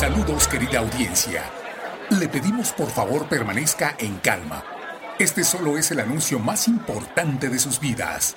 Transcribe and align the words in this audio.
Saludos 0.00 0.48
querida 0.48 0.78
audiencia. 0.78 1.44
Le 2.08 2.26
pedimos 2.26 2.72
por 2.72 2.88
favor 2.90 3.28
permanezca 3.28 3.96
en 3.98 4.16
calma. 4.16 4.64
Este 5.18 5.44
solo 5.44 5.76
es 5.76 5.90
el 5.90 6.00
anuncio 6.00 6.38
más 6.38 6.68
importante 6.68 7.50
de 7.50 7.58
sus 7.58 7.78
vidas. 7.80 8.34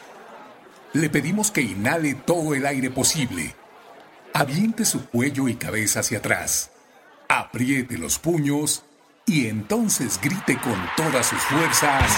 Le 0.91 1.10
pedimos 1.10 1.52
que 1.52 1.62
inhale 1.62 2.15
todo 2.15 2.54
el 2.54 2.65
aire 2.65 2.89
posible. 2.89 3.55
Aviente 4.34 4.84
su 4.84 5.06
cuello 5.06 5.47
y 5.47 5.56
cabeza 5.56 6.02
hacia 6.02 6.18
atrás. 6.18 6.70
Apriete 7.29 7.98
los 7.98 8.20
puños 8.20 8.84
y 9.26 9.48
entonces 9.48 10.20
grite 10.22 10.58
con 10.58 10.76
todas 10.98 11.28
sus 11.28 11.40
fuerzas. 11.44 12.12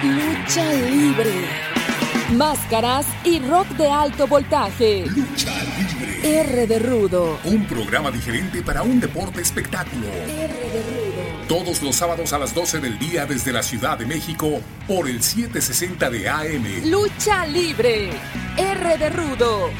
Lucha 0.00 0.12
libre. 0.12 0.36
Lucha 0.38 0.72
libre. 0.74 1.48
Máscaras 2.36 3.06
y 3.24 3.40
rock 3.40 3.66
de 3.70 3.90
alto 3.90 4.28
voltaje. 4.28 5.06
Lucha 5.06 5.50
libre. 5.50 5.93
R 6.24 6.66
de 6.66 6.78
Rudo. 6.78 7.38
Un 7.44 7.66
programa 7.66 8.10
diferente 8.10 8.62
para 8.62 8.82
un 8.82 8.98
deporte 8.98 9.42
espectáculo. 9.42 10.06
R 10.06 10.54
de 10.70 10.82
Rudo. 10.82 11.46
Todos 11.46 11.82
los 11.82 11.94
sábados 11.94 12.32
a 12.32 12.38
las 12.38 12.54
12 12.54 12.80
del 12.80 12.98
día 12.98 13.26
desde 13.26 13.52
la 13.52 13.62
Ciudad 13.62 13.98
de 13.98 14.06
México 14.06 14.58
por 14.88 15.06
el 15.06 15.22
760 15.22 16.08
de 16.08 16.26
AM. 16.30 16.90
Lucha 16.90 17.44
libre. 17.46 18.08
R 18.56 18.96
de 18.96 19.10
Rudo. 19.10 19.70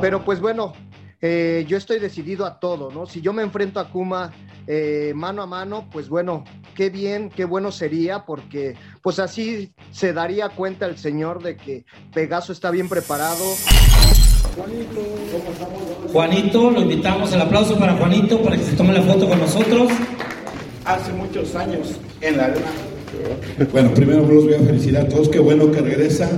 Pero 0.00 0.24
pues 0.24 0.40
bueno, 0.40 0.72
eh, 1.20 1.64
yo 1.66 1.76
estoy 1.76 1.98
decidido 1.98 2.44
a 2.44 2.60
todo, 2.60 2.90
¿no? 2.90 3.06
Si 3.06 3.20
yo 3.20 3.32
me 3.32 3.42
enfrento 3.42 3.80
a 3.80 3.90
Kuma 3.90 4.32
eh, 4.66 5.12
mano 5.14 5.42
a 5.42 5.46
mano, 5.46 5.88
pues 5.90 6.08
bueno, 6.08 6.44
qué 6.74 6.90
bien, 6.90 7.30
qué 7.30 7.44
bueno 7.44 7.70
sería, 7.70 8.24
porque 8.24 8.74
pues 9.02 9.18
así 9.18 9.72
se 9.92 10.12
daría 10.12 10.48
cuenta 10.50 10.86
el 10.86 10.98
señor 10.98 11.42
de 11.42 11.56
que 11.56 11.84
Pegaso 12.12 12.52
está 12.52 12.70
bien 12.70 12.88
preparado. 12.88 13.44
Juanito, 16.12 16.70
lo 16.70 16.80
invitamos, 16.80 17.32
el 17.32 17.40
aplauso 17.40 17.78
para 17.78 17.94
Juanito 17.94 18.42
para 18.42 18.56
que 18.56 18.64
se 18.64 18.72
tome 18.72 18.92
la 18.92 19.02
foto 19.02 19.28
con 19.28 19.38
nosotros. 19.38 19.92
Hace 20.84 21.12
muchos 21.12 21.54
años 21.54 21.96
en 22.20 22.36
la 22.36 22.54
Bueno, 23.72 23.92
primero 23.94 24.26
los 24.26 24.44
voy 24.44 24.54
a 24.54 24.60
felicitar 24.60 25.06
a 25.06 25.08
todos, 25.08 25.28
qué 25.28 25.38
bueno 25.38 25.70
que 25.70 25.80
regresa 25.80 26.30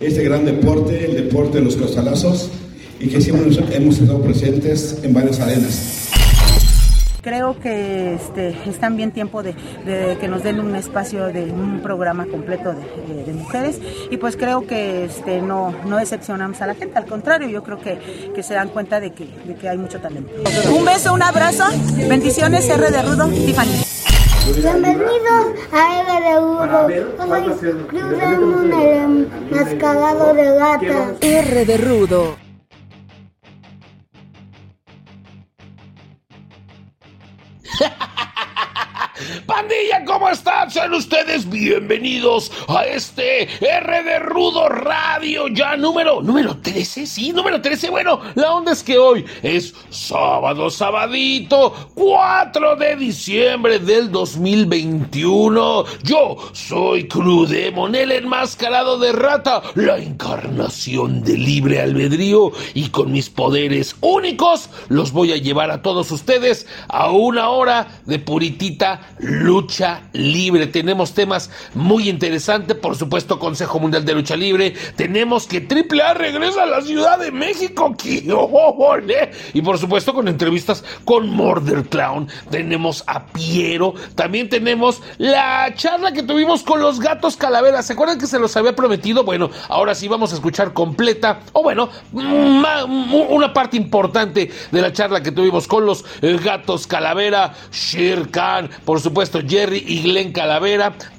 este 0.00 0.22
gran 0.22 0.44
deporte, 0.44 1.04
el 1.04 1.16
deporte 1.16 1.58
de 1.58 1.64
los 1.64 1.76
costalazos, 1.76 2.50
y 2.98 3.08
que 3.08 3.20
siempre 3.20 3.76
hemos 3.76 3.98
estado 3.98 4.20
presentes 4.22 4.98
en 5.02 5.12
varias 5.12 5.40
arenas 5.40 6.06
creo 7.26 7.58
que 7.58 8.14
este, 8.14 8.54
es 8.68 8.78
también 8.78 9.10
tiempo 9.10 9.42
de, 9.42 9.56
que 10.20 10.28
nos 10.28 10.44
den 10.44 10.60
un 10.60 10.76
espacio 10.76 11.26
de 11.26 11.50
un 11.50 11.80
programa 11.82 12.24
completo 12.26 12.72
de, 12.72 13.32
mujeres 13.32 13.80
y 14.12 14.16
pues 14.16 14.36
creo 14.36 14.64
que 14.64 15.06
este, 15.06 15.42
no, 15.42 15.74
no 15.86 15.96
decepcionamos 15.96 16.62
a 16.62 16.68
la 16.68 16.76
gente, 16.76 16.96
al 16.96 17.06
contrario, 17.06 17.48
yo 17.48 17.64
creo 17.64 17.80
que, 17.80 17.98
que 18.32 18.44
se 18.44 18.54
dan 18.54 18.68
cuenta 18.68 19.00
de 19.00 19.10
que, 19.10 19.26
de 19.44 19.56
que 19.56 19.68
hay 19.68 19.76
mucho 19.76 19.98
talento. 19.98 20.30
Un 20.72 20.84
beso, 20.84 21.12
un 21.12 21.22
abrazo, 21.22 21.64
bendiciones, 22.08 22.68
R 22.68 22.92
de 22.92 23.02
Rudo, 23.02 23.26
Tiffany. 23.26 23.82
Bienvenidos 24.54 25.46
a 25.72 26.02
R 26.02 26.28
de 26.28 26.36
Rudo. 26.38 26.88
Yo 26.88 27.58
soy 27.58 27.72
Cruz 27.88 28.18
Ramón, 28.20 28.72
el 28.72 29.28
mascarado 29.50 30.32
de 30.32 30.44
gatas. 30.54 31.08
R 31.20 31.64
de 31.64 31.76
Rudo. 31.76 32.45
Sean 40.76 40.92
ustedes 40.92 41.48
bienvenidos 41.48 42.52
a 42.68 42.84
este 42.84 43.44
R 43.66 44.02
de 44.02 44.18
Rudo 44.18 44.68
Radio, 44.68 45.48
ya 45.48 45.74
número, 45.74 46.20
número 46.20 46.54
13, 46.58 47.06
sí, 47.06 47.32
número 47.32 47.62
13. 47.62 47.88
Bueno, 47.88 48.20
la 48.34 48.52
onda 48.52 48.72
es 48.72 48.82
que 48.82 48.98
hoy 48.98 49.24
es 49.42 49.74
sábado, 49.88 50.68
sabadito, 50.68 51.72
4 51.94 52.76
de 52.76 52.94
diciembre 52.96 53.78
del 53.78 54.12
2021. 54.12 55.86
Yo 56.02 56.36
soy 56.52 57.08
Crudemon, 57.08 57.94
el 57.94 58.12
enmascarado 58.12 58.98
de 58.98 59.12
rata, 59.12 59.62
la 59.76 59.96
encarnación 59.96 61.22
de 61.22 61.38
libre 61.38 61.80
albedrío 61.80 62.52
y 62.74 62.90
con 62.90 63.12
mis 63.12 63.30
poderes 63.30 63.96
únicos 64.02 64.68
los 64.90 65.12
voy 65.12 65.32
a 65.32 65.38
llevar 65.38 65.70
a 65.70 65.80
todos 65.80 66.10
ustedes 66.10 66.66
a 66.88 67.10
una 67.12 67.48
hora 67.48 68.02
de 68.04 68.18
puritita 68.18 69.00
lucha 69.20 70.10
libre. 70.12 70.65
Tenemos 70.66 71.12
temas 71.14 71.50
muy 71.74 72.08
interesantes, 72.08 72.76
por 72.76 72.96
supuesto, 72.96 73.38
Consejo 73.38 73.78
Mundial 73.78 74.04
de 74.04 74.14
Lucha 74.14 74.36
Libre. 74.36 74.74
Tenemos 74.96 75.46
que 75.46 75.58
AAA 75.58 76.14
regresa 76.14 76.62
a 76.62 76.66
la 76.66 76.80
Ciudad 76.82 77.18
de 77.18 77.32
México. 77.32 77.94
Y 79.52 79.62
por 79.62 79.78
supuesto, 79.78 80.14
con 80.14 80.28
entrevistas 80.28 80.84
con 81.04 81.28
Murder 81.30 81.84
Clown. 81.84 82.28
Tenemos 82.50 83.04
a 83.06 83.26
Piero. 83.26 83.94
También 84.14 84.48
tenemos 84.48 85.02
la 85.18 85.72
charla 85.74 86.12
que 86.12 86.22
tuvimos 86.22 86.62
con 86.62 86.80
los 86.80 87.00
gatos 87.00 87.36
calaveras. 87.36 87.86
¿Se 87.86 87.92
acuerdan 87.94 88.18
que 88.18 88.26
se 88.26 88.38
los 88.38 88.56
había 88.56 88.74
prometido? 88.74 89.24
Bueno, 89.24 89.50
ahora 89.68 89.94
sí 89.94 90.08
vamos 90.08 90.32
a 90.32 90.36
escuchar 90.36 90.72
completa, 90.72 91.40
o 91.52 91.62
bueno, 91.62 91.88
una 92.12 93.52
parte 93.52 93.76
importante 93.76 94.50
de 94.70 94.82
la 94.82 94.92
charla 94.92 95.22
que 95.22 95.32
tuvimos 95.32 95.66
con 95.66 95.86
los 95.86 96.04
eh, 96.22 96.38
gatos 96.42 96.86
calavera, 96.86 97.54
Shere 97.72 98.30
Khan, 98.30 98.70
por 98.84 99.00
supuesto 99.00 99.40
Jerry 99.46 99.84
y 99.86 100.02
Glenn 100.02 100.32
Calavera, 100.32 100.55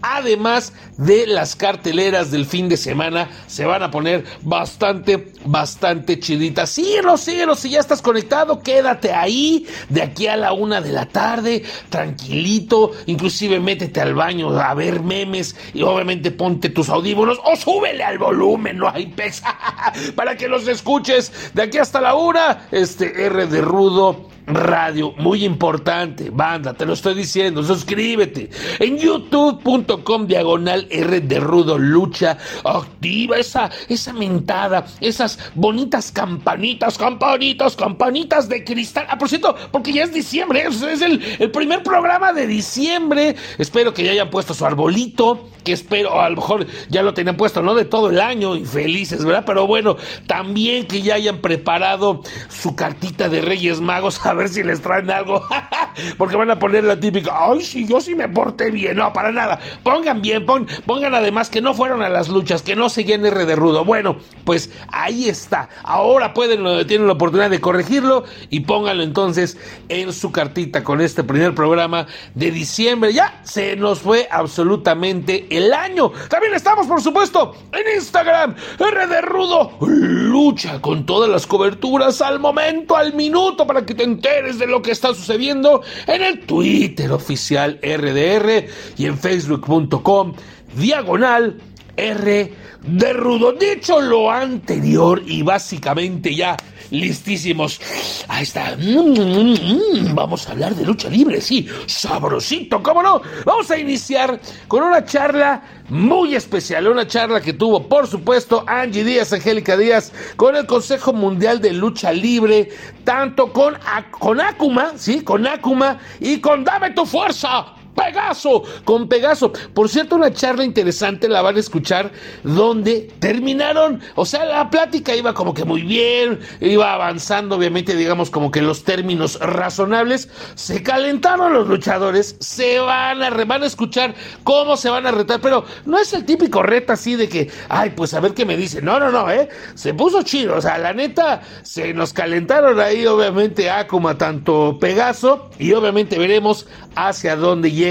además 0.02 0.74
de 0.98 1.28
las 1.28 1.56
carteleras 1.56 2.32
del 2.32 2.46
fin 2.46 2.70
de 2.70 2.78
semana, 2.78 3.30
se 3.48 3.66
van 3.66 3.84
a 3.84 3.92
poner 3.92 4.26
bastante, 4.42 5.32
bastante 5.46 6.20
chiditas. 6.20 6.70
Síguenos, 6.70 7.22
síguenos, 7.22 7.60
si 7.60 7.70
ya 7.70 7.80
estás 7.80 8.02
conectado, 8.02 8.62
quédate 8.62 9.14
ahí 9.14 9.68
de 9.90 10.02
aquí 10.02 10.28
a 10.28 10.38
la 10.38 10.54
una 10.54 10.82
de 10.82 10.92
la 10.92 11.08
tarde, 11.08 11.64
tranquilito, 11.90 12.92
inclusive 13.06 13.60
métete 13.60 14.02
al 14.02 14.16
baño 14.16 14.50
a 14.60 14.74
ver 14.74 15.02
memes 15.02 15.56
y 15.74 15.82
obviamente 15.82 16.32
ponte 16.32 16.70
tus 16.70 16.90
audífonos 16.90 17.40
o 17.44 17.56
súbele 17.56 18.04
al 18.04 18.18
volumen, 18.18 18.78
no 18.78 18.90
hay 18.90 19.08
pesa, 19.08 19.58
para 20.16 20.36
que 20.36 20.48
los 20.48 20.68
escuches. 20.68 21.32
De 21.54 21.64
aquí 21.64 21.78
hasta 21.78 22.02
la 22.02 22.16
una, 22.16 22.68
este 22.72 23.26
R 23.26 23.48
de 23.48 23.62
Rudo 23.62 24.37
Radio, 24.48 25.12
muy 25.18 25.44
importante, 25.44 26.30
banda, 26.30 26.74
te 26.74 26.86
lo 26.86 26.94
estoy 26.94 27.16
diciendo, 27.16 27.62
suscríbete. 27.64 28.50
En 28.80 28.98
youtube.com 28.98 30.26
diagonal 30.26 30.88
R 30.90 31.20
de 31.20 31.40
Rudo 31.42 31.78
Lucha, 31.78 32.38
activa 32.64 33.36
esa, 33.38 33.70
esa 33.90 34.14
mentada, 34.14 34.86
esas 35.02 35.38
bonitas 35.54 36.14
campanitas, 36.14 36.98
campanitas, 36.98 37.76
campanitas 37.76 38.48
de 38.48 38.64
cristal. 38.64 39.06
Ah, 39.10 39.18
por 39.18 39.28
cierto, 39.28 39.54
porque 39.70 39.92
ya 39.92 40.06
es 40.06 40.14
diciembre, 40.14 40.66
es, 40.66 40.82
el, 40.82 41.22
el 41.40 41.52
primer 41.52 41.84
programa 41.84 42.32
de 42.32 42.48
diciembre, 42.48 43.36
espero 43.58 43.94
que 43.94 44.06
ya 44.06 44.12
hayan 44.12 44.30
puesto 44.30 44.54
su 44.54 44.66
arbolito, 44.66 45.50
que 45.66 45.74
espero, 45.74 46.22
a 46.22 46.30
lo 46.30 46.38
mejor 46.38 46.66
ya 46.88 47.04
lo 47.04 47.14
tenían 47.14 47.36
puesto, 47.36 47.62
no 47.62 47.76
de 47.76 47.84
todo 47.84 48.10
el 48.10 48.22
año 48.22 48.56
y 48.56 48.64
felices, 48.64 49.26
¿verdad? 49.26 49.44
Pero 49.46 49.68
bueno, 49.68 49.98
también 50.26 50.88
que 50.88 51.02
ya 51.02 51.16
hayan 51.16 51.40
preparado 51.40 52.22
su 52.48 52.78
cartita 52.78 53.28
de 53.28 53.42
Reyes 53.42 53.82
Magos, 53.82 54.18
ver 54.38 54.50
si 54.50 54.64
les 54.64 54.82
traen 54.82 55.10
algo, 55.12 55.44
porque 56.18 56.36
van 56.36 56.52
a 56.52 56.60
poner 56.60 56.84
la 56.84 57.00
típica, 57.00 57.32
ay, 57.34 57.62
sí, 57.62 57.86
yo 57.86 58.00
sí 58.00 58.16
me 58.16 58.30
porté 58.30 58.72
bien, 58.72 58.98
no, 58.98 59.12
para 59.12 59.32
nada, 59.32 59.60
pongan 59.84 60.22
bien, 60.22 60.46
pongan 60.46 61.14
además 61.14 61.50
que 61.50 61.62
no 61.62 61.74
fueron 61.74 62.02
a 62.02 62.10
las 62.10 62.30
luchas, 62.30 62.62
que 62.62 62.76
no 62.76 62.90
seguían 62.90 63.26
R 63.26 63.46
de 63.46 63.56
rudo. 63.56 63.84
Bueno, 63.84 64.18
pues 64.46 64.70
ahí 64.90 65.28
está, 65.28 65.70
ahora 65.84 66.34
pueden, 66.34 66.88
tienen 66.88 67.08
la 67.08 67.14
oportunidad 67.14 67.50
de 67.50 67.60
corregirlo 67.60 68.24
y 68.50 68.62
pónganlo 68.62 69.04
entonces 69.04 69.58
en 69.90 70.14
su 70.14 70.32
cartita 70.32 70.84
con 70.84 71.02
este 71.02 71.24
primer 71.24 71.56
programa 71.56 72.08
de 72.36 72.52
diciembre. 72.52 73.14
Ya 73.14 73.42
se 73.44 73.76
nos 73.76 74.00
fue 74.00 74.28
absolutamente 74.30 75.48
el 75.50 75.74
año. 75.74 76.12
También 76.30 76.54
estamos, 76.54 76.88
por 76.88 77.02
supuesto, 77.02 77.56
en 77.72 77.96
Instagram, 77.96 78.56
R 78.80 79.08
de 79.08 79.22
Rudo. 79.22 79.72
Lucha 79.82 80.80
con 80.82 81.06
todas 81.06 81.30
las 81.30 81.48
coberturas 81.48 82.22
al 82.22 82.40
momento, 82.40 82.96
al 82.96 83.14
minuto, 83.14 83.66
para 83.66 83.86
que 83.86 83.96
te 83.96 84.04
enteres 84.04 84.27
de 84.28 84.68
lo 84.68 84.82
que 84.82 84.92
está 84.92 85.14
sucediendo 85.14 85.82
en 86.06 86.22
el 86.22 86.40
Twitter 86.42 87.12
oficial 87.12 87.80
RDR 87.82 88.66
y 88.98 89.06
en 89.06 89.18
facebook.com 89.18 90.34
diagonal 90.76 91.58
R 91.96 92.54
de 92.84 93.14
Rudo. 93.14 93.54
Dicho 93.54 94.00
lo 94.02 94.30
anterior 94.30 95.22
y 95.26 95.42
básicamente 95.42 96.36
ya 96.36 96.58
listísimos. 96.92 97.80
Ahí 98.28 98.44
está. 98.44 98.76
Mm, 98.78 99.14
mm, 99.14 100.10
mm, 100.12 100.16
vamos 100.16 100.48
a 100.48 100.52
hablar 100.52 100.76
de 100.76 100.86
lucha 100.86 101.10
libre, 101.10 101.42
sí. 101.42 101.68
Sabrosito, 101.86 102.82
¿cómo 102.84 103.04
no? 103.04 103.22
Vamos 103.46 103.70
a 103.72 103.78
iniciar 103.78 104.40
con 104.68 104.84
una 104.84 105.04
charla 105.06 105.62
muy 105.90 106.36
especial. 106.36 106.88
Una 106.88 107.08
charla 107.08 107.42
que 107.42 107.54
tuvo, 107.54 107.88
por 107.88 108.08
supuesto, 108.08 108.64
Angie 108.68 109.04
Díaz, 109.04 109.34
Angélica 109.34 109.78
Díaz, 109.78 110.12
con 110.36 110.56
el 110.56 110.66
Consejo 110.66 111.14
Mundial 111.14 111.62
de 111.62 111.74
Lucha 111.74 112.12
Libre, 112.12 112.70
tanto 113.04 113.52
con, 113.54 113.78
con 114.12 114.42
Akuma, 114.42 114.94
sí, 114.98 115.22
con 115.22 115.48
Akuma 115.48 116.00
y 116.20 116.40
con 116.40 116.64
Dame 116.64 116.92
tu 116.92 117.06
Fuerza 117.06 117.77
Pegaso, 117.98 118.64
con 118.86 119.10
Pegaso. 119.10 119.52
Por 119.74 119.90
cierto, 119.90 120.16
una 120.16 120.32
charla 120.32 120.64
interesante 120.64 121.28
la 121.28 121.42
van 121.42 121.58
a 121.58 121.60
escuchar 121.60 122.12
donde 122.44 123.12
terminaron, 123.20 124.00
o 124.16 124.26
sea, 124.26 124.46
la 124.46 124.70
plática 124.70 125.16
iba 125.16 125.34
como 125.34 125.54
que 125.54 125.66
muy 125.66 125.82
bien, 125.82 126.40
iba 126.62 126.94
avanzando, 126.94 127.56
obviamente, 127.56 127.96
digamos, 127.96 128.30
como 128.30 128.52
que 128.52 128.62
los 128.62 128.84
términos 128.84 129.40
razonables. 129.40 130.30
Se 130.54 130.84
calentaron 130.84 131.54
los 131.54 131.68
luchadores, 131.68 132.38
se 132.40 132.80
van 132.80 133.24
a, 133.24 133.30
van 133.32 133.64
a 133.64 133.66
escuchar 133.66 134.14
cómo 134.44 134.78
se 134.78 134.90
van 134.90 135.08
a 135.08 135.12
retar, 135.12 135.42
pero 135.42 135.66
no 135.86 135.98
es 135.98 136.14
el 136.14 136.24
típico 136.24 136.62
reto 136.62 136.94
así 136.94 137.16
de 137.16 137.28
que, 137.28 137.50
ay, 137.68 137.94
pues 137.96 138.14
a 138.14 138.20
ver 138.20 138.34
qué 138.34 138.46
me 138.46 138.56
dice. 138.56 138.82
No, 138.82 139.00
no, 139.00 139.10
no, 139.12 139.30
¿eh? 139.32 139.50
Se 139.74 139.94
puso 139.94 140.22
chido, 140.22 140.56
o 140.56 140.62
sea, 140.62 140.78
la 140.78 140.94
neta, 140.94 141.42
se 141.64 141.94
nos 141.94 142.14
calentaron 142.14 142.80
ahí, 142.80 143.08
obviamente, 143.08 143.72
Akuma, 143.72 144.18
tanto 144.18 144.78
Pegaso, 144.80 145.50
y 145.58 145.74
obviamente 145.74 146.20
veremos 146.20 146.68
hacia 146.96 147.36
dónde 147.36 147.72
llega 147.72 147.87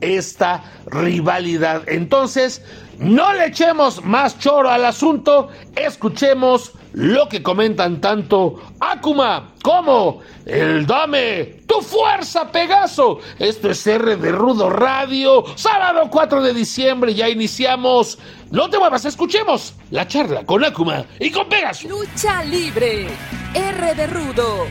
esta 0.00 0.64
rivalidad. 0.86 1.82
Entonces, 1.88 2.62
no 2.98 3.32
le 3.34 3.46
echemos 3.46 4.02
más 4.04 4.38
choro 4.38 4.70
al 4.70 4.84
asunto, 4.84 5.48
escuchemos 5.74 6.72
lo 6.92 7.28
que 7.28 7.42
comentan 7.42 8.00
tanto 8.00 8.58
Akuma 8.80 9.52
como 9.62 10.22
el 10.46 10.86
Dame, 10.86 11.60
tu 11.66 11.82
fuerza 11.82 12.50
Pegaso. 12.50 13.18
Esto 13.38 13.70
es 13.70 13.86
R 13.86 14.16
de 14.16 14.32
Rudo 14.32 14.70
Radio, 14.70 15.44
sábado 15.56 16.08
4 16.10 16.42
de 16.42 16.54
diciembre, 16.54 17.12
ya 17.14 17.28
iniciamos. 17.28 18.18
No 18.50 18.70
te 18.70 18.78
muevas, 18.78 19.04
escuchemos 19.04 19.74
la 19.90 20.08
charla 20.08 20.46
con 20.46 20.64
Akuma 20.64 21.04
y 21.20 21.30
con 21.30 21.48
Pegaso. 21.48 21.88
Lucha 21.88 22.42
libre, 22.44 23.08
R 23.52 23.94
de 23.94 24.06
Rudo. 24.06 24.66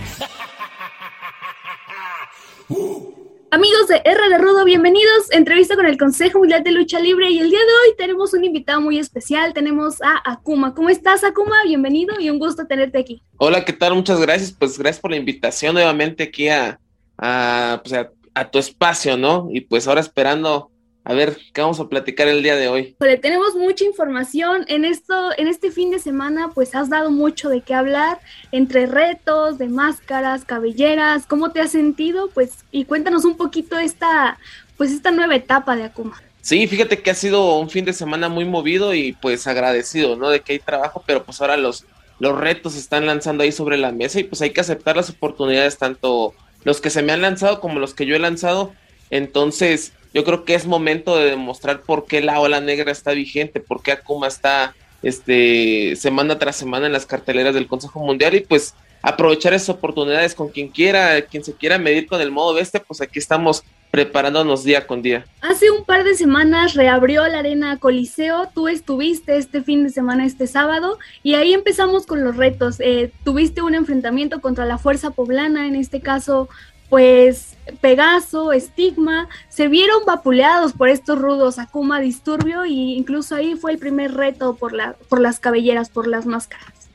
Amigos 3.51 3.87
de 3.87 4.01
R 4.03 4.29
de 4.29 4.37
Rudo, 4.37 4.65
bienvenidos. 4.65 5.31
Entrevista 5.31 5.75
con 5.75 5.85
el 5.85 5.97
Consejo 5.97 6.39
Mundial 6.39 6.63
de 6.63 6.71
Lucha 6.71 6.99
Libre 6.99 7.29
y 7.29 7.39
el 7.39 7.49
día 7.49 7.59
de 7.59 7.65
hoy 7.65 7.95
tenemos 7.97 8.33
un 8.33 8.43
invitado 8.43 8.81
muy 8.81 8.97
especial. 8.97 9.53
Tenemos 9.53 10.01
a 10.01 10.21
Akuma. 10.25 10.73
¿Cómo 10.73 10.89
estás, 10.89 11.23
Akuma? 11.23 11.55
Bienvenido 11.65 12.19
y 12.19 12.29
un 12.29 12.39
gusto 12.39 12.65
tenerte 12.65 12.99
aquí. 12.99 13.21
Hola, 13.37 13.63
¿qué 13.63 13.71
tal? 13.71 13.93
Muchas 13.95 14.19
gracias. 14.19 14.51
Pues 14.51 14.77
gracias 14.77 14.99
por 14.99 15.11
la 15.11 15.17
invitación 15.17 15.75
nuevamente 15.75 16.23
aquí 16.23 16.49
a, 16.49 16.79
pues 17.17 17.93
a, 17.93 18.11
a 18.33 18.51
tu 18.51 18.59
espacio, 18.59 19.15
¿no? 19.15 19.47
Y 19.51 19.61
pues 19.61 19.87
ahora 19.87 20.01
esperando 20.01 20.71
a 21.05 21.13
ver, 21.13 21.37
¿qué 21.53 21.61
vamos 21.61 21.79
a 21.79 21.87
platicar 21.87 22.27
el 22.27 22.41
día 22.41 22.55
de 22.55 22.67
hoy? 22.67 22.95
Pues 22.97 23.21
tenemos 23.21 23.53
mucha 23.53 23.85
información 23.85 24.65
en 24.67 24.85
esto, 24.85 25.29
en 25.37 25.47
este 25.47 25.69
fin 25.69 25.91
de 25.91 25.99
semana, 25.99 26.49
pues 26.53 26.73
has 26.73 26.89
dado 26.89 27.11
mucho 27.11 27.47
de 27.47 27.61
qué 27.61 27.75
hablar, 27.75 28.19
entre 28.51 28.87
retos, 28.87 29.59
de 29.59 29.69
máscaras, 29.69 30.45
cabelleras, 30.45 31.27
¿cómo 31.27 31.51
te 31.51 31.61
has 31.61 31.71
sentido? 31.71 32.31
Pues, 32.33 32.65
y 32.71 32.85
cuéntanos 32.85 33.23
un 33.23 33.37
poquito 33.37 33.77
esta, 33.77 34.39
pues 34.77 34.91
esta 34.91 35.11
nueva 35.11 35.35
etapa 35.35 35.75
de 35.75 35.83
Akuma. 35.83 36.21
Sí, 36.41 36.65
fíjate 36.65 36.99
que 37.01 37.11
ha 37.11 37.15
sido 37.15 37.59
un 37.59 37.69
fin 37.69 37.85
de 37.85 37.93
semana 37.93 38.27
muy 38.27 38.45
movido 38.45 38.95
y 38.95 39.13
pues 39.13 39.45
agradecido, 39.45 40.15
¿no? 40.15 40.31
De 40.31 40.41
que 40.41 40.53
hay 40.53 40.59
trabajo, 40.59 41.03
pero 41.05 41.23
pues 41.23 41.39
ahora 41.39 41.55
los, 41.55 41.85
los 42.17 42.35
retos 42.35 42.73
se 42.73 42.79
están 42.79 43.05
lanzando 43.05 43.43
ahí 43.43 43.51
sobre 43.51 43.77
la 43.77 43.91
mesa 43.91 44.19
y 44.19 44.23
pues 44.23 44.41
hay 44.41 44.49
que 44.49 44.61
aceptar 44.61 44.95
las 44.95 45.11
oportunidades, 45.11 45.77
tanto 45.77 46.33
los 46.63 46.81
que 46.81 46.89
se 46.89 47.03
me 47.03 47.13
han 47.13 47.21
lanzado 47.21 47.59
como 47.59 47.79
los 47.79 47.93
que 47.93 48.07
yo 48.07 48.15
he 48.15 48.19
lanzado. 48.19 48.73
Entonces, 49.11 49.93
yo 50.15 50.23
creo 50.23 50.45
que 50.45 50.55
es 50.55 50.65
momento 50.65 51.17
de 51.17 51.31
demostrar 51.31 51.81
por 51.81 52.05
qué 52.05 52.21
la 52.21 52.39
ola 52.39 52.61
negra 52.61 52.89
está 52.89 53.11
vigente, 53.11 53.59
por 53.59 53.83
qué 53.83 53.91
Akuma 53.91 54.29
está 54.29 54.73
este, 55.03 55.97
semana 55.97 56.39
tras 56.39 56.55
semana 56.55 56.85
en 56.85 56.93
las 56.93 57.05
carteleras 57.05 57.53
del 57.53 57.67
Consejo 57.67 57.99
Mundial 57.99 58.33
y 58.33 58.39
pues 58.39 58.73
aprovechar 59.01 59.53
esas 59.53 59.69
oportunidades 59.69 60.33
con 60.33 60.47
quien 60.47 60.69
quiera, 60.69 61.21
quien 61.23 61.43
se 61.43 61.53
quiera 61.53 61.77
medir 61.77 62.07
con 62.07 62.21
el 62.21 62.31
modo 62.31 62.53
bestia, 62.53 62.81
pues 62.81 63.01
aquí 63.01 63.19
estamos 63.19 63.65
preparándonos 63.91 64.63
día 64.63 64.87
con 64.87 65.01
día. 65.01 65.25
Hace 65.41 65.69
un 65.69 65.83
par 65.83 66.05
de 66.05 66.15
semanas 66.15 66.75
reabrió 66.75 67.27
la 67.27 67.39
arena 67.39 67.77
Coliseo, 67.77 68.49
tú 68.53 68.69
estuviste 68.69 69.37
este 69.37 69.63
fin 69.63 69.83
de 69.83 69.89
semana, 69.89 70.25
este 70.25 70.47
sábado, 70.47 70.97
y 71.23 71.33
ahí 71.33 71.53
empezamos 71.53 72.05
con 72.05 72.23
los 72.23 72.37
retos. 72.37 72.77
Eh, 72.79 73.11
tuviste 73.25 73.61
un 73.61 73.75
enfrentamiento 73.75 74.39
contra 74.39 74.65
la 74.65 74.77
Fuerza 74.77 75.11
Poblana, 75.11 75.67
en 75.67 75.75
este 75.75 75.99
caso 75.99 76.47
pues 76.95 77.57
Pegaso, 77.81 78.53
Estigma, 78.53 79.27
se 79.49 79.67
vieron 79.67 80.05
vapuleados 80.05 80.71
por 80.71 80.87
estos 80.87 81.19
rudos 81.19 81.59
Akuma 81.59 81.99
Disturbio 81.99 82.63
e 82.63 82.69
incluso 82.69 83.35
ahí 83.35 83.55
fue 83.55 83.73
el 83.73 83.79
primer 83.79 84.13
reto 84.13 84.55
por, 84.55 84.71
la, 84.71 84.93
por 85.09 85.19
las 85.19 85.41
cabelleras, 85.41 85.89
por 85.89 86.07
las 86.07 86.25
máscaras. 86.25 86.87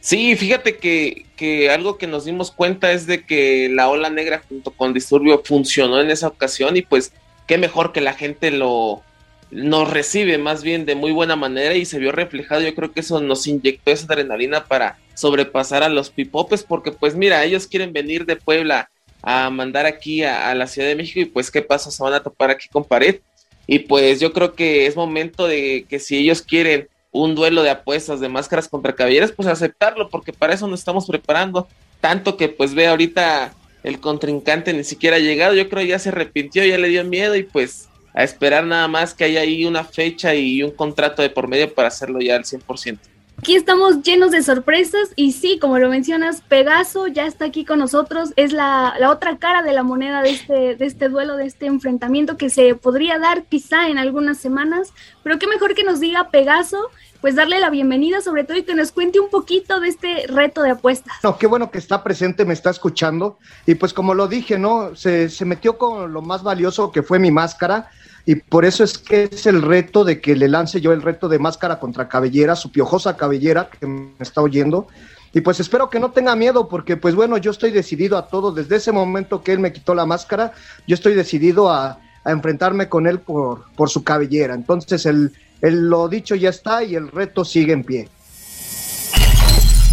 Sí, 0.00 0.34
fíjate 0.34 0.78
que, 0.78 1.26
que, 1.36 1.70
algo 1.70 1.96
que 1.96 2.08
nos 2.08 2.24
dimos 2.24 2.50
cuenta 2.50 2.90
es 2.90 3.06
de 3.06 3.24
que 3.24 3.68
la 3.72 3.88
ola 3.88 4.10
negra 4.10 4.42
junto 4.48 4.72
con 4.72 4.92
Disturbio 4.92 5.40
funcionó 5.44 6.00
en 6.00 6.10
esa 6.10 6.26
ocasión 6.26 6.76
y 6.76 6.82
pues 6.82 7.12
qué 7.46 7.56
mejor 7.56 7.92
que 7.92 8.00
la 8.00 8.14
gente 8.14 8.50
lo 8.50 9.04
nos 9.52 9.88
recibe 9.90 10.38
más 10.38 10.64
bien 10.64 10.86
de 10.86 10.96
muy 10.96 11.12
buena 11.12 11.36
manera 11.36 11.74
y 11.74 11.84
se 11.84 12.00
vio 12.00 12.10
reflejado. 12.10 12.62
Yo 12.62 12.74
creo 12.74 12.90
que 12.90 13.00
eso 13.00 13.20
nos 13.20 13.46
inyectó 13.46 13.92
esa 13.92 14.06
adrenalina 14.06 14.64
para 14.64 14.98
sobrepasar 15.14 15.84
a 15.84 15.88
los 15.88 16.10
pipopes 16.10 16.64
porque 16.64 16.90
pues 16.90 17.14
mira, 17.14 17.44
ellos 17.44 17.68
quieren 17.68 17.92
venir 17.92 18.26
de 18.26 18.34
Puebla 18.34 18.90
a 19.22 19.50
mandar 19.50 19.86
aquí 19.86 20.22
a, 20.22 20.54
la 20.54 20.66
Ciudad 20.66 20.88
de 20.88 20.96
México 20.96 21.20
y 21.20 21.24
pues 21.24 21.50
qué 21.50 21.62
pasa, 21.62 21.90
se 21.90 22.02
van 22.02 22.14
a 22.14 22.22
topar 22.22 22.50
aquí 22.50 22.68
con 22.68 22.84
pared. 22.84 23.20
Y 23.66 23.80
pues 23.80 24.20
yo 24.20 24.32
creo 24.32 24.54
que 24.54 24.86
es 24.86 24.96
momento 24.96 25.46
de 25.46 25.86
que 25.88 25.98
si 25.98 26.16
ellos 26.16 26.42
quieren 26.42 26.88
un 27.12 27.34
duelo 27.34 27.62
de 27.62 27.70
apuestas 27.70 28.20
de 28.20 28.28
máscaras 28.28 28.68
contra 28.68 28.94
caballeras, 28.94 29.32
pues 29.32 29.48
aceptarlo, 29.48 30.08
porque 30.08 30.32
para 30.32 30.54
eso 30.54 30.66
nos 30.66 30.80
estamos 30.80 31.06
preparando. 31.06 31.68
Tanto 32.00 32.36
que 32.36 32.48
pues 32.48 32.74
ve 32.74 32.86
ahorita 32.86 33.54
el 33.82 34.00
contrincante 34.00 34.72
ni 34.72 34.84
siquiera 34.84 35.16
ha 35.16 35.20
llegado, 35.20 35.54
yo 35.54 35.68
creo 35.68 35.84
ya 35.84 35.98
se 35.98 36.10
arrepintió, 36.10 36.64
ya 36.64 36.78
le 36.78 36.88
dio 36.88 37.04
miedo 37.04 37.36
y 37.36 37.42
pues 37.42 37.88
a 38.12 38.24
esperar 38.24 38.64
nada 38.64 38.88
más 38.88 39.14
que 39.14 39.24
haya 39.24 39.40
ahí 39.40 39.64
una 39.64 39.84
fecha 39.84 40.34
y 40.34 40.62
un 40.62 40.70
contrato 40.72 41.22
de 41.22 41.30
por 41.30 41.48
medio 41.48 41.72
para 41.72 41.88
hacerlo 41.88 42.20
ya 42.20 42.36
al 42.36 42.44
100%. 42.44 42.98
Aquí 43.40 43.56
estamos 43.56 44.02
llenos 44.02 44.32
de 44.32 44.42
sorpresas 44.42 45.12
y 45.16 45.32
sí, 45.32 45.58
como 45.58 45.78
lo 45.78 45.88
mencionas, 45.88 46.42
Pegaso 46.42 47.06
ya 47.06 47.26
está 47.26 47.46
aquí 47.46 47.64
con 47.64 47.78
nosotros, 47.78 48.34
es 48.36 48.52
la, 48.52 48.94
la, 49.00 49.10
otra 49.10 49.38
cara 49.38 49.62
de 49.62 49.72
la 49.72 49.82
moneda 49.82 50.20
de 50.20 50.32
este, 50.32 50.76
de 50.76 50.84
este 50.84 51.08
duelo, 51.08 51.38
de 51.38 51.46
este 51.46 51.64
enfrentamiento 51.64 52.36
que 52.36 52.50
se 52.50 52.74
podría 52.74 53.18
dar 53.18 53.44
quizá 53.44 53.88
en 53.88 53.96
algunas 53.96 54.36
semanas, 54.36 54.92
pero 55.22 55.38
qué 55.38 55.46
mejor 55.46 55.74
que 55.74 55.84
nos 55.84 56.00
diga 56.00 56.28
Pegaso, 56.28 56.90
pues 57.22 57.34
darle 57.34 57.60
la 57.60 57.70
bienvenida 57.70 58.20
sobre 58.20 58.44
todo 58.44 58.58
y 58.58 58.62
que 58.62 58.74
nos 58.74 58.92
cuente 58.92 59.20
un 59.20 59.30
poquito 59.30 59.80
de 59.80 59.88
este 59.88 60.26
reto 60.26 60.60
de 60.62 60.72
apuestas. 60.72 61.14
No, 61.22 61.38
qué 61.38 61.46
bueno 61.46 61.70
que 61.70 61.78
está 61.78 62.04
presente, 62.04 62.44
me 62.44 62.52
está 62.52 62.68
escuchando 62.68 63.38
y 63.64 63.74
pues 63.74 63.94
como 63.94 64.12
lo 64.12 64.28
dije, 64.28 64.58
¿no? 64.58 64.94
Se, 64.96 65.30
se 65.30 65.46
metió 65.46 65.78
con 65.78 66.12
lo 66.12 66.20
más 66.20 66.42
valioso 66.42 66.92
que 66.92 67.02
fue 67.02 67.18
mi 67.18 67.30
máscara 67.30 67.88
y 68.26 68.36
por 68.36 68.64
eso 68.64 68.84
es 68.84 68.98
que 68.98 69.24
es 69.24 69.46
el 69.46 69.62
reto 69.62 70.04
de 70.04 70.20
que 70.20 70.36
le 70.36 70.48
lance 70.48 70.80
yo 70.80 70.92
el 70.92 71.02
reto 71.02 71.28
de 71.28 71.38
máscara 71.38 71.78
contra 71.78 72.08
cabellera, 72.08 72.56
su 72.56 72.70
piojosa 72.70 73.16
cabellera 73.16 73.68
que 73.68 73.86
me 73.86 74.12
está 74.18 74.42
oyendo. 74.42 74.88
Y 75.32 75.40
pues 75.42 75.60
espero 75.60 75.88
que 75.90 76.00
no 76.00 76.10
tenga 76.10 76.34
miedo 76.34 76.68
porque 76.68 76.96
pues 76.96 77.14
bueno, 77.14 77.36
yo 77.38 77.50
estoy 77.50 77.70
decidido 77.70 78.18
a 78.18 78.26
todo, 78.26 78.52
desde 78.52 78.76
ese 78.76 78.92
momento 78.92 79.42
que 79.42 79.52
él 79.52 79.60
me 79.60 79.72
quitó 79.72 79.94
la 79.94 80.06
máscara, 80.06 80.52
yo 80.86 80.94
estoy 80.94 81.14
decidido 81.14 81.70
a, 81.70 82.00
a 82.24 82.30
enfrentarme 82.30 82.88
con 82.88 83.06
él 83.06 83.20
por, 83.20 83.64
por 83.76 83.90
su 83.90 84.02
cabellera. 84.02 84.54
Entonces 84.54 85.06
el, 85.06 85.32
el, 85.60 85.88
lo 85.88 86.08
dicho 86.08 86.34
ya 86.34 86.50
está 86.50 86.82
y 86.82 86.96
el 86.96 87.08
reto 87.08 87.44
sigue 87.44 87.72
en 87.72 87.84
pie. 87.84 88.08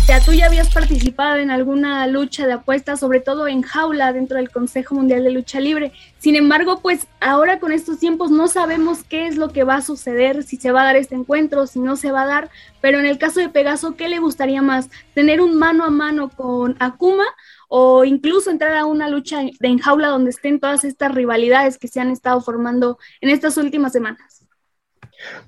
Ya 0.08 0.22
tú 0.22 0.32
ya 0.32 0.46
habías 0.46 0.74
participado 0.74 1.36
en 1.36 1.52
alguna 1.52 2.08
lucha 2.08 2.48
de 2.48 2.54
apuestas, 2.54 3.02
sobre 3.02 3.20
todo 3.20 3.46
en 3.46 3.62
jaula 3.62 4.14
dentro 4.14 4.38
del 4.38 4.50
Consejo 4.50 4.96
Mundial 4.96 5.26
de 5.26 5.32
Lucha 5.32 5.60
Libre. 5.60 5.92
Sin 6.18 6.38
embargo, 6.38 6.80
pues 6.82 7.08
ahora 7.20 7.60
con 7.60 7.74
estos 7.74 8.00
tiempos 8.00 8.32
no 8.32 8.48
sabemos 8.48 9.04
qué 9.04 9.28
es 9.28 9.36
lo 9.36 9.50
que 9.50 9.66
va 9.66 9.76
a 9.76 9.82
suceder, 9.82 10.44
si 10.44 10.56
se 10.56 10.72
va 10.72 10.84
a 10.84 10.86
dar 10.86 10.96
este 10.96 11.16
encuentro, 11.16 11.68
si 11.68 11.82
no 11.82 11.98
se 11.98 12.14
va 12.14 12.22
a 12.22 12.26
dar. 12.26 12.50
Pero 12.80 13.00
en 13.00 13.06
el 13.06 13.18
caso 13.18 13.42
de 13.42 13.50
Pegaso, 13.50 13.98
¿qué 13.98 14.08
le 14.08 14.20
gustaría 14.20 14.62
más? 14.62 14.90
¿Tener 15.14 15.42
un 15.42 15.60
mano 15.60 15.84
a 15.84 15.90
mano 15.90 16.30
con 16.30 16.78
Akuma 16.80 17.26
o 17.68 18.06
incluso 18.06 18.50
entrar 18.50 18.78
a 18.78 18.86
una 18.86 19.10
lucha 19.10 19.42
de 19.42 19.68
en 19.68 19.80
jaula 19.80 20.08
donde 20.08 20.30
estén 20.30 20.62
todas 20.62 20.86
estas 20.86 21.14
rivalidades 21.14 21.78
que 21.78 21.90
se 21.90 22.00
han 22.00 22.12
estado 22.12 22.40
formando 22.40 22.98
en 23.20 23.30
estas 23.30 23.58
últimas 23.58 23.92
semanas? 23.92 24.46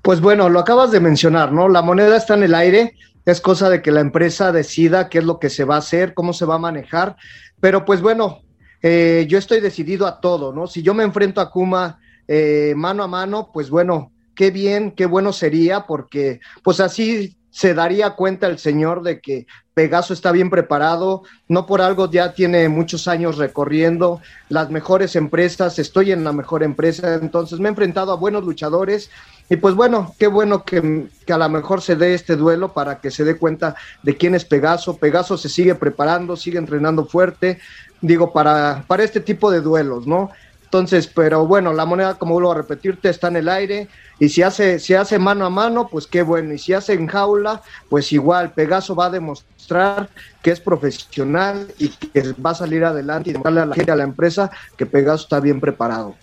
Pues 0.02 0.20
bueno, 0.20 0.48
lo 0.48 0.60
acabas 0.60 0.90
de 0.90 1.00
mencionar, 1.00 1.52
¿no? 1.52 1.68
La 1.68 1.80
moneda 1.80 2.16
está 2.16 2.34
en 2.34 2.42
el 2.42 2.54
aire, 2.54 2.94
es 3.24 3.40
cosa 3.40 3.68
de 3.68 3.82
que 3.82 3.92
la 3.92 4.00
empresa 4.00 4.52
decida 4.52 5.08
qué 5.08 5.18
es 5.18 5.24
lo 5.24 5.38
que 5.38 5.50
se 5.50 5.64
va 5.64 5.76
a 5.76 5.80
hacer, 5.80 6.14
cómo 6.14 6.32
se 6.32 6.46
va 6.46 6.56
a 6.56 6.58
manejar, 6.58 7.16
pero 7.60 7.84
pues 7.84 8.00
bueno, 8.00 8.40
eh, 8.82 9.26
yo 9.28 9.38
estoy 9.38 9.60
decidido 9.60 10.06
a 10.06 10.20
todo, 10.20 10.52
¿no? 10.52 10.66
Si 10.66 10.82
yo 10.82 10.94
me 10.94 11.04
enfrento 11.04 11.40
a 11.40 11.50
Kuma 11.50 11.98
eh, 12.26 12.74
mano 12.76 13.02
a 13.02 13.08
mano, 13.08 13.50
pues 13.52 13.70
bueno, 13.70 14.12
qué 14.34 14.50
bien, 14.50 14.92
qué 14.92 15.06
bueno 15.06 15.32
sería, 15.32 15.86
porque 15.86 16.40
pues 16.62 16.80
así 16.80 17.36
se 17.50 17.74
daría 17.74 18.10
cuenta 18.10 18.46
el 18.46 18.58
señor 18.58 19.02
de 19.02 19.20
que 19.20 19.46
Pegaso 19.74 20.14
está 20.14 20.30
bien 20.30 20.50
preparado, 20.50 21.22
no 21.48 21.66
por 21.66 21.80
algo 21.80 22.10
ya 22.10 22.32
tiene 22.32 22.68
muchos 22.68 23.08
años 23.08 23.38
recorriendo 23.38 24.20
las 24.48 24.70
mejores 24.70 25.16
empresas, 25.16 25.78
estoy 25.78 26.12
en 26.12 26.22
la 26.22 26.32
mejor 26.32 26.62
empresa, 26.62 27.14
entonces 27.14 27.58
me 27.58 27.68
he 27.68 27.70
enfrentado 27.70 28.12
a 28.12 28.16
buenos 28.16 28.44
luchadores 28.44 29.10
y 29.50 29.56
pues 29.56 29.74
bueno, 29.74 30.14
qué 30.16 30.28
bueno 30.28 30.62
que, 30.64 31.08
a 31.28 31.36
lo 31.36 31.48
mejor 31.48 31.82
se 31.82 31.96
dé 31.96 32.14
este 32.14 32.36
duelo 32.36 32.72
para 32.72 33.00
que 33.00 33.10
se 33.10 33.24
dé 33.24 33.36
cuenta 33.36 33.74
de 34.04 34.16
quién 34.16 34.36
es 34.36 34.44
Pegaso. 34.44 34.96
Pegaso 34.96 35.36
se 35.36 35.48
sigue 35.48 35.74
preparando, 35.74 36.36
sigue 36.36 36.58
entrenando 36.58 37.04
fuerte, 37.04 37.58
digo, 38.00 38.32
para, 38.32 38.84
para 38.86 39.02
este 39.02 39.18
tipo 39.18 39.50
de 39.50 39.60
duelos, 39.60 40.06
¿no? 40.06 40.30
Entonces, 40.62 41.08
pero 41.08 41.48
bueno, 41.48 41.72
la 41.72 41.84
moneda, 41.84 42.14
como 42.14 42.34
vuelvo 42.34 42.52
a 42.52 42.54
repetirte, 42.54 43.08
está 43.08 43.26
en 43.26 43.36
el 43.36 43.48
aire. 43.48 43.88
Y 44.20 44.28
si 44.28 44.42
hace, 44.42 44.78
si 44.78 44.94
hace 44.94 45.18
mano 45.18 45.44
a 45.44 45.50
mano, 45.50 45.88
pues 45.88 46.06
qué 46.06 46.22
bueno. 46.22 46.54
Y 46.54 46.58
si 46.58 46.72
hace 46.72 46.92
en 46.92 47.08
jaula, 47.08 47.60
pues 47.88 48.12
igual, 48.12 48.52
Pegaso 48.52 48.94
va 48.94 49.06
a 49.06 49.10
demostrar 49.10 50.08
que 50.42 50.52
es 50.52 50.60
profesional 50.60 51.66
y 51.76 51.88
que 51.88 52.34
va 52.34 52.50
a 52.50 52.54
salir 52.54 52.84
adelante 52.84 53.30
y 53.30 53.32
demostrarle 53.32 53.62
a 53.62 53.66
la 53.66 53.74
gente, 53.74 53.90
a 53.90 53.96
la 53.96 54.04
empresa, 54.04 54.48
que 54.76 54.86
Pegaso 54.86 55.24
está 55.24 55.40
bien 55.40 55.58
preparado. 55.58 56.14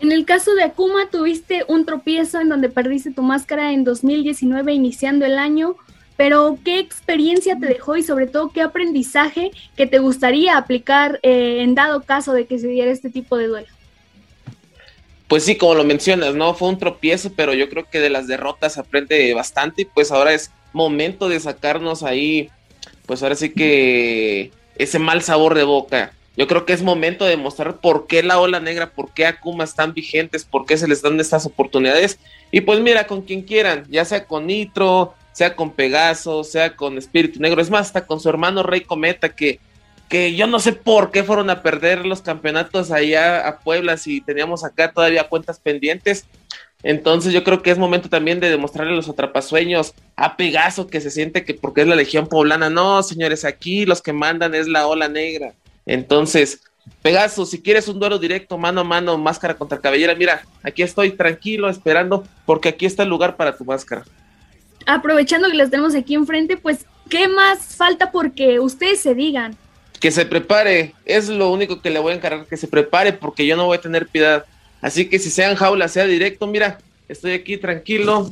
En 0.00 0.12
el 0.12 0.24
caso 0.24 0.54
de 0.54 0.62
Akuma, 0.62 1.10
tuviste 1.10 1.64
un 1.68 1.84
tropiezo 1.84 2.40
en 2.40 2.48
donde 2.48 2.70
perdiste 2.70 3.10
tu 3.10 3.22
máscara 3.22 3.72
en 3.72 3.84
2019, 3.84 4.72
iniciando 4.72 5.26
el 5.26 5.38
año. 5.38 5.76
Pero, 6.16 6.58
¿qué 6.64 6.78
experiencia 6.78 7.58
te 7.58 7.66
dejó 7.66 7.96
y 7.96 8.02
sobre 8.02 8.26
todo 8.26 8.50
qué 8.50 8.62
aprendizaje 8.62 9.50
que 9.76 9.86
te 9.86 9.98
gustaría 9.98 10.56
aplicar 10.56 11.20
eh, 11.22 11.58
en 11.60 11.74
dado 11.74 12.02
caso 12.02 12.32
de 12.32 12.46
que 12.46 12.58
se 12.58 12.68
diera 12.68 12.90
este 12.90 13.10
tipo 13.10 13.36
de 13.36 13.46
duelo? 13.46 13.68
Pues 15.28 15.44
sí, 15.44 15.56
como 15.56 15.74
lo 15.74 15.84
mencionas, 15.84 16.34
¿no? 16.34 16.54
Fue 16.54 16.68
un 16.68 16.78
tropiezo, 16.78 17.32
pero 17.36 17.54
yo 17.54 17.68
creo 17.68 17.88
que 17.88 18.00
de 18.00 18.10
las 18.10 18.26
derrotas 18.26 18.78
aprende 18.78 19.32
bastante 19.32 19.82
y 19.82 19.84
pues 19.84 20.10
ahora 20.10 20.32
es 20.32 20.50
momento 20.72 21.28
de 21.28 21.40
sacarnos 21.40 22.02
ahí, 22.02 22.50
pues 23.06 23.22
ahora 23.22 23.34
sí 23.34 23.50
que 23.50 24.50
ese 24.76 24.98
mal 24.98 25.22
sabor 25.22 25.54
de 25.54 25.64
boca. 25.64 26.12
Yo 26.40 26.46
creo 26.46 26.64
que 26.64 26.72
es 26.72 26.82
momento 26.82 27.26
de 27.26 27.36
mostrar 27.36 27.80
por 27.80 28.06
qué 28.06 28.22
la 28.22 28.40
ola 28.40 28.60
negra, 28.60 28.92
por 28.92 29.12
qué 29.12 29.26
Akuma 29.26 29.62
están 29.62 29.92
vigentes, 29.92 30.46
por 30.46 30.64
qué 30.64 30.78
se 30.78 30.88
les 30.88 31.02
dan 31.02 31.20
estas 31.20 31.44
oportunidades. 31.44 32.18
Y 32.50 32.62
pues 32.62 32.80
mira, 32.80 33.06
con 33.06 33.20
quien 33.20 33.42
quieran, 33.42 33.84
ya 33.90 34.06
sea 34.06 34.24
con 34.24 34.46
Nitro, 34.46 35.12
sea 35.32 35.54
con 35.54 35.70
Pegaso, 35.70 36.42
sea 36.42 36.76
con 36.76 36.96
Espíritu 36.96 37.40
Negro, 37.40 37.60
es 37.60 37.68
más, 37.68 37.88
hasta 37.88 38.06
con 38.06 38.20
su 38.20 38.30
hermano 38.30 38.62
Rey 38.62 38.80
Cometa, 38.80 39.28
que, 39.28 39.60
que 40.08 40.34
yo 40.34 40.46
no 40.46 40.60
sé 40.60 40.72
por 40.72 41.10
qué 41.10 41.24
fueron 41.24 41.50
a 41.50 41.60
perder 41.60 42.06
los 42.06 42.22
campeonatos 42.22 42.90
allá 42.90 43.46
a 43.46 43.58
Puebla 43.58 43.98
si 43.98 44.22
teníamos 44.22 44.64
acá 44.64 44.92
todavía 44.92 45.28
cuentas 45.28 45.60
pendientes. 45.60 46.24
Entonces 46.82 47.34
yo 47.34 47.44
creo 47.44 47.60
que 47.60 47.70
es 47.70 47.76
momento 47.76 48.08
también 48.08 48.40
de 48.40 48.48
demostrarle 48.48 48.94
a 48.94 48.96
los 48.96 49.10
atrapasueños 49.10 49.92
a 50.16 50.38
Pegaso 50.38 50.86
que 50.86 51.02
se 51.02 51.10
siente 51.10 51.44
que 51.44 51.52
porque 51.52 51.82
es 51.82 51.86
la 51.86 51.96
Legión 51.96 52.28
Poblana, 52.28 52.70
no, 52.70 53.02
señores, 53.02 53.44
aquí 53.44 53.84
los 53.84 54.00
que 54.00 54.14
mandan 54.14 54.54
es 54.54 54.68
la 54.68 54.86
ola 54.86 55.06
negra. 55.06 55.52
Entonces, 55.86 56.62
Pegaso, 57.02 57.46
si 57.46 57.60
quieres 57.60 57.88
un 57.88 57.98
duelo 57.98 58.18
directo, 58.18 58.58
mano 58.58 58.80
a 58.80 58.84
mano, 58.84 59.16
máscara 59.18 59.54
contra 59.54 59.80
cabellera, 59.80 60.14
mira, 60.14 60.42
aquí 60.62 60.82
estoy 60.82 61.10
tranquilo 61.12 61.68
esperando 61.68 62.24
porque 62.46 62.70
aquí 62.70 62.86
está 62.86 63.02
el 63.02 63.08
lugar 63.08 63.36
para 63.36 63.56
tu 63.56 63.64
máscara 63.64 64.04
aprovechando 64.86 65.50
que 65.50 65.56
los 65.56 65.70
tenemos 65.70 65.94
aquí 65.94 66.14
enfrente, 66.14 66.56
pues, 66.56 66.86
¿qué 67.08 67.28
más 67.28 67.76
falta 67.76 68.10
porque 68.10 68.60
ustedes 68.60 69.00
se 69.00 69.14
digan? 69.14 69.56
Que 69.98 70.10
se 70.10 70.24
prepare, 70.24 70.94
es 71.04 71.28
lo 71.28 71.50
único 71.50 71.80
que 71.80 71.90
le 71.90 71.98
voy 71.98 72.12
a 72.12 72.16
encargar, 72.16 72.46
que 72.46 72.56
se 72.56 72.68
prepare 72.68 73.12
porque 73.12 73.46
yo 73.46 73.56
no 73.56 73.66
voy 73.66 73.78
a 73.78 73.80
tener 73.80 74.06
piedad. 74.06 74.44
Así 74.80 75.08
que 75.08 75.18
si 75.18 75.30
sea 75.30 75.50
en 75.50 75.56
jaula, 75.56 75.88
sea 75.88 76.06
directo, 76.06 76.46
mira, 76.46 76.78
estoy 77.08 77.32
aquí 77.32 77.58
tranquilo, 77.58 78.30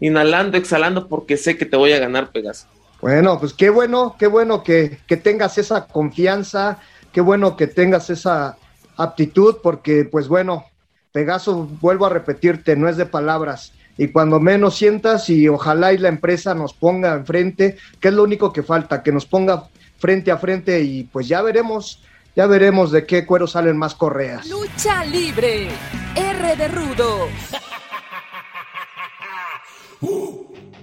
inhalando, 0.00 0.56
exhalando 0.58 1.08
porque 1.08 1.36
sé 1.36 1.56
que 1.56 1.66
te 1.66 1.76
voy 1.76 1.92
a 1.92 2.00
ganar, 2.00 2.32
Pegaso. 2.32 2.66
Bueno, 3.04 3.38
pues 3.38 3.52
qué 3.52 3.68
bueno, 3.68 4.16
qué 4.18 4.26
bueno 4.26 4.62
que, 4.62 4.96
que 5.06 5.18
tengas 5.18 5.58
esa 5.58 5.86
confianza, 5.86 6.78
qué 7.12 7.20
bueno 7.20 7.54
que 7.54 7.66
tengas 7.66 8.08
esa 8.08 8.56
aptitud 8.96 9.56
porque, 9.62 10.06
pues 10.06 10.26
bueno, 10.26 10.64
Pegaso, 11.12 11.68
vuelvo 11.82 12.06
a 12.06 12.08
repetirte, 12.08 12.76
no 12.76 12.88
es 12.88 12.96
de 12.96 13.04
palabras 13.04 13.74
y 13.98 14.08
cuando 14.08 14.40
menos 14.40 14.76
sientas 14.76 15.28
y 15.28 15.46
ojalá 15.50 15.92
y 15.92 15.98
la 15.98 16.08
empresa 16.08 16.54
nos 16.54 16.72
ponga 16.72 17.12
enfrente, 17.12 17.76
que 18.00 18.08
es 18.08 18.14
lo 18.14 18.22
único 18.22 18.54
que 18.54 18.62
falta, 18.62 19.02
que 19.02 19.12
nos 19.12 19.26
ponga 19.26 19.64
frente 19.98 20.30
a 20.30 20.38
frente 20.38 20.80
y 20.80 21.04
pues 21.04 21.28
ya 21.28 21.42
veremos, 21.42 22.02
ya 22.34 22.46
veremos 22.46 22.90
de 22.90 23.04
qué 23.04 23.26
cuero 23.26 23.46
salen 23.46 23.76
más 23.76 23.94
correas. 23.94 24.46
Lucha 24.46 25.04
libre, 25.04 25.68
R 26.16 26.56
de 26.56 26.68
Rudo. 26.68 27.28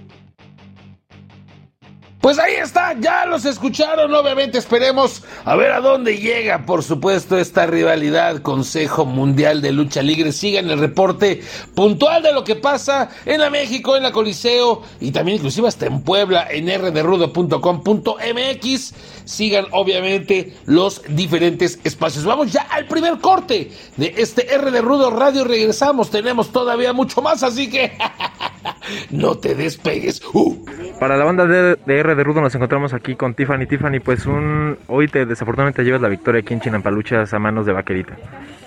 Pues 2.22 2.38
ahí 2.38 2.54
está, 2.54 2.94
ya 3.00 3.26
los 3.26 3.44
escucharon, 3.44 4.14
obviamente 4.14 4.56
esperemos 4.56 5.24
a 5.44 5.56
ver 5.56 5.72
a 5.72 5.80
dónde 5.80 6.18
llega, 6.18 6.64
por 6.64 6.84
supuesto, 6.84 7.36
esta 7.36 7.66
rivalidad 7.66 8.42
Consejo 8.42 9.04
Mundial 9.04 9.60
de 9.60 9.72
Lucha 9.72 10.02
Libre. 10.02 10.30
Sigan 10.30 10.70
el 10.70 10.78
reporte 10.78 11.42
puntual 11.74 12.22
de 12.22 12.32
lo 12.32 12.44
que 12.44 12.54
pasa 12.54 13.10
en 13.26 13.40
la 13.40 13.50
México, 13.50 13.96
en 13.96 14.04
la 14.04 14.12
Coliseo 14.12 14.82
y 15.00 15.10
también 15.10 15.38
inclusive 15.38 15.66
hasta 15.66 15.86
en 15.86 16.02
Puebla, 16.02 16.46
en 16.48 16.68
rderudo.com.mx. 16.68 18.94
Sigan 19.24 19.66
obviamente 19.72 20.56
los 20.66 21.02
diferentes 21.08 21.80
espacios. 21.82 22.24
Vamos 22.24 22.52
ya 22.52 22.68
al 22.70 22.86
primer 22.86 23.18
corte 23.18 23.72
de 23.96 24.14
este 24.16 24.54
R 24.54 24.70
de 24.70 24.80
Rudo 24.80 25.10
Radio. 25.10 25.42
Regresamos, 25.42 26.10
tenemos 26.10 26.52
todavía 26.52 26.92
mucho 26.92 27.20
más, 27.20 27.42
así 27.42 27.68
que 27.68 27.98
no 29.10 29.38
te 29.38 29.56
despegues. 29.56 30.22
Uh. 30.32 30.64
Para 31.02 31.16
la 31.16 31.24
banda 31.24 31.46
de, 31.46 31.76
R 31.84 32.11
de 32.14 32.24
Rudo 32.24 32.40
nos 32.40 32.54
encontramos 32.54 32.94
aquí 32.94 33.16
con 33.16 33.34
Tiffany. 33.34 33.66
Tiffany, 33.66 34.00
pues 34.00 34.26
un 34.26 34.78
hoy 34.88 35.08
te 35.08 35.26
desafortunadamente 35.26 35.82
llevas 35.84 36.00
la 36.00 36.08
victoria 36.08 36.40
aquí 36.40 36.54
en 36.54 36.60
Chinampaluchas 36.60 37.32
a 37.32 37.38
manos 37.38 37.66
de 37.66 37.72
Vaquerita. 37.72 38.16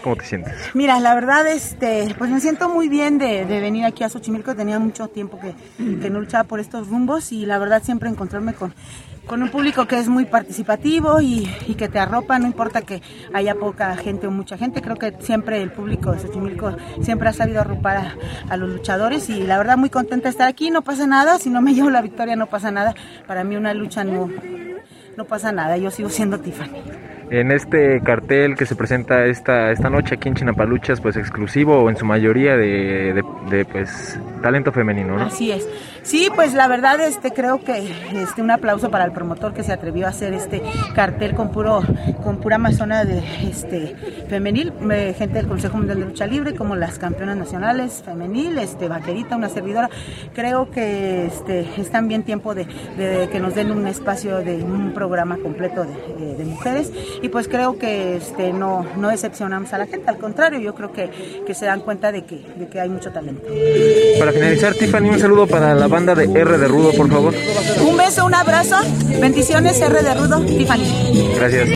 ¿Cómo 0.03 0.15
te 0.15 0.25
sientes? 0.25 0.53
Mira, 0.73 0.99
la 0.99 1.15
verdad, 1.15 1.47
este, 1.47 2.13
pues 2.17 2.29
me 2.29 2.39
siento 2.39 2.69
muy 2.69 2.89
bien 2.89 3.17
de, 3.17 3.45
venir 3.45 3.85
aquí 3.85 4.03
a 4.03 4.09
Xochimilco. 4.09 4.55
Tenía 4.55 4.79
mucho 4.79 5.07
tiempo 5.07 5.39
que, 5.39 5.53
que 5.99 6.09
no 6.09 6.19
luchaba 6.19 6.43
por 6.43 6.59
estos 6.59 6.87
rumbos 6.87 7.31
y 7.31 7.45
la 7.45 7.57
verdad 7.57 7.81
siempre 7.83 8.09
encontrarme 8.09 8.53
con 8.53 8.73
con 9.25 9.41
un 9.41 9.49
público 9.49 9.87
que 9.87 9.97
es 9.97 10.07
muy 10.07 10.25
participativo 10.25 11.21
y, 11.21 11.47
que 11.77 11.89
te 11.89 11.99
arropa, 11.99 12.39
no 12.39 12.47
importa 12.47 12.81
que 12.81 13.01
haya 13.33 13.55
poca 13.55 13.95
gente 13.97 14.27
o 14.27 14.31
mucha 14.31 14.57
gente, 14.57 14.81
creo 14.81 14.95
que 14.95 15.13
siempre 15.19 15.61
el 15.61 15.71
público 15.71 16.11
de 16.11 16.19
Xochimilco 16.19 16.75
siempre 17.01 17.29
ha 17.29 17.33
sabido 17.33 17.61
arropar 17.61 18.15
a, 18.49 18.57
los 18.57 18.69
luchadores 18.69 19.29
y 19.29 19.43
la 19.43 19.57
verdad 19.57 19.77
muy 19.77 19.89
contenta 19.89 20.25
de 20.25 20.29
estar 20.29 20.47
aquí, 20.47 20.69
no 20.69 20.83
pasa 20.83 21.07
nada, 21.07 21.37
si 21.39 21.49
no 21.49 21.61
me 21.61 21.73
llevo 21.73 21.89
la 21.89 22.01
victoria 22.01 22.35
no 22.35 22.47
pasa 22.47 22.71
nada, 22.71 22.95
para 23.27 23.43
mí 23.43 23.55
una 23.55 23.73
lucha 23.73 24.03
no, 24.03 24.29
no 25.17 25.25
pasa 25.25 25.51
nada, 25.51 25.77
yo 25.77 25.91
sigo 25.91 26.09
siendo 26.09 26.39
Tiffany 26.39 26.81
en 27.29 27.51
este 27.51 28.01
cartel 28.01 28.55
que 28.55 28.65
se 28.65 28.75
presenta 28.75 29.25
esta, 29.25 29.71
esta 29.71 29.89
noche 29.89 30.15
aquí 30.15 30.29
en 30.29 30.35
Chinapaluchas, 30.35 31.01
pues 31.01 31.17
exclusivo 31.17 31.79
o 31.79 31.89
en 31.89 31.97
su 31.97 32.05
mayoría 32.05 32.55
de, 32.55 33.23
de, 33.49 33.65
pues 33.65 34.19
talento 34.41 34.71
femenino, 34.71 35.17
¿no? 35.17 35.25
Así 35.25 35.51
es. 35.51 35.67
Sí, 36.05 36.29
pues 36.33 36.53
la 36.53 36.67
verdad 36.67 36.99
este 37.01 37.31
creo 37.31 37.63
que 37.63 37.91
este 38.13 38.43
un 38.43 38.51
aplauso 38.51 38.91
para 38.91 39.05
el 39.05 39.11
promotor 39.11 39.55
que 39.55 39.63
se 39.63 39.73
atrevió 39.73 40.05
a 40.05 40.09
hacer 40.09 40.33
este 40.33 40.61
cartel 40.93 41.33
con 41.33 41.49
puro 41.49 41.81
con 42.23 42.37
pura 42.37 42.57
amazona 42.57 43.05
de 43.05 43.23
este 43.41 43.95
femenil, 44.29 44.71
gente 45.17 45.33
del 45.33 45.47
Consejo 45.47 45.77
Mundial 45.77 45.99
de 45.99 46.05
Lucha 46.05 46.27
Libre 46.27 46.53
como 46.53 46.75
las 46.75 46.99
campeonas 46.99 47.37
nacionales 47.37 48.03
femenil, 48.05 48.59
este 48.59 48.87
vaquerita, 48.87 49.35
una 49.35 49.49
servidora. 49.49 49.89
Creo 50.33 50.69
que 50.69 51.25
este 51.25 51.67
están 51.77 52.07
bien 52.07 52.21
tiempo 52.21 52.53
de, 52.53 52.67
que 53.31 53.39
nos 53.39 53.55
den 53.55 53.71
un 53.71 53.87
espacio 53.87 54.37
de 54.37 54.63
un 54.63 54.93
programa 54.93 55.37
completo 55.37 55.85
de, 55.85 56.35
de 56.35 56.45
mujeres 56.45 56.91
y 57.23 57.29
pues 57.29 57.47
creo 57.47 57.79
que 57.79 58.17
este, 58.17 58.53
no, 58.53 58.85
no 58.97 59.09
decepcionamos 59.09 59.73
a 59.73 59.79
la 59.79 59.87
gente, 59.87 60.07
al 60.07 60.17
contrario, 60.17 60.59
yo 60.59 60.75
creo 60.75 60.91
que, 60.91 61.09
que 61.45 61.53
se 61.55 61.65
dan 61.65 61.79
cuenta 61.79 62.11
de 62.11 62.23
que, 62.23 62.45
de 62.55 62.67
que 62.67 62.79
hay 62.79 62.89
mucho 62.89 63.11
talento. 63.11 63.47
Para 64.19 64.31
finalizar, 64.31 64.73
Tiffany, 64.75 65.09
un 65.09 65.19
saludo 65.19 65.47
para 65.47 65.73
la 65.73 65.87
banda 65.95 66.13
de 66.13 66.25
R 66.25 66.57
de 66.57 66.67
Rudo, 66.67 66.91
por 66.91 67.09
favor. 67.09 67.33
Un 67.79 67.95
beso, 67.95 68.25
un 68.25 68.35
abrazo, 68.35 68.75
bendiciones 69.21 69.79
R 69.79 70.03
de 70.03 70.13
Rudo, 70.13 70.41
Tiffany. 70.41 70.83
Gracias. 71.35 71.69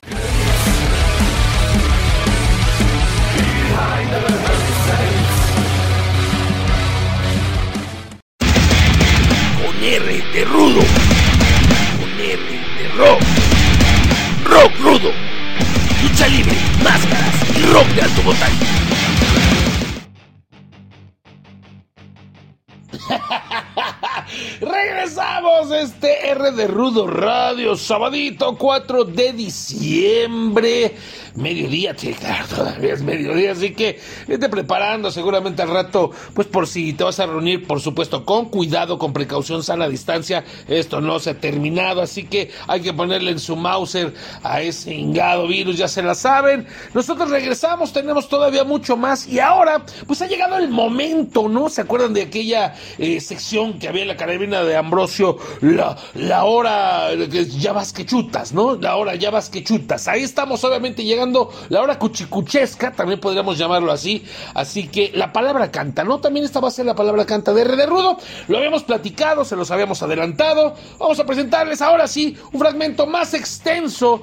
Este 25.59 26.29
R 26.29 26.51
de 26.53 26.67
Rudo 26.67 27.05
Radio, 27.05 27.75
sabadito 27.75 28.55
4 28.57 29.03
de 29.03 29.33
diciembre 29.33 30.95
mediodía, 31.39 31.95
sí, 31.97 32.15
todavía 32.49 32.93
es 32.93 33.01
mediodía, 33.01 33.53
así 33.53 33.73
que 33.73 33.99
vete 34.27 34.49
preparando 34.49 35.09
seguramente 35.11 35.61
al 35.61 35.69
rato, 35.69 36.11
pues 36.33 36.47
por 36.47 36.67
si 36.67 36.93
te 36.93 37.03
vas 37.03 37.19
a 37.19 37.25
reunir, 37.25 37.65
por 37.65 37.81
supuesto, 37.81 38.25
con 38.25 38.49
cuidado, 38.49 38.99
con 38.99 39.13
precaución, 39.13 39.63
sana 39.63 39.87
distancia, 39.87 40.43
esto 40.67 41.01
no 41.01 41.19
se 41.19 41.31
ha 41.31 41.39
terminado, 41.39 42.01
así 42.01 42.25
que 42.25 42.51
hay 42.67 42.81
que 42.81 42.93
ponerle 42.93 43.31
en 43.31 43.39
su 43.39 43.55
Mauser 43.55 44.13
a 44.43 44.61
ese 44.61 44.93
ingado 44.93 45.47
virus, 45.47 45.77
ya 45.77 45.87
se 45.87 46.01
la 46.01 46.15
saben. 46.15 46.67
Nosotros 46.93 47.29
regresamos, 47.29 47.93
tenemos 47.93 48.27
todavía 48.27 48.63
mucho 48.63 48.97
más 48.97 49.27
y 49.27 49.39
ahora, 49.39 49.85
pues 50.07 50.21
ha 50.21 50.27
llegado 50.27 50.57
el 50.57 50.69
momento, 50.69 51.47
¿no? 51.47 51.69
¿Se 51.69 51.81
acuerdan 51.81 52.13
de 52.13 52.23
aquella 52.23 52.75
eh, 52.97 53.19
sección 53.21 53.79
que 53.79 53.87
había 53.87 54.01
en 54.01 54.07
la 54.09 54.17
carabina 54.17 54.63
de 54.63 54.75
Ambrosio, 54.75 55.37
la, 55.61 55.97
la 56.15 56.43
hora, 56.43 57.13
ya 57.15 57.73
vas 57.73 57.93
que 57.93 58.05
chutas, 58.05 58.53
¿no? 58.53 58.75
La 58.75 58.95
hora 58.95 59.15
ya 59.15 59.31
vas 59.31 59.49
que 59.49 59.63
chutas. 59.63 60.07
Ahí 60.07 60.23
estamos 60.23 60.63
obviamente 60.63 61.03
llegando 61.03 61.28
la 61.69 61.81
hora 61.81 61.99
cuchicuchesca, 61.99 62.91
también 62.91 63.19
podríamos 63.19 63.57
llamarlo 63.57 63.91
así. 63.91 64.25
Así 64.53 64.87
que 64.87 65.11
la 65.13 65.31
palabra 65.31 65.71
canta, 65.71 66.03
¿no? 66.03 66.19
También 66.19 66.45
esta 66.45 66.59
va 66.59 66.67
a 66.67 66.71
ser 66.71 66.85
la 66.85 66.95
palabra 66.95 67.25
canta 67.25 67.53
de 67.53 67.61
R 67.61 67.75
de 67.75 67.85
Rudo. 67.85 68.17
Lo 68.47 68.57
habíamos 68.57 68.83
platicado, 68.83 69.45
se 69.45 69.55
los 69.55 69.71
habíamos 69.71 70.01
adelantado. 70.03 70.75
Vamos 70.97 71.19
a 71.19 71.25
presentarles 71.25 71.81
ahora 71.81 72.07
sí 72.07 72.37
un 72.51 72.59
fragmento 72.59 73.05
más 73.07 73.33
extenso 73.33 74.21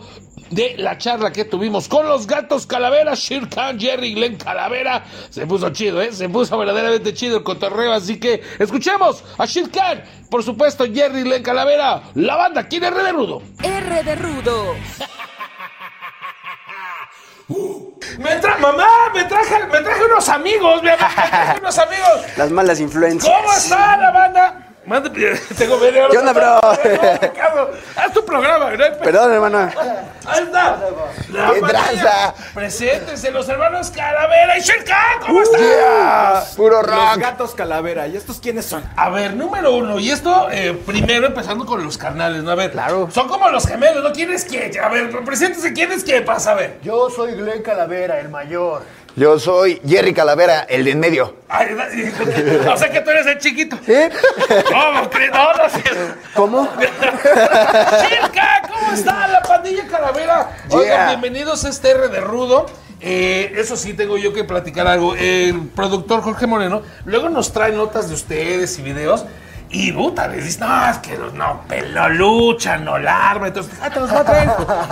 de 0.51 0.77
la 0.79 0.97
charla 0.99 1.33
que 1.33 1.45
tuvimos 1.45 1.89
con 1.89 2.09
los 2.09 2.27
gatos 2.27 2.67
Calavera, 2.67 3.15
Shirkan, 3.15 3.79
Jerry, 3.79 4.15
Glenn 4.15 4.37
Calavera. 4.37 5.05
Se 5.31 5.47
puso 5.47 5.71
chido, 5.71 6.01
¿eh? 6.01 6.13
Se 6.13 6.29
puso 6.29 6.57
verdaderamente 6.59 7.15
chido 7.15 7.39
el 7.39 7.43
cotorreo. 7.43 7.93
Así 7.93 8.19
que 8.19 8.43
escuchemos 8.59 9.25
a 9.39 9.47
Shirkan, 9.47 10.05
por 10.31 10.43
supuesto, 10.43 10.85
Jerry, 10.93 11.23
Glenn 11.23 11.43
Calavera, 11.43 12.03
la 12.15 12.37
banda, 12.37 12.69
¿quién 12.69 12.85
es 12.85 12.93
R 12.93 13.03
de 13.03 13.13
Rudo? 13.13 13.43
R 13.63 14.03
de 14.03 14.15
Rudo. 14.17 14.75
Me 17.49 18.37
tra 18.41 18.59
mamá, 18.59 18.89
me 19.15 19.25
traje, 19.25 19.67
me 19.67 19.81
traje 19.81 20.05
unos 20.05 20.29
amigos, 20.29 20.83
mi 20.83 20.89
amor, 20.89 21.09
me 21.09 21.29
traje 21.29 21.61
unos 21.61 21.79
amigos. 21.79 22.21
Las 22.37 22.51
malas 22.51 22.81
influencias. 22.81 23.33
¿Cómo 23.33 23.53
está 23.53 23.97
la 23.97 24.11
banda? 24.11 24.66
Mande, 24.87 25.11
tengo 25.59 25.79
media 25.79 26.05
hora. 26.05 26.11
¿Qué 26.13 26.19
onda, 26.19 26.33
bro? 26.33 26.61
Haz 27.97 28.13
tu 28.15 28.25
programa, 28.25 28.71
¿no? 28.71 28.85
Perdón, 29.03 29.33
hermano. 29.33 29.59
Ahí 30.25 30.43
está. 30.45 30.79
La 31.33 31.53
¿Qué 31.53 31.61
tranza? 31.61 32.35
Preséntense 32.55 33.33
los 33.33 33.49
hermanos 33.49 33.91
Calavera 33.91 34.57
y 34.57 34.61
Sherkan. 34.61 35.21
¿Cómo 35.27 35.43
están? 35.43 35.61
Yeah. 35.61 36.45
Puro 36.57 36.83
Los 36.83 36.87
rock. 36.91 37.19
gatos 37.19 37.55
calavera. 37.57 38.07
¿Y 38.07 38.17
estos 38.17 38.39
quiénes 38.39 38.67
son? 38.67 38.85
A 38.97 39.11
ver, 39.11 39.35
número 39.35 39.75
uno, 39.75 39.99
y 39.99 40.11
esto 40.11 40.49
eh, 40.53 40.81
primero 40.87 41.27
empezando 41.27 41.67
con 41.67 41.83
los 41.85 41.99
carnales, 41.99 42.45
¿no? 42.45 42.53
A 42.53 42.55
ver, 42.55 42.71
Claro. 42.71 43.09
son 43.13 43.27
como 43.29 43.49
los 43.49 43.67
gemelos, 43.67 44.05
¿no? 44.05 44.13
¿Quién 44.13 44.33
es 44.33 44.45
quién? 44.45 44.71
A 44.81 44.89
ver, 44.89 45.11
preséntense, 45.25 45.73
¿quién 45.73 45.91
es 45.91 46.05
quién? 46.05 46.25
Pasa, 46.25 46.53
a 46.53 46.55
ver. 46.55 46.79
Yo 46.83 47.11
soy 47.11 47.33
Glenn 47.33 47.63
Calavera, 47.63 48.21
el 48.21 48.29
mayor. 48.29 48.83
Yo 49.17 49.39
soy 49.39 49.81
Jerry 49.89 50.13
Calavera, 50.13 50.67
el 50.69 50.85
de 50.85 50.91
en 50.91 51.01
medio. 51.01 51.37
Ay, 51.49 51.69
o 52.71 52.77
sea 52.77 52.91
que 52.91 53.01
tú 53.01 53.09
eres 53.09 53.27
el 53.27 53.39
chiquito. 53.39 53.79
¿Sí? 53.87 53.95
¿Cómo 54.71 55.09
crees? 55.09 55.33
No, 55.33 55.55
no 55.55 55.71
sé. 55.71 55.83
¿Cómo? 56.35 56.69
Chica, 56.79 58.63
¿cómo 58.69 58.93
está 58.93 59.27
la 59.29 59.41
pandilla 59.41 59.87
Calavera? 59.87 60.59
Oigan, 60.69 61.09
bienvenidos 61.09 61.65
a 61.65 61.71
este 61.71 61.93
R 61.93 62.09
de 62.09 62.21
Rudo. 62.21 62.67
Eh, 63.01 63.55
eso 63.57 63.79
sí, 63.79 63.95
tengo 63.95 64.19
yo 64.19 64.35
que 64.35 64.45
platicar 64.45 64.87
algo. 64.87 65.15
El 65.17 65.63
productor 65.75 66.21
Jorge 66.21 66.47
Moreno 66.47 66.83
luego 67.07 67.31
nos 67.31 67.55
trae 67.55 67.73
notas 67.73 68.09
de 68.09 68.15
ustedes 68.15 68.79
y 68.79 68.83
videos. 68.83 69.25
Y 69.69 69.91
puta, 69.93 70.29
les 70.29 70.45
dice, 70.45 70.61
no, 70.61 70.89
es 70.91 70.99
que 70.99 71.17
los- 71.19 71.35
no, 71.35 71.61
no 71.93 72.09
luchan, 72.09 72.85
no 72.85 72.99
larva. 72.99 73.49
Entonces, 73.49 73.73
ah, 73.83 73.91
te 73.91 73.99
los 74.01 74.11
voy 74.11 74.21
a 74.21 74.25
traer. 74.25 74.51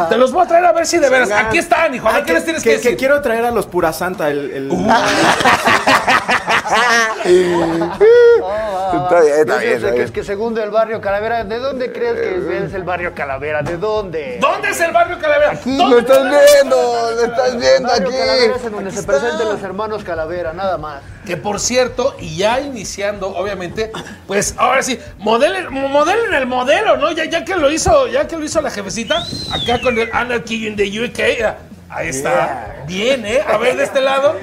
te 0.09 0.17
los 0.19 0.33
voy 0.33 0.45
a 0.45 0.49
traer 0.49 0.65
a 0.65 0.73
ver 0.73 0.87
si 0.87 0.99
de 0.99 1.09
veras. 1.09 1.31
Aquí 1.31 1.59
están, 1.59 1.95
hijo. 1.95 2.09
A 2.09 2.13
ver, 2.13 2.23
Ah, 2.23 2.27
¿qué 2.27 2.33
les 2.35 2.45
tienes 2.45 2.63
que, 2.63 2.71
que, 2.71 2.77
decir? 2.77 2.91
que 2.93 2.97
quiero 2.97 3.21
traer 3.23 3.45
a 3.47 3.51
los 3.53 3.67
Pura 3.67 3.93
Santa, 3.93 4.29
el... 4.31 4.51
el- 4.51 4.71
Está 7.85 9.21
bien, 9.21 9.35
está 9.41 9.57
bien, 9.59 9.73
está 9.75 9.87
que 9.89 9.93
bien. 9.93 10.05
es 10.05 10.11
que 10.11 10.25
segundo 10.25 10.63
el 10.63 10.71
barrio 10.71 11.01
Calavera. 11.01 11.45
¿De 11.45 11.59
dónde 11.59 11.93
crees 11.93 12.15
que 12.15 12.65
es 12.65 12.75
el 12.75 12.83
barrio 12.85 13.15
Calavera? 13.15 13.63
¿De 13.63 13.77
dónde? 13.77 14.39
¿Dónde 14.41 14.71
es 14.71 14.81
el 14.81 14.93
barrio 14.93 15.19
Calavera? 15.19 15.53
Aquí 15.53 15.77
¿Dónde 15.77 15.95
lo 15.97 16.01
estás 16.01 16.23
viendo, 16.31 16.77
lo 17.13 17.25
estás 17.25 17.57
viendo 17.59 17.89
barrio 17.89 18.11
Calavera 18.11 18.35
es 18.35 18.45
en 18.47 18.53
aquí. 18.55 18.63
donde 18.71 18.89
Aquí 18.91 18.95
se 18.95 19.01
está. 19.01 19.13
presentan 19.13 19.49
los 19.49 19.63
hermanos 19.63 20.05
Calavera, 20.05 20.53
nada 20.53 20.79
más. 20.79 21.03
Que 21.27 21.37
por 21.39 21.59
cierto, 21.59 22.17
y 22.21 22.37
ya 22.37 22.61
iniciando, 22.61 23.29
obviamente, 23.29 23.91
pues 24.27 24.55
ahora 24.59 24.83
sí, 24.83 24.99
modelen, 25.19 25.73
modelen 25.73 26.35
el 26.35 26.47
modelo, 26.47 26.99
¿no? 26.99 27.13
Ya, 27.13 27.25
ya 27.25 27.45
que 27.45 27.57
lo 27.57 27.71
hizo, 27.71 28.09
ya 28.09 28.29
que 28.29 28.37
lo 28.37 28.45
hizo 28.45 28.61
la 28.61 28.71
jefecita, 28.71 29.25
acá 29.51 29.81
con 29.81 29.99
el 29.99 30.11
Anarchy 30.13 30.67
in 30.67 30.77
the 30.77 30.85
UK. 30.85 31.45
ah, 31.45 31.57
Ahí 31.89 32.09
está. 32.09 32.85
Bien, 32.87 33.25
¿eh? 33.25 33.41
A 33.47 33.57
ver 33.57 33.77
de 33.77 33.85
este 33.85 34.01
lado. 34.01 34.35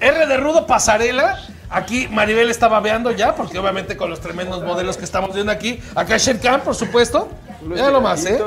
R 0.00 0.26
de 0.26 0.36
Rudo 0.36 0.66
Pasarela. 0.66 1.38
Aquí 1.70 2.08
Maribel 2.08 2.50
está 2.50 2.66
babeando 2.68 3.10
ya, 3.12 3.34
porque 3.34 3.58
obviamente 3.58 3.96
con 3.96 4.08
los 4.08 4.20
tremendos 4.20 4.64
modelos 4.64 4.96
que 4.96 5.04
estamos 5.04 5.34
viendo 5.34 5.52
aquí. 5.52 5.80
Acá 5.94 6.16
Sherkan, 6.16 6.62
por 6.62 6.74
supuesto. 6.74 7.28
Ya 7.74 7.90
lo 7.90 8.00
más, 8.00 8.24
¿eh? 8.24 8.40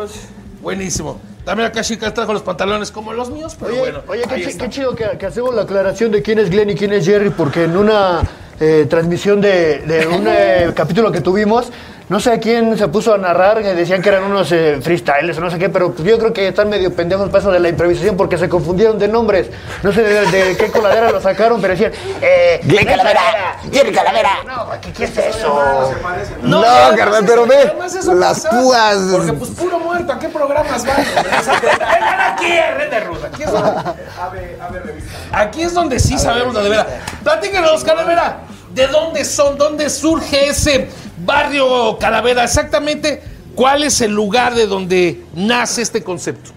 Buenísimo. 0.61 1.19
También 1.45 1.69
acá 1.69 1.81
Sherkan 1.81 2.13
trajo 2.13 2.33
los 2.33 2.43
pantalones 2.43 2.91
como 2.91 3.13
los 3.13 3.29
míos, 3.31 3.55
pero 3.59 3.71
Oye, 3.71 3.79
bueno. 3.79 3.99
oye 4.07 4.23
qué, 4.27 4.69
chido 4.69 4.95
que, 4.95 5.17
que 5.17 5.25
hacemos 5.25 5.55
la 5.55 5.63
aclaración 5.63 6.11
de 6.11 6.21
quién 6.21 6.37
es 6.39 6.49
Glenn 6.49 6.69
y 6.69 6.75
quién 6.75 6.93
es 6.93 7.05
Jerry, 7.05 7.31
porque 7.31 7.63
en 7.63 7.75
una 7.77 8.21
eh, 8.59 8.85
transmisión 8.87 9.41
de, 9.41 9.79
de 9.79 10.05
un 10.07 10.25
eh, 10.27 10.71
capítulo 10.75 11.11
que 11.11 11.21
tuvimos, 11.21 11.71
no 12.11 12.19
sé 12.19 12.33
a 12.33 12.39
quién 12.41 12.77
se 12.77 12.89
puso 12.89 13.13
a 13.13 13.17
narrar, 13.17 13.61
que 13.61 13.73
decían 13.73 14.01
que 14.01 14.09
eran 14.09 14.25
unos 14.25 14.51
eh, 14.51 14.79
freestyles 14.81 15.37
o 15.37 15.39
no 15.39 15.49
sé 15.49 15.57
qué, 15.57 15.69
pero 15.69 15.93
pues 15.93 16.05
yo 16.05 16.19
creo 16.19 16.33
que 16.33 16.49
están 16.49 16.67
medio 16.67 16.93
pendejos 16.93 17.29
para 17.29 17.39
eso 17.39 17.51
de 17.51 17.61
la 17.61 17.69
improvisación 17.69 18.17
porque 18.17 18.37
se 18.37 18.49
confundieron 18.49 18.99
de 18.99 19.07
nombres. 19.07 19.49
No 19.81 19.93
sé 19.93 20.03
de, 20.03 20.25
de 20.29 20.57
qué 20.57 20.69
coladera 20.69 21.09
lo 21.09 21.21
sacaron, 21.21 21.61
pero 21.61 21.71
decían, 21.71 21.93
eh, 22.21 22.59
Glenn 22.65 22.85
Calavera, 22.85 23.55
Jerry 23.71 23.93
Calavera. 23.93 24.29
No, 24.45 24.67
¿qué, 24.81 24.91
qué 24.91 25.05
es 25.05 25.17
eso? 25.17 25.93
No, 26.41 26.61
además 26.61 26.97
carnal, 26.97 27.23
pero 27.25 27.47
ve 27.47 27.73
las 28.13 28.45
púas. 28.45 28.97
Porque 29.09 29.31
pues 29.31 29.51
puro 29.51 29.79
muerto, 29.79 30.11
¿a 30.11 30.19
qué 30.19 30.27
programas 30.27 30.85
van? 30.85 30.97
Vengan 31.15 32.33
aquí, 32.33 32.51
R 32.51 32.89
de 32.89 32.99
Ruda. 32.99 33.27
Aquí 33.27 33.43
es 33.43 33.51
donde, 33.53 34.97
aquí 35.31 35.63
es 35.63 35.73
donde 35.73 35.97
sí 35.97 36.19
sabemos 36.19 36.53
de 36.55 36.69
veras. 36.69 36.87
Platíquenos, 37.23 37.85
Calavera, 37.85 38.41
¿de 38.73 38.87
dónde 38.87 39.25
son? 39.25 39.57
¿Dónde 39.57 39.89
surge 39.89 40.49
ese 40.49 40.87
barrio 41.25 41.97
Calavera? 41.99 42.43
Exactamente, 42.43 43.21
¿cuál 43.55 43.83
es 43.83 44.01
el 44.01 44.11
lugar 44.11 44.55
de 44.55 44.67
donde 44.67 45.23
nace 45.35 45.81
este 45.81 46.03
concepto? 46.03 46.51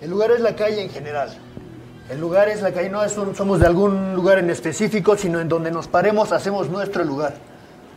El 0.00 0.10
lugar 0.10 0.30
es 0.30 0.40
la 0.40 0.54
calle 0.54 0.82
en 0.82 0.90
general. 0.90 1.36
El 2.08 2.20
lugar 2.20 2.48
es 2.48 2.62
la 2.62 2.72
calle, 2.72 2.88
no 2.88 3.02
es 3.02 3.16
un- 3.18 3.34
somos 3.34 3.58
de 3.58 3.66
algún 3.66 4.14
lugar 4.14 4.38
en 4.38 4.48
específico, 4.50 5.16
sino 5.16 5.40
en 5.40 5.48
donde 5.48 5.70
nos 5.72 5.88
paremos 5.88 6.30
hacemos 6.32 6.68
nuestro 6.68 7.02
lugar. 7.02 7.34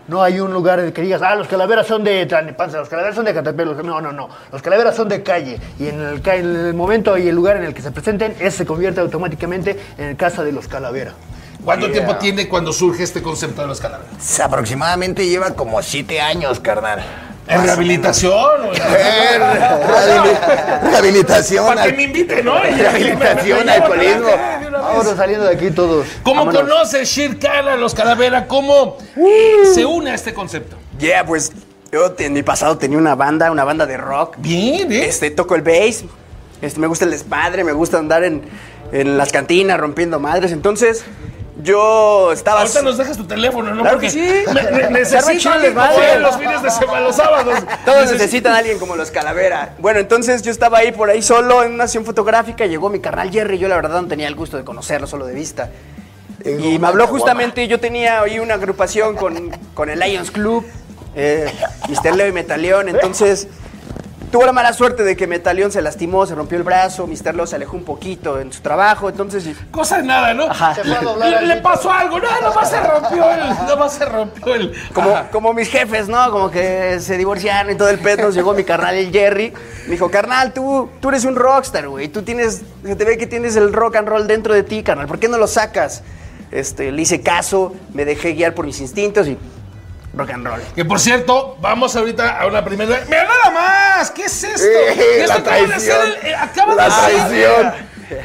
No 0.08 0.23
hay 0.23 0.39
un 0.39 0.51
lugar 0.51 0.91
que 0.91 1.03
digas, 1.03 1.21
ah, 1.21 1.36
los 1.36 1.47
calaveras 1.47 1.86
son 1.86 2.03
de 2.03 2.25
Tlalnepantla, 2.25 2.79
los 2.79 2.89
calaveras 2.89 3.15
son 3.15 3.25
de 3.25 3.34
Catepec. 3.36 3.63
los- 3.67 3.84
No, 3.86 4.01
no, 4.01 4.12
no. 4.12 4.27
Los 4.51 4.60
calaveras 4.63 4.95
son 4.95 5.08
de 5.08 5.21
calle. 5.21 5.60
Y 5.77 5.86
en 5.88 6.01
el, 6.01 6.73
momento 6.73 7.15
y 7.15 7.27
el 7.27 7.36
lugar 7.36 7.58
en 7.58 7.65
el 7.65 7.75
que 7.75 7.84
se 7.84 7.91
presenten, 7.91 8.34
ese 8.39 8.58
se 8.58 8.65
convierte 8.65 9.01
automáticamente 9.01 9.77
en 9.99 10.15
casa 10.15 10.43
de 10.43 10.51
los 10.51 10.67
calaveras. 10.67 11.13
¿Cuánto 11.63 11.91
tiempo 11.91 12.15
tiene 12.17 12.48
cuando 12.48 12.72
surge 12.74 13.04
este 13.04 13.22
concepto 13.22 13.62
de 13.62 13.67
los 13.67 13.80
calaveras? 13.80 14.39
Aproximadamente 14.39 15.28
lleva 15.28 15.52
como 15.52 15.82
siete 15.82 16.19
años, 16.22 16.60
carnal. 16.60 17.04
¿En 17.48 17.63
rehabilitación? 17.63 18.65
en- 18.74 19.41
Rehabili- 19.41 20.82
Rehabilitación. 20.91 21.65
Para 21.76 21.84
que 21.84 21.93
me 21.93 22.04
inviten, 22.04 22.45
¿no? 22.45 22.60
Rehabilitación, 22.62 23.67
alcoholismo. 23.69 24.28
Vámonos 24.72 25.17
saliendo 25.17 25.45
de 25.48 25.56
aquí 25.56 25.72
todos. 25.72 26.08
¿Cómo 26.24 26.45
Vámonos. 26.45 26.62
conoce 26.69 27.06
Shir 27.06 27.39
Khan 27.39 27.67
a 27.67 27.76
los 27.76 27.93
Calavera? 27.95 28.48
¿Cómo 28.48 28.98
se 29.74 29.86
une 29.86 30.12
a 30.12 30.15
este 30.15 30.34
concepto? 30.34 30.78
Yeah, 31.00 31.26
pues 31.26 31.52
yo 31.91 32.13
en 32.19 32.34
mi 32.34 32.43
pasado 32.43 32.78
tenía 32.78 32.98
una 32.98 33.15
banda, 33.15 33.52
una 33.52 33.63
banda 33.63 33.86
de 33.86 33.98
rock. 33.98 34.36
Bien, 34.38 34.91
¿eh? 34.91 35.06
Este, 35.08 35.32
toco 35.32 35.56
el 35.56 35.62
bass, 35.63 36.04
este, 36.62 36.80
me 36.80 36.88
gusta 36.88 37.06
el 37.06 37.12
desmadre, 37.12 37.63
me 37.63 37.72
gusta 37.74 37.98
andar 37.98 38.24
en, 38.24 38.43
en 38.91 39.17
las 39.17 39.32
cantinas 39.32 39.80
rompiendo 39.80 40.19
madres. 40.19 40.52
Entonces, 40.52 41.04
yo 41.62 42.32
estaba... 42.32 42.62
Ahorita 42.62 42.82
nos 42.82 42.98
dejas 42.98 43.17
tu 43.17 43.26
teléfono, 43.26 43.74
¿no? 43.76 43.82
Claro 43.82 43.98
Porque 43.98 44.08
que 44.08 44.12
sí. 44.13 45.15
alguien 45.15 45.41
como 45.43 45.60
desmadre. 45.60 46.13
él 46.13 46.22
los 46.22 46.38
fines 46.38 46.63
de 46.63 46.69
semana, 46.72 47.00
los 47.02 47.15
sábados. 47.15 47.60
Todos 47.86 47.98
Necesito- 48.06 48.13
necesitan 48.13 48.54
a 48.54 48.58
alguien 48.58 48.80
como 48.80 48.95
los 48.95 49.12
Calavera. 49.12 49.76
Bueno, 49.80 50.00
entonces 50.00 50.41
yo 50.41 50.52
estaba 50.52 50.78
ahí 50.80 50.91
por 50.91 51.10
ahí 51.10 51.22
solo 51.22 51.63
en 51.63 51.74
una 51.74 51.88
sesión 51.88 52.06
fotográfica, 52.06 52.65
llegó 52.65 52.89
mi 52.89 53.00
carnal 53.00 53.30
Jerry, 53.32 53.58
yo 53.58 53.67
la 53.67 53.76
verdad 53.76 54.02
no 54.02 54.08
tenía 54.08 54.28
el 54.28 54.36
gusto 54.36 54.58
de 54.58 54.63
conocerlo, 54.63 55.08
solo 55.08 55.26
de 55.26 55.34
vista. 55.34 55.69
Y 56.45 56.80
me 56.80 56.88
habló 56.88 57.06
justamente, 57.08 57.67
yo 57.67 57.80
tenía 57.82 58.22
ahí 58.22 58.39
una 58.39 58.54
agrupación 58.54 59.15
con, 59.17 59.52
con 59.74 59.89
el 59.89 60.00
Lions 60.00 60.32
Club, 60.32 60.65
eh, 61.15 61.52
Mr. 61.89 62.15
Leo 62.15 62.28
y 62.28 62.32
Metaleón, 62.32 62.88
entonces 62.88 63.50
tuvo 64.31 64.45
la 64.45 64.51
mala 64.51 64.73
suerte 64.73 65.03
de 65.03 65.15
que 65.15 65.27
Metaleón 65.27 65.71
se 65.71 65.81
lastimó, 65.81 66.25
se 66.25 66.35
rompió 66.35 66.57
el 66.57 66.63
brazo, 66.63 67.07
Mr. 67.07 67.35
Leo 67.35 67.47
se 67.47 67.55
alejó 67.55 67.77
un 67.77 67.83
poquito 67.83 68.39
en 68.39 68.53
su 68.53 68.61
trabajo, 68.61 69.09
entonces... 69.09 69.45
Cosa 69.71 69.97
de 69.97 70.03
nada, 70.03 70.33
¿no? 70.33 70.45
Ajá. 70.45 70.75
Se 70.75 70.83
fue 70.83 70.95
a 70.95 71.01
doblar 71.01 71.43
Le, 71.43 71.57
pasó 71.57 71.91
algo, 71.91 72.19
no, 72.19 72.27
nomás 72.41 72.69
se 72.69 72.79
rompió 72.79 73.31
el, 73.31 73.39
nomás 73.67 73.93
se 73.93 74.05
rompió 74.05 74.55
el. 74.55 74.73
Como, 74.93 75.09
Ajá. 75.09 75.29
como 75.31 75.53
mis 75.53 75.69
jefes, 75.69 76.07
¿no? 76.07 76.31
Como 76.31 76.51
que 76.51 76.99
se 76.99 77.17
divorciaron 77.17 77.71
y 77.71 77.75
todo 77.75 77.89
el 77.89 77.99
pedo. 77.99 78.23
Nos 78.23 78.35
llegó 78.35 78.53
mi 78.53 78.63
carnal, 78.63 78.95
el 78.95 79.11
Jerry. 79.11 79.53
Me 79.85 79.91
dijo, 79.91 80.09
carnal, 80.11 80.53
tú, 80.53 80.89
tú 80.99 81.09
eres 81.09 81.25
un 81.25 81.35
rockstar, 81.35 81.87
güey. 81.87 82.07
Tú 82.09 82.21
tienes, 82.21 82.61
se 82.83 82.95
te 82.95 83.05
ve 83.05 83.17
que 83.17 83.27
tienes 83.27 83.55
el 83.55 83.73
rock 83.73 83.97
and 83.97 84.07
roll 84.07 84.27
dentro 84.27 84.53
de 84.53 84.63
ti, 84.63 84.83
carnal. 84.83 85.07
¿Por 85.07 85.19
qué 85.19 85.27
no 85.27 85.37
lo 85.37 85.47
sacas? 85.47 86.03
Este, 86.51 86.91
le 86.91 87.01
hice 87.01 87.21
caso, 87.21 87.75
me 87.93 88.05
dejé 88.05 88.33
guiar 88.33 88.55
por 88.55 88.65
mis 88.65 88.79
instintos 88.79 89.27
y 89.27 89.37
rock 90.13 90.30
and 90.32 90.45
roll. 90.48 90.62
Que 90.76 90.86
por 90.86 91.00
cierto, 91.00 91.58
vamos 91.62 91.95
ahorita 91.95 92.39
a 92.39 92.48
una 92.48 92.63
primera. 92.63 93.02
¡Mira 93.08 93.24
nada 93.26 93.52
más! 93.52 94.12
¿Qué 94.12 94.26
es 94.26 94.43
esto? 94.43 94.58
Sí, 94.60 95.02
Esto 95.17 95.28
la 95.28 95.36
acaba 95.36 95.56
de 95.58 95.67
traición. 95.67 95.98
ser 95.98 96.06
el- 96.24 96.28
eh, 96.32 96.36
acaba 96.36 96.76
La 96.76 96.84
de 96.86 96.89
traición. 96.89 97.74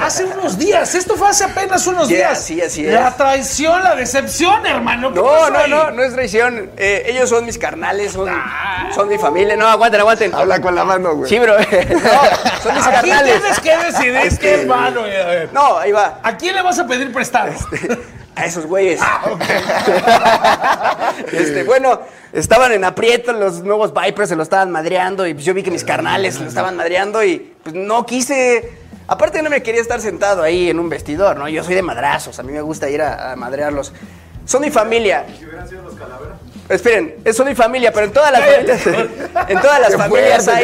hace 0.00 0.24
unos 0.24 0.58
días. 0.58 0.94
Esto 0.94 1.14
fue 1.14 1.28
hace 1.28 1.44
apenas 1.44 1.86
unos 1.86 2.08
días. 2.08 2.42
sí, 2.42 2.60
así 2.62 2.86
es. 2.86 2.92
La 2.94 3.14
traición, 3.14 3.82
la 3.84 3.94
decepción, 3.94 4.64
hermano. 4.66 5.12
¿Qué 5.12 5.20
No, 5.20 5.26
pasó 5.26 5.50
no, 5.50 5.58
ahí? 5.58 5.70
no, 5.70 5.90
no 5.90 6.02
es 6.02 6.14
traición. 6.14 6.70
Eh, 6.78 7.04
ellos 7.08 7.28
son 7.28 7.44
mis 7.44 7.58
carnales, 7.58 8.12
son, 8.12 8.28
Ah. 8.30 8.88
son 8.94 9.08
mi 9.08 9.18
familia. 9.18 9.54
No, 9.56 9.68
aguanten, 9.68 10.00
aguanten. 10.00 10.34
Habla 10.34 10.60
con 10.60 10.74
la 10.74 10.84
mano, 10.84 11.14
güey. 11.16 11.28
Sí, 11.28 11.38
bro. 11.38 11.54
No, 11.58 11.64
son 12.62 12.74
mis 12.76 12.86
Aquí 12.86 13.10
carnales. 13.10 13.40
tienes 13.40 13.60
que 13.60 13.76
decidir 13.76 14.16
Es 14.16 14.38
qué 14.38 14.54
es 14.62 14.66
malo. 14.66 15.02
güey, 15.02 15.20
a 15.20 15.26
ver. 15.26 15.52
No, 15.52 15.76
ahí 15.78 15.92
va. 15.92 16.18
¿A 16.22 16.34
quién 16.36 16.54
le 16.56 16.62
vas 16.62 16.78
a 16.78 16.86
pedir 16.86 17.12
prestado? 17.12 17.52
A 18.36 18.46
esos 18.46 18.66
güeyes. 18.66 19.00
Ah, 19.02 19.22
Este, 21.32 21.62
bueno, 21.64 22.00
estaban 22.32 22.72
en 22.72 22.84
aprieto 22.84 23.32
los 23.32 23.62
nuevos 23.62 23.92
Vipers, 23.94 24.28
se 24.28 24.36
lo 24.36 24.42
estaban 24.42 24.70
madreando 24.70 25.26
y 25.26 25.34
pues 25.34 25.44
yo 25.46 25.54
vi 25.54 25.62
que 25.62 25.70
mis 25.70 25.84
carnales 25.84 26.40
lo 26.40 26.48
estaban 26.48 26.76
madreando 26.76 27.22
y 27.24 27.54
pues 27.62 27.74
no 27.74 28.04
quise... 28.06 28.78
Aparte 29.06 29.42
no 29.42 29.50
me 29.50 29.62
quería 29.62 29.82
estar 29.82 30.00
sentado 30.00 30.42
ahí 30.42 30.70
en 30.70 30.78
un 30.78 30.88
vestidor, 30.88 31.36
¿no? 31.36 31.46
Yo 31.48 31.62
soy 31.62 31.74
de 31.74 31.82
madrazos, 31.82 32.38
a 32.38 32.42
mí 32.42 32.52
me 32.52 32.62
gusta 32.62 32.88
ir 32.88 33.02
a, 33.02 33.32
a 33.32 33.36
madrearlos. 33.36 33.92
Son 34.46 34.62
mi 34.62 34.70
familia. 34.70 35.26
Si 35.38 35.44
hubieran 35.44 35.68
sido 35.68 35.82
los 35.82 35.94
calaveras. 35.94 36.34
Esperen, 36.70 37.16
es- 37.22 37.36
son 37.36 37.46
mi 37.46 37.54
familia, 37.54 37.92
pero 37.92 38.06
en 38.06 38.12
todas 38.14 38.32
las 38.32 38.40
familias, 38.40 38.86
en 39.48 39.60
todas 39.60 39.80
las 39.80 39.94
familias 39.96 40.48
hay- 40.48 40.62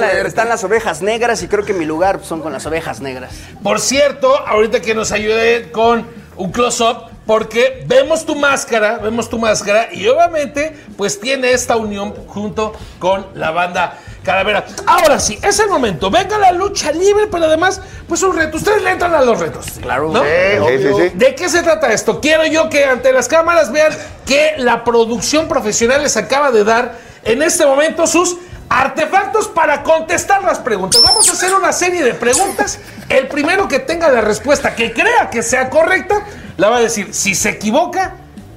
la- 0.00 0.12
están 0.22 0.48
las 0.48 0.64
ovejas 0.64 1.00
negras 1.00 1.40
y 1.44 1.48
creo 1.48 1.64
que 1.64 1.72
mi 1.72 1.84
lugar 1.84 2.18
son 2.24 2.40
con 2.42 2.52
las 2.52 2.66
ovejas 2.66 3.00
negras. 3.00 3.30
Por 3.62 3.78
cierto, 3.80 4.36
ahorita 4.46 4.80
que 4.80 4.92
nos 4.94 5.12
ayude 5.12 5.70
con 5.70 6.04
un 6.36 6.50
close-up, 6.50 7.05
porque 7.26 7.84
vemos 7.86 8.24
tu 8.24 8.36
máscara, 8.36 8.98
vemos 8.98 9.28
tu 9.28 9.38
máscara 9.38 9.88
y 9.92 10.06
obviamente 10.06 10.76
pues 10.96 11.20
tiene 11.20 11.52
esta 11.52 11.76
unión 11.76 12.14
junto 12.28 12.72
con 12.98 13.26
la 13.34 13.50
banda 13.50 13.98
Calavera. 14.26 14.64
Ahora 14.86 15.20
sí, 15.20 15.38
es 15.40 15.60
el 15.60 15.68
momento. 15.68 16.10
Venga 16.10 16.36
la 16.36 16.50
lucha 16.50 16.90
libre, 16.90 17.28
pero 17.30 17.44
además 17.44 17.80
pues 18.08 18.22
un 18.24 18.36
reto. 18.36 18.56
Ustedes 18.56 18.82
le 18.82 18.90
entran 18.90 19.14
a 19.14 19.22
los 19.22 19.38
retos. 19.38 19.66
Claro. 19.80 20.10
¿no? 20.10 20.22
Sí, 20.22 20.78
sí, 20.78 20.88
sí. 20.96 21.10
¿De 21.14 21.34
qué 21.36 21.48
se 21.48 21.62
trata 21.62 21.92
esto? 21.92 22.20
Quiero 22.20 22.44
yo 22.44 22.68
que 22.68 22.84
ante 22.84 23.12
las 23.12 23.28
cámaras 23.28 23.70
vean 23.70 23.92
que 24.26 24.54
la 24.58 24.82
producción 24.82 25.46
profesional 25.46 26.02
les 26.02 26.16
acaba 26.16 26.50
de 26.50 26.64
dar 26.64 26.98
en 27.22 27.40
este 27.40 27.66
momento 27.66 28.08
sus 28.08 28.36
artefactos 28.68 29.46
para 29.46 29.84
contestar 29.84 30.42
las 30.42 30.58
preguntas. 30.58 31.02
Vamos 31.02 31.28
a 31.28 31.32
hacer 31.32 31.54
una 31.54 31.72
serie 31.72 32.02
de 32.02 32.14
preguntas. 32.14 32.80
El 33.08 33.28
primero 33.28 33.68
que 33.68 33.78
tenga 33.78 34.08
la 34.08 34.22
respuesta 34.22 34.74
que 34.74 34.92
crea 34.92 35.30
que 35.30 35.44
sea 35.44 35.70
correcta, 35.70 36.26
la 36.56 36.68
va 36.68 36.78
a 36.78 36.80
decir. 36.80 37.12
Si 37.12 37.34
se 37.34 37.50
equivoca, 37.50 38.14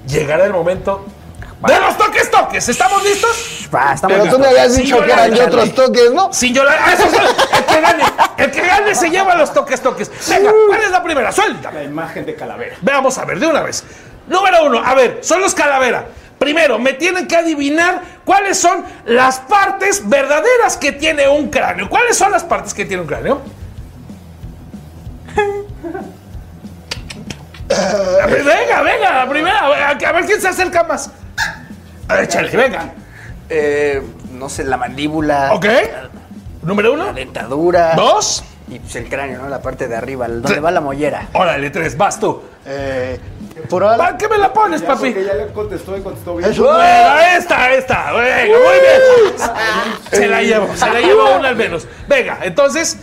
llegará 0.07 0.45
el 0.45 0.53
momento 0.53 1.05
de 1.67 1.79
los 1.79 1.97
toques 1.97 2.31
toques. 2.31 2.69
¿Estamos 2.69 3.03
listos? 3.03 3.67
Va, 3.73 3.93
estamos 3.93 4.17
Pero 4.17 4.31
tú 4.31 4.39
me 4.39 4.47
habías 4.47 4.73
Sin 4.73 4.83
dicho 4.85 5.03
que 5.03 5.11
eran 5.11 5.33
de 5.33 5.41
otros 5.41 5.73
toques, 5.73 6.11
¿no? 6.11 6.31
Sin 6.31 6.53
llorar. 6.53 6.79
Ah, 6.81 6.93
eso 6.93 7.05
es 7.05 7.13
el 7.13 7.65
que 7.65 7.81
gane. 7.81 8.03
El 8.37 8.51
que 8.51 8.61
gane 8.61 8.95
se 8.95 9.09
lleva 9.09 9.35
los 9.35 9.53
toques 9.53 9.81
toques. 9.81 10.09
Venga, 10.29 10.51
¿cuál 10.67 10.81
es 10.81 10.91
la 10.91 11.03
primera? 11.03 11.31
Suéltame. 11.31 11.79
La 11.79 11.83
imagen 11.83 12.25
de 12.25 12.35
calavera. 12.35 12.75
Veamos 12.81 13.17
a 13.17 13.25
ver, 13.25 13.39
de 13.39 13.47
una 13.47 13.61
vez. 13.61 13.83
Número 14.27 14.65
uno, 14.65 14.79
a 14.83 14.93
ver, 14.93 15.19
son 15.21 15.41
los 15.41 15.53
calavera. 15.53 16.07
Primero, 16.37 16.79
me 16.79 16.93
tienen 16.93 17.27
que 17.27 17.35
adivinar 17.35 18.01
cuáles 18.23 18.57
son 18.57 18.85
las 19.05 19.39
partes 19.39 20.07
verdaderas 20.07 20.77
que 20.77 20.93
tiene 20.93 21.27
un 21.27 21.49
cráneo. 21.49 21.89
¿Cuáles 21.89 22.15
son 22.15 22.31
las 22.31 22.45
partes 22.45 22.73
que 22.73 22.85
tiene 22.85 23.01
un 23.01 23.07
cráneo? 23.07 23.41
A 28.23 28.25
ver, 28.27 28.43
venga, 28.43 28.81
venga, 28.81 29.13
la 29.25 29.29
primera. 29.29 29.59
A 29.59 29.69
ver, 29.69 30.05
a 30.05 30.11
ver 30.11 30.25
quién 30.25 30.41
se 30.41 30.47
acerca 30.47 30.83
más. 30.83 31.09
A 32.07 32.15
ver, 32.15 32.23
échale, 32.25 32.55
venga. 32.55 32.93
Eh, 33.49 34.01
no 34.33 34.49
sé, 34.49 34.63
la 34.63 34.77
mandíbula. 34.77 35.53
Ok. 35.53 35.65
Número 36.63 36.93
uno. 36.93 37.05
La 37.05 37.13
dentadura. 37.13 37.93
Dos. 37.95 38.43
Y 38.67 38.77
pues 38.79 38.95
el 38.97 39.09
cráneo, 39.09 39.41
¿no? 39.41 39.49
La 39.49 39.61
parte 39.61 39.87
de 39.87 39.95
arriba, 39.95 40.27
donde 40.27 40.59
va 40.59 40.69
la 40.69 40.81
mollera. 40.81 41.27
Órale, 41.33 41.71
tres, 41.71 41.97
vas 41.97 42.19
tú. 42.19 42.39
Eh, 42.67 43.19
temporal. 43.55 43.97
¿Para 43.97 44.15
qué 44.15 44.27
me 44.27 44.37
la 44.37 44.53
pones, 44.53 44.83
papi? 44.83 45.11
Que 45.11 45.25
ya 45.25 45.33
le 45.33 45.47
contestó 45.47 45.97
y 45.97 46.01
contestó 46.01 46.35
bien. 46.35 46.51
Eso. 46.51 46.63
Bueno, 46.63 47.19
esta, 47.35 47.73
esta. 47.73 48.11
Venga, 48.11 48.57
muy 48.59 48.79
bien. 48.79 49.49
Se 50.11 50.27
la 50.27 50.41
llevo, 50.43 50.75
se 50.75 50.85
la 50.85 50.99
llevo 50.99 51.35
una 51.35 51.49
al 51.49 51.55
menos. 51.55 51.87
Venga, 52.07 52.37
entonces, 52.43 52.97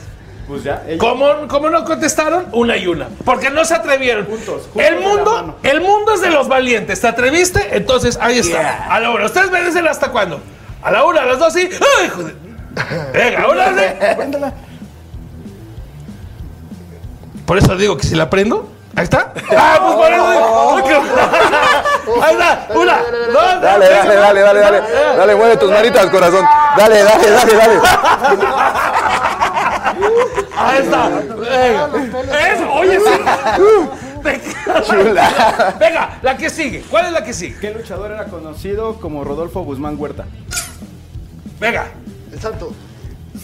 Pues 0.47 0.63
ya. 0.63 0.83
¿cómo, 0.99 1.49
cómo 1.49 1.69
no 1.71 1.85
contestaron? 1.85 2.47
Una 2.53 2.77
y 2.77 2.87
una. 2.87 3.09
Porque 3.25 3.51
no 3.51 3.65
se 3.65 3.75
atrevieron. 3.75 4.27
Juntos, 4.27 4.63
juntos 4.73 4.91
el 4.91 5.01
mundo, 5.01 5.59
el 5.65 5.81
mundo 5.81 6.15
es 6.15 6.21
de 6.21 6.31
los 6.31 6.47
valientes. 6.47 7.01
¿Te 7.01 7.09
atreviste? 7.09 7.77
Entonces, 7.77 8.17
ahí 8.21 8.39
está. 8.39 8.61
Yeah. 8.61 8.87
A 8.91 9.01
la 9.01 9.11
una. 9.11 9.25
¿Ustedes 9.27 9.51
me 9.51 9.61
dicen 9.63 9.87
hasta 9.89 10.11
cuándo? 10.11 10.41
A 10.83 10.91
la 10.93 11.05
una, 11.05 11.23
a 11.23 11.27
las 11.27 11.39
dos 11.41 11.57
y. 11.57 11.63
¡Ay, 11.63 12.07
hijo 12.07 12.23
de- 12.23 12.35
Venga, 13.13 13.49
una 13.49 13.71
de. 13.73 14.53
Por 17.47 17.59
eso 17.59 17.77
digo 17.77 17.97
que 17.97 18.07
si 18.07 18.15
la 18.15 18.29
prendo. 18.31 18.71
Ahí 18.97 19.05
está. 19.05 19.33
Ah, 19.57 19.79
pues 19.83 19.95
por 19.95 20.11
eso 20.13 20.31
digo. 20.31 20.77
Ahí 22.23 22.33
está. 22.33 22.67
Una, 22.75 22.99
dos, 23.33 23.61
Dale, 23.63 23.89
dale, 23.91 24.15
dale, 24.15 24.41
dale, 24.41 24.61
dale. 24.61 24.83
Dale, 25.17 25.35
mueve 25.35 25.57
tus 25.59 25.71
manitas, 25.71 26.07
corazón. 26.07 26.45
Dale, 26.79 27.03
dale, 27.03 27.31
dale, 27.31 27.55
dale. 27.55 27.81
Ahí 30.57 30.79
está. 30.83 31.09
Venga. 31.09 31.89
Eso, 32.55 32.73
oye, 32.73 32.99
sí. 33.01 34.91
Chula. 34.91 35.75
Venga, 35.79 36.19
la 36.23 36.37
que 36.37 36.51
sigue. 36.51 36.83
¿Cuál 36.91 37.07
es 37.07 37.13
la 37.13 37.23
que 37.25 37.33
sigue? 37.33 37.57
¿Qué 37.61 37.71
luchador 37.73 38.11
era 38.13 38.25
conocido 38.27 38.99
como 39.01 39.23
Rodolfo 39.25 39.61
Guzmán 39.63 39.97
Huerta? 39.99 40.25
Venga. 41.61 41.87
El 42.33 42.41
santo. 42.41 42.73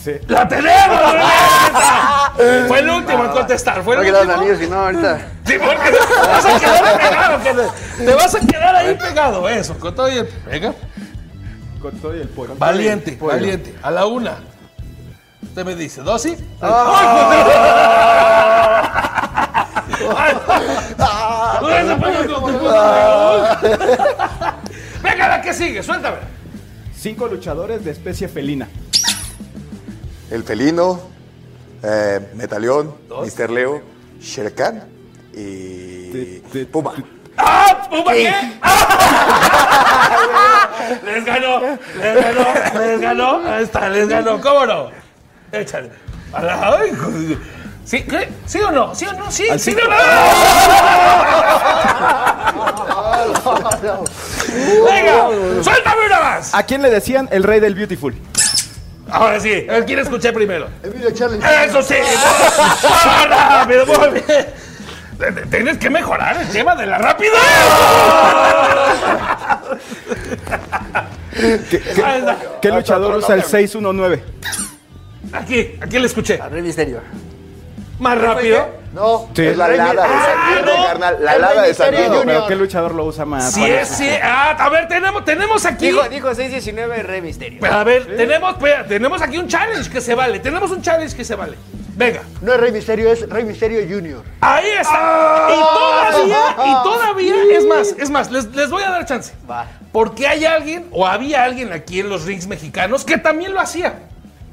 Sí. 0.03 0.13
¡La 0.27 0.49
tenemos! 0.49 1.13
Venga. 1.13 2.67
Fue 2.67 2.79
el 2.81 2.91
último 2.91 3.25
en 3.25 3.31
contestar. 3.31 3.83
Fue 3.85 3.95
No 3.95 4.03
el 4.03 4.09
quedaron 4.09 4.29
último. 4.29 4.43
anillos, 4.43 4.59
si 4.65 4.67
no, 4.71 4.81
ahorita. 4.81 5.19
Sí, 5.47 5.55
porque 5.65 5.91
te 5.91 6.29
vas 6.29 6.45
a 6.47 6.59
quedar 6.61 6.99
pegado. 7.01 7.43
que 7.43 7.55
te- 7.55 8.05
Te 8.07 8.15
vas 8.15 8.35
a 8.35 8.41
quedar 8.41 8.77
ahí 8.77 8.95
pegado. 8.95 9.49
Eso, 9.49 9.79
con 9.79 9.95
todo 9.95 10.09
y 10.11 10.19
el. 10.19 10.29
Venga. 10.47 10.75
Con 11.81 11.93
todo 11.99 12.17
y 12.17 12.21
el 12.21 12.29
pollo. 12.29 12.55
Valiente, 12.57 13.13
Pollo. 13.13 13.33
valiente. 13.33 13.75
A 13.83 13.91
la 13.91 14.07
una. 14.07 14.39
Usted 15.53 15.67
me 15.67 15.77
dice, 15.77 16.01
¿dos 16.01 16.23
sí? 16.23 16.35
Ay, 16.63 16.71
joder. 20.47 20.79
Ay, 20.99 21.85
ese 21.85 21.95
pollo 21.97 22.41
con 22.41 22.53
tu 22.55 22.59
puta 22.59 22.73
madre. 22.73 23.77
Venga, 25.03 25.29
la 25.29 25.43
que 25.43 25.53
sigue, 25.53 25.83
suéltame. 25.83 26.17
Cinco 26.99 27.27
luchadores 27.27 27.85
de 27.85 27.91
especie 27.91 28.29
felina. 28.29 28.67
El 30.31 30.43
felino, 30.43 31.03
eh, 31.83 32.31
Metaleón, 32.33 32.95
Mr. 33.11 33.51
Leo, 33.51 33.83
Shere 34.23 34.55
Khan 34.55 34.85
y 35.35 36.39
Puma. 36.73 36.95
¡Ah! 37.37 37.89
¿Puma 37.91 38.13
qué? 38.15 38.33
Les 41.05 41.25
ganó, 41.27 41.61
les 41.61 42.15
ganó, 42.15 42.47
les 42.81 43.01
ganó. 43.01 43.43
Ahí 43.47 43.65
está, 43.65 43.89
les 43.91 44.09
ganó. 44.09 44.41
¿Cómo 44.41 44.65
no? 44.67 45.02
Échale. 45.53 45.91
A 46.33 46.43
la- 46.43 46.77
ay, 46.79 46.91
joder. 46.97 47.39
¿Sí? 47.85 48.03
¿Qué? 48.05 48.29
¿Sí 48.47 48.59
o 48.61 48.71
no? 48.71 48.95
¿Sí 48.95 49.07
o 49.07 49.13
no? 49.13 49.31
¿Sí? 49.31 49.47
¿Sí 49.59 49.75
o 49.77 49.89
no? 49.89 49.97
Venga, 54.85 55.29
suéltame 55.63 56.07
una 56.07 56.21
más. 56.21 56.55
¿A 56.55 56.63
quién 56.65 56.83
le 56.83 56.91
decían 56.91 57.29
el 57.33 57.43
rey 57.43 57.61
del 57.61 57.75
beautiful? 57.75 58.15
Ahora 59.11 59.39
sí, 59.41 59.67
quién 59.87 59.99
escuché 59.99 60.33
primero. 60.33 60.69
Emilio 60.83 61.11
Charlie. 61.11 61.39
Eso 61.67 61.83
sí. 61.83 61.95
¡Ah, 62.85 63.65
rápido, 63.67 63.85
muy 63.87 64.21
bien! 64.21 64.47
Tienes 65.51 65.79
que 65.79 65.91
mejorar 65.91 66.41
el 66.41 66.49
tema 66.49 66.75
de 66.75 66.87
la 66.87 66.99
rapidez. 66.99 67.33
Ahí 72.05 72.19
está. 72.21 72.37
¿Qué 72.61 72.69
luchador 72.71 73.17
usa 73.17 73.35
el 73.35 73.43
619? 73.43 74.25
Aquí, 75.33 75.77
aquí 75.81 75.99
le 75.99 76.07
escuché. 76.07 76.41
A 76.41 76.49
Rey 76.49 76.63
Misterio. 76.63 77.01
Más 77.99 78.21
rápido. 78.21 78.69
No. 78.93 79.29
Sí. 79.35 79.43
Es 79.47 79.57
la 79.57 79.73
helada 79.73 80.03
de 80.03 80.09
San 80.09 80.55
Diego, 80.65 80.77
no. 80.79 80.87
carnal. 80.87 81.17
La 81.21 81.35
Rey 81.35 81.69
de 81.69 81.75
San 81.75 81.91
Diego. 81.95 82.23
¿Pero 82.25 82.47
qué 82.47 82.57
luchador 82.57 82.95
lo 82.95 83.05
usa 83.07 83.25
más? 83.25 83.53
Sí, 83.53 83.65
es, 83.65 83.89
sí. 83.89 84.09
Ah, 84.23 84.57
a 84.59 84.69
ver, 84.69 84.89
tenemos, 84.89 85.25
tenemos 85.25 85.65
aquí. 85.65 85.87
Dijo, 85.87 86.09
dijo 86.09 86.35
619 86.35 87.03
Rey 87.05 87.23
Misterio. 87.23 87.59
Pero 87.61 87.75
a 87.75 87.85
ver, 87.85 88.17
tenemos, 88.17 88.53
espera, 88.53 88.87
tenemos 88.87 89.23
aquí 89.23 89.39
un 89.39 89.49
challenge 89.49 89.89
que 89.91 90.01
se 90.01 90.15
vale. 90.15 90.41
Tenemos 90.41 90.71
un 90.71 90.83
challenge 90.83 91.17
que 91.17 91.25
se 91.25 91.35
vale. 91.35 91.57
Venga, 91.95 92.23
No 92.41 92.55
es 92.55 92.61
Rey 92.61 92.73
Misterio, 92.73 93.13
es 93.13 93.29
Rey 93.29 93.45
Misterio 93.45 93.81
Junior. 93.89 94.23
ahí 94.41 94.67
está. 94.81 95.49
Y 95.51 95.61
todavía, 95.61 96.57
y 96.67 96.73
todavía, 96.83 97.35
es 97.57 97.65
más, 97.67 97.95
es 97.99 98.11
más, 98.11 98.31
les, 98.31 98.47
les 98.55 98.71
voy 98.71 98.83
a 98.83 98.91
dar 98.91 99.05
chance. 99.05 99.35
Va. 99.49 99.67
Porque 99.93 100.27
hay 100.27 100.47
alguien, 100.47 100.87
o 100.91 101.07
había 101.07 101.45
alguien 101.45 101.71
aquí 101.73 102.01
en 102.01 102.09
los 102.09 102.25
rings 102.25 102.47
mexicanos 102.47 103.05
que 103.05 103.19
también 103.19 103.53
lo 103.53 103.61
hacía. 103.61 103.95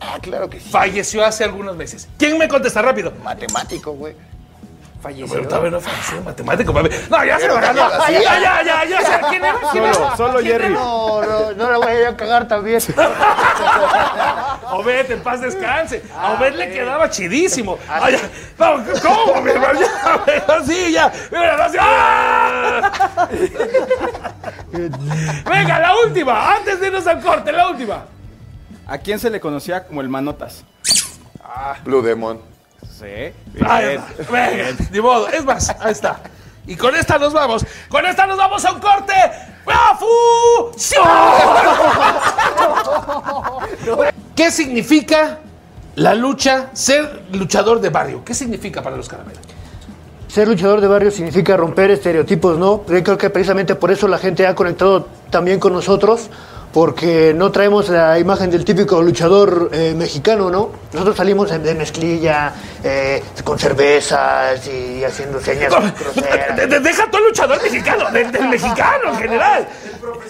Ah, 0.02 0.18
claro 0.22 0.50
que 0.50 0.60
sí. 0.60 0.70
Falleció 0.70 1.26
hace 1.26 1.44
algunos 1.44 1.76
meses. 1.76 2.08
¿Quién 2.18 2.38
me 2.38 2.48
contesta 2.48 2.82
rápido? 2.82 3.12
Matemático, 3.24 3.92
güey. 3.92 4.16
Falleció. 5.02 5.34
Pero 5.34 5.48
todavía 5.48 5.72
no 5.72 5.80
falleció, 5.80 6.22
matemático, 6.24 6.74
papi. 6.74 6.90
No, 7.10 7.24
ya 7.24 7.40
se 7.40 7.48
lo 7.48 7.56
ganó. 7.56 7.90
Ya, 8.10 8.42
ya, 8.62 8.84
ya, 8.86 9.22
quién 9.30 9.46
era. 9.46 9.56
¿Quién 9.72 9.94
Solo, 9.94 10.08
era? 10.08 10.18
solo 10.18 10.40
¿Quién 10.40 10.52
Jerry. 10.52 10.66
era? 10.66 10.74
No, 10.76 11.22
no, 11.22 11.52
no 11.54 11.72
la 11.72 11.78
voy 11.78 12.04
a 12.04 12.18
cagar 12.18 12.48
también. 12.50 12.82
Obed, 14.72 15.10
en 15.12 15.24
paz 15.24 15.40
descanse. 15.40 16.04
A 16.18 16.34
Obed 16.34 16.54
le 16.56 16.70
quedaba 16.72 17.10
chidísimo. 17.10 17.80
Ay. 17.88 18.18
No, 18.58 18.84
¿Cómo, 19.02 19.42
mi 19.42 19.52
hermano? 19.52 19.80
Ya, 19.80 20.54
así, 20.56 20.92
ya. 20.92 21.12
Mira, 21.32 21.66
así. 21.66 21.78
¡Ah! 21.80 23.28
Venga, 24.72 25.80
la 25.80 25.96
última. 26.06 26.56
Antes 26.56 26.80
de 26.80 26.88
irnos 26.88 27.08
al 27.08 27.22
corte, 27.22 27.52
la 27.54 27.70
última. 27.70 28.04
¿A 28.90 28.98
quién 28.98 29.20
se 29.20 29.30
le 29.30 29.40
conocía 29.40 29.86
como 29.86 30.02
el 30.02 30.10
Manotas? 30.10 30.64
Blue 31.84 32.02
Demon. 32.02 32.42
Sí. 32.82 33.32
Bien. 33.54 34.02
Venga, 34.32 34.76
ni 34.92 35.00
modo. 35.00 35.28
Es 35.28 35.46
más, 35.46 35.70
ahí 35.80 35.92
está. 35.92 36.20
Y 36.66 36.76
con 36.76 36.96
esta 36.96 37.20
nos 37.20 37.32
vamos. 37.32 37.64
Con 37.88 38.04
esta 38.06 38.26
nos 38.26 38.38
vamos 38.38 38.66
a 38.66 38.74
un 38.74 38.80
corte. 38.80 39.14
¿Qué 44.36 44.50
significa 44.50 45.40
la 45.96 46.16
lucha, 46.16 46.70
ser 46.74 47.26
luchador 47.32 47.82
de 47.82 47.90
barrio? 47.90 48.26
¿Qué 48.26 48.34
significa 48.34 48.82
para 48.82 48.96
los 48.96 49.08
caramelos? 49.08 49.42
Ser 50.28 50.48
luchador 50.48 50.82
de 50.82 50.88
barrio 50.88 51.12
significa 51.12 51.56
romper 51.58 51.92
estereotipos, 51.92 52.58
¿no? 52.58 52.84
Yo 52.88 53.04
creo 53.04 53.18
que 53.18 53.30
precisamente 53.30 53.76
por 53.76 53.92
eso 53.92 54.08
la 54.08 54.18
gente 54.18 54.48
ha 54.48 54.56
conectado 54.56 55.08
también 55.30 55.60
con 55.60 55.74
nosotros, 55.74 56.30
porque 56.74 57.34
no 57.36 57.52
traemos 57.52 57.90
la 57.90 58.20
imagen 58.20 58.52
del 58.52 58.64
típico 58.64 59.02
luchador 59.02 59.70
eh, 59.74 59.94
mexicano, 59.98 60.50
¿no? 60.52 60.70
Nosotros 60.94 61.16
salimos 61.18 61.50
de, 61.50 61.76
mezclilla, 61.76 62.54
eh, 62.84 63.24
con 63.44 63.58
cervezas 63.58 64.68
y 64.68 65.04
haciendo 65.04 65.40
señas 65.42 65.74
groseras. 65.74 66.56
De- 66.70 66.80
Deja 66.80 67.06
todo 67.10 67.22
el 67.22 67.28
luchador 67.30 67.62
mexicano, 67.64 68.12
del, 68.12 68.32
del 68.32 68.48
mexicano 68.50 69.10
en 69.14 69.16
general. 69.18 69.68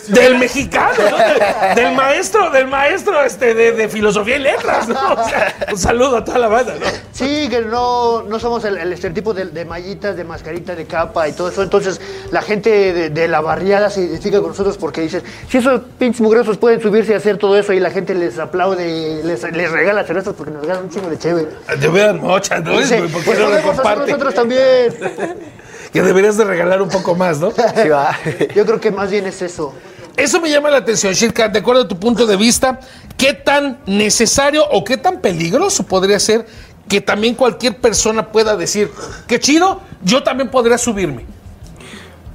Del 0.08 0.38
mexicano, 0.40 0.94
¿no? 1.12 1.18
Del, 1.18 1.76
del 1.76 1.96
maestro, 1.96 2.50
del 2.50 2.68
maestro 2.68 3.24
este, 3.24 3.54
de, 3.54 3.72
de 3.74 3.90
filosofía 3.90 4.38
y 4.38 4.40
letras, 4.40 4.88
¿no? 4.88 5.14
O 5.14 5.30
sea, 5.30 5.56
un 5.72 5.78
saludo 5.78 6.18
a 6.18 6.24
toda 6.24 6.40
la 6.40 6.48
banda, 6.48 6.74
¿no? 6.80 6.86
Sí, 7.12 7.48
que 7.50 7.62
no, 7.62 8.24
no 8.24 8.40
somos 8.40 8.64
el, 8.66 8.78
el 8.78 8.94
estereotipo 8.94 9.34
de, 9.34 9.46
de 9.46 9.66
mallitas, 9.66 10.16
de 10.16 10.24
mascarita, 10.24 10.76
de 10.76 10.86
capa 10.86 11.28
y 11.28 11.34
todo 11.34 11.50
eso. 11.50 11.62
Entonces, 11.64 12.00
la 12.32 12.42
gente 12.42 12.70
de, 12.94 13.10
de 13.10 13.28
la 13.28 13.42
barriada 13.42 13.90
se 13.90 14.02
identifica 14.02 14.40
con 14.40 14.50
nosotros 14.50 14.78
porque 14.78 15.02
dices, 15.02 15.24
si 15.50 15.58
esos 15.58 15.82
pinches 15.98 16.22
mugrosos 16.22 16.58
pueden 16.58 16.82
subirse 16.82 17.12
y 17.12 17.16
hacer 17.16 17.38
todo 17.38 17.58
eso 17.58 17.74
y 17.74 17.80
la 17.80 17.92
gente 17.92 18.16
les 18.16 18.40
aplaude 18.40 18.90
y 18.90 19.24
les, 19.24 19.44
les 19.52 19.72
regala 19.72 20.04
cervezas 20.04 20.34
porque 20.36 20.52
nos 20.52 20.62
regalan 20.62 20.86
un 20.86 20.90
chingo 20.90 21.10
de 21.10 21.18
chévere. 21.20 21.48
De 21.78 21.88
veras 21.90 22.16
mochas, 22.16 22.64
¿no? 22.64 22.78
Dice, 22.80 23.00
¿Por 23.02 23.22
qué 23.24 23.26
pues 23.26 23.40
no 23.40 23.46
lo 23.46 23.50
podemos 23.52 23.72
hacer 23.72 23.84
comparte? 23.84 24.12
nosotros 24.12 24.34
también. 24.34 25.40
Que 25.92 26.02
deberías 26.02 26.38
de 26.38 26.44
regalar 26.44 26.82
un 26.82 26.90
poco 26.90 27.16
más, 27.16 27.40
¿no? 27.40 27.52
Yo 28.56 28.66
creo 28.66 28.80
que 28.80 28.92
más 28.92 29.10
bien 29.10 29.26
es 29.26 29.42
eso. 29.42 29.74
Eso 30.16 30.42
me 30.42 30.50
llama 30.50 30.70
la 30.70 30.78
atención, 30.78 31.14
Shirka, 31.14 31.48
de 31.48 31.60
acuerdo 31.60 31.84
a 31.84 31.88
tu 31.88 31.98
punto 31.98 32.26
de 32.26 32.36
vista, 32.36 32.80
¿qué 33.16 33.34
tan 33.34 33.80
necesario 33.86 34.66
o 34.70 34.84
qué 34.84 34.98
tan 34.98 35.22
peligroso 35.22 35.84
podría 35.84 36.20
ser 36.20 36.46
que 36.90 37.00
también 37.00 37.36
cualquier 37.36 37.78
persona 37.78 38.32
pueda 38.32 38.58
decir, 38.58 38.92
qué 39.28 39.40
chido, 39.40 39.82
yo 40.04 40.22
también 40.22 40.50
podría 40.50 40.78
subirme? 40.78 41.26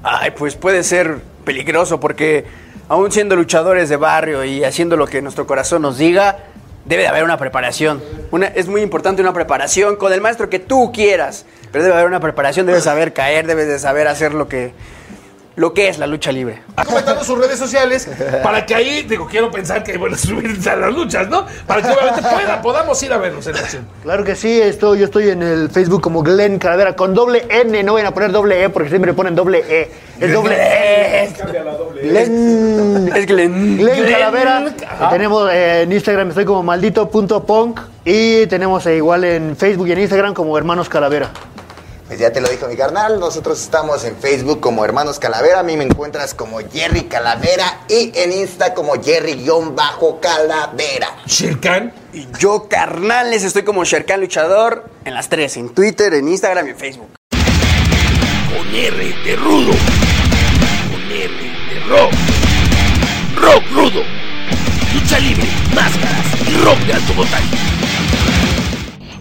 Ay, 0.03 0.31
pues 0.31 0.55
puede 0.55 0.83
ser 0.83 1.21
peligroso 1.45 2.01
porque 2.01 2.47
aún 2.88 3.12
siendo 3.12 3.37
luchadores 3.37 3.88
de 3.88 3.97
barrio 3.97 4.45
y 4.45 4.64
haciendo 4.64 4.97
lo 4.97 5.07
que 5.07 5.21
nuestro 5.21 5.47
corazón 5.47 5.83
nos 5.83 5.99
diga, 5.99 6.38
debe 6.85 7.03
de 7.03 7.09
haber 7.09 7.25
una 7.25 7.37
preparación. 7.37 8.03
Una, 8.31 8.47
es 8.47 8.68
muy 8.68 8.83
importante 8.83 9.23
una 9.23 9.33
preparación 9.33 9.97
con 9.97 10.12
el 10.12 10.20
maestro 10.20 10.51
que 10.51 10.59
tú 10.59 10.92
quieras, 10.92 11.47
pero 11.73 11.85
debe 11.85 11.94
haber 11.97 12.07
una 12.07 12.20
preparación, 12.20 12.66
debes 12.66 12.85
saber 12.85 13.12
caer, 13.12 13.47
debes 13.47 13.66
de 13.66 13.79
saber 13.79 14.09
hacer 14.09 14.35
lo 14.35 14.49
que, 14.49 14.73
lo 15.57 15.73
que 15.73 15.88
es 15.88 15.99
la 15.99 16.07
lucha 16.07 16.33
libre. 16.33 16.62
comentando 16.87 17.25
sus 17.25 17.38
redes 17.38 17.59
sociales 17.59 18.09
para 18.43 18.67
que 18.67 18.75
ahí, 18.75 19.03
digo, 19.03 19.27
quiero 19.27 19.51
pensar 19.51 19.83
que 19.85 19.97
bueno, 19.97 20.17
subirse 20.19 20.71
a 20.71 20.77
las 20.77 20.93
luchas, 20.93 21.29
¿no? 21.29 21.47
Para 21.67 21.83
que 21.83 21.88
obviamente 21.88 22.23
pueda, 22.23 22.62
podamos 22.62 23.03
ir 23.03 23.12
a 23.12 23.19
verlos 23.19 23.47
en 23.47 23.57
acción. 23.57 23.87
Claro 24.03 24.25
que 24.25 24.35
sí, 24.35 24.61
estoy, 24.61 24.99
yo 24.99 25.05
estoy 25.07 25.31
en 25.31 25.43
el 25.43 25.71
Facebook 25.71 26.03
como 26.03 26.23
Glenn 26.23 26.59
Calavera 26.59 26.97
con 26.97 27.14
doble 27.14 27.47
N, 27.49 27.83
no 27.83 27.95
vayan 27.95 28.09
a 28.09 28.14
poner 28.14 28.33
doble 28.33 28.64
E 28.64 28.69
porque 28.69 28.88
siempre 28.88 29.12
le 29.12 29.14
ponen 29.14 29.35
doble 29.35 29.64
E. 29.69 29.90
Es 30.21 30.33
doble 30.33 30.57
E. 30.57 31.33
Glenn. 32.03 33.11
Es 33.14 33.27
Glenn. 33.27 33.77
Glenn 33.77 33.97
Glenn. 33.97 34.12
Calavera. 34.12 34.75
Ajá. 34.88 35.11
Tenemos 35.11 35.51
eh, 35.53 35.83
en 35.83 35.93
Instagram, 35.93 36.29
estoy 36.29 36.45
como 36.45 36.62
maldito.punk 36.62 37.81
y 38.05 38.47
tenemos 38.47 38.87
eh, 38.87 38.97
igual 38.97 39.25
en 39.25 39.57
Facebook 39.57 39.88
y 39.88 39.93
en 39.93 40.01
Instagram 40.01 40.35
como 40.35 40.57
Hermanos 40.59 40.88
Calavera. 40.88 41.31
Pues 42.07 42.19
ya 42.19 42.31
te 42.31 42.43
lo 42.43 42.51
dijo 42.51 42.69
mi 42.69 42.77
carnal, 42.77 43.19
nosotros 43.19 43.59
estamos 43.62 44.05
en 44.05 44.14
Facebook 44.17 44.61
como 44.61 44.85
Hermanos 44.85 45.19
Calavera, 45.19 45.61
a 45.61 45.62
mí 45.62 45.75
me 45.79 45.85
encuentras 45.85 46.35
como 46.35 46.59
Jerry 46.61 47.05
Calavera 47.05 47.81
y 47.88 48.12
en 48.14 48.31
Insta 48.31 48.75
como 48.75 49.03
Jerry-Calavera. 49.03 51.09
¿Sherkan? 51.25 51.95
Y 52.12 52.29
yo, 52.38 52.69
carnales, 52.69 53.43
estoy 53.43 53.62
como 53.62 53.85
Sherkan 53.85 54.21
Luchador 54.21 54.85
en 55.07 55.14
las 55.14 55.31
tres, 55.31 55.57
en 55.57 55.71
Twitter, 55.71 56.12
en 56.12 56.29
Instagram 56.29 56.67
y 56.67 56.71
en 56.71 56.77
Facebook. 56.77 57.09
Con 57.31 58.75
R 58.75 59.14
de 59.25 59.37
rudo. 59.37 59.73
Con 59.73 61.11
R 61.11 61.33
de 61.33 61.81
rock. 61.88 62.12
Rock 63.37 63.64
rudo. 63.73 64.03
Lucha 64.93 65.19
libre, 65.21 65.49
máscaras 65.75 66.27
y 66.49 66.57
rock 66.59 66.79
de 66.81 66.93
alto 66.93 67.14
voltaje. 67.14 67.49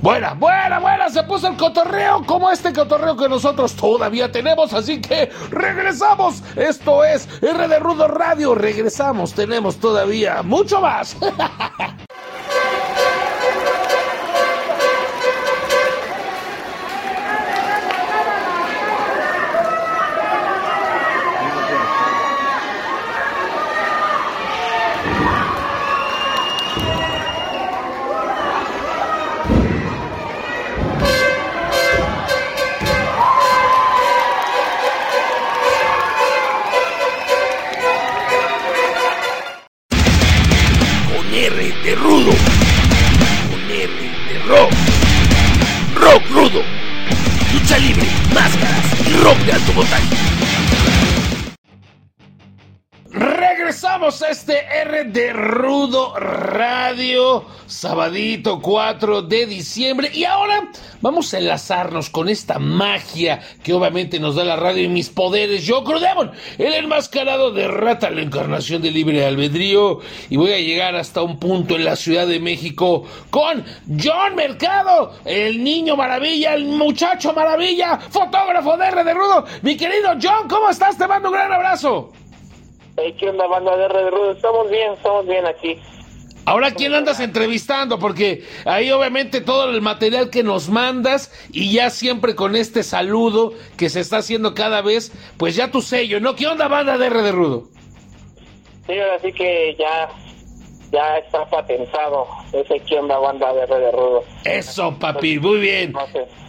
Buena, 0.04 0.34
buena, 0.34 0.80
buena, 0.80 1.10
se 1.10 1.24
puso 1.24 1.48
el 1.48 1.56
cotorreo 1.56 2.26
como 2.26 2.52
este 2.52 2.74
cotorreo 2.74 3.16
que 3.16 3.30
nosotros 3.30 3.74
todavía 3.74 4.30
tenemos, 4.30 4.74
así 4.74 5.00
que 5.00 5.32
regresamos. 5.50 6.44
Esto 6.58 7.06
es 7.06 7.30
R 7.42 7.70
de 7.70 7.80
Rudo 7.80 8.10
Radio, 8.10 8.54
regresamos, 8.54 9.34
tenemos 9.34 9.78
todavía 9.78 10.44
mucho 10.44 10.82
más. 10.82 11.16
sabadito 57.84 58.62
4 58.62 59.24
de 59.24 59.46
diciembre. 59.46 60.10
Y 60.14 60.24
ahora 60.24 60.70
vamos 61.02 61.34
a 61.34 61.40
enlazarnos 61.40 62.10
con 62.10 62.30
esta 62.30 62.58
magia 62.58 63.42
que 63.62 63.74
obviamente 63.74 64.22
nos 64.22 64.38
da 64.38 64.46
la 64.46 64.56
radio 64.56 64.84
y 64.84 64.88
mis 64.88 65.10
poderes. 65.10 65.66
Yo, 65.66 65.84
Crudemon, 65.84 66.32
el 66.58 66.74
enmascarado 66.76 67.52
de 67.52 67.68
Rata, 67.68 68.10
la 68.10 68.22
encarnación 68.22 68.82
de 68.82 68.90
libre 68.90 69.26
albedrío. 69.26 70.00
Y 70.30 70.38
voy 70.38 70.54
a 70.54 70.60
llegar 70.60 70.96
hasta 70.96 71.24
un 71.24 71.40
punto 71.40 71.76
en 71.76 71.84
la 71.84 71.98
Ciudad 71.98 72.26
de 72.26 72.40
México 72.40 73.04
con 73.30 73.66
John 74.02 74.36
Mercado, 74.36 75.12
el 75.26 75.62
niño 75.62 75.98
maravilla, 75.98 76.54
el 76.54 76.64
muchacho 76.64 77.34
maravilla, 77.34 77.98
fotógrafo 77.98 78.78
de 78.78 78.88
R 78.88 79.04
de 79.04 79.14
Rudo. 79.14 79.44
Mi 79.62 79.76
querido 79.76 80.12
John, 80.22 80.48
¿cómo 80.48 80.70
estás? 80.70 80.98
Te 80.98 81.06
mando 81.06 81.28
un 81.28 81.36
gran 81.36 81.52
abrazo. 81.52 82.14
¿Qué 82.96 83.30
onda, 83.30 83.46
banda 83.48 83.76
de 83.76 83.86
R 83.86 84.04
de 84.06 84.10
Rudo? 84.10 84.32
Estamos 84.32 84.70
bien, 84.70 84.94
estamos 84.94 85.28
bien 85.28 85.46
aquí. 85.46 85.78
Ahora, 86.46 86.72
¿quién 86.72 86.94
andas 86.94 87.22
entrevistando? 87.22 88.00
Porque 88.00 88.44
ahí 88.66 88.92
obviamente 88.92 89.40
todo 89.40 89.70
el 89.70 89.82
material 89.82 90.30
que 90.30 90.44
nos 90.44 90.70
mandas 90.70 91.32
y 91.52 91.72
ya 91.72 91.90
siempre 91.90 92.36
con 92.36 92.56
este 92.58 92.84
saludo 92.84 93.54
que 93.78 93.90
se 93.90 94.02
está 94.02 94.18
haciendo 94.18 94.54
cada 94.54 94.82
vez, 94.82 95.14
pues 95.38 95.56
ya 95.56 95.72
tu 95.72 95.82
sello, 95.82 96.20
¿no? 96.20 96.36
¿Qué 96.36 96.48
onda, 96.48 96.68
banda 96.68 96.98
de 96.98 97.08
R 97.08 97.22
de 97.22 97.32
Rudo? 97.32 97.70
Sí, 98.88 99.00
ahora 99.00 99.20
sí 99.22 99.32
que 99.32 99.76
ya, 99.80 100.10
ya 100.94 101.18
está 101.18 101.44
patentado 101.50 102.28
ese 102.54 102.80
¿Qué 102.82 103.00
onda, 103.00 103.18
banda 103.18 103.52
de 103.52 103.64
R 103.64 103.80
de 103.80 103.92
Rudo? 103.92 104.24
Eso, 104.46 104.96
papi, 105.00 105.40
muy 105.40 105.60
bien. 105.60 105.94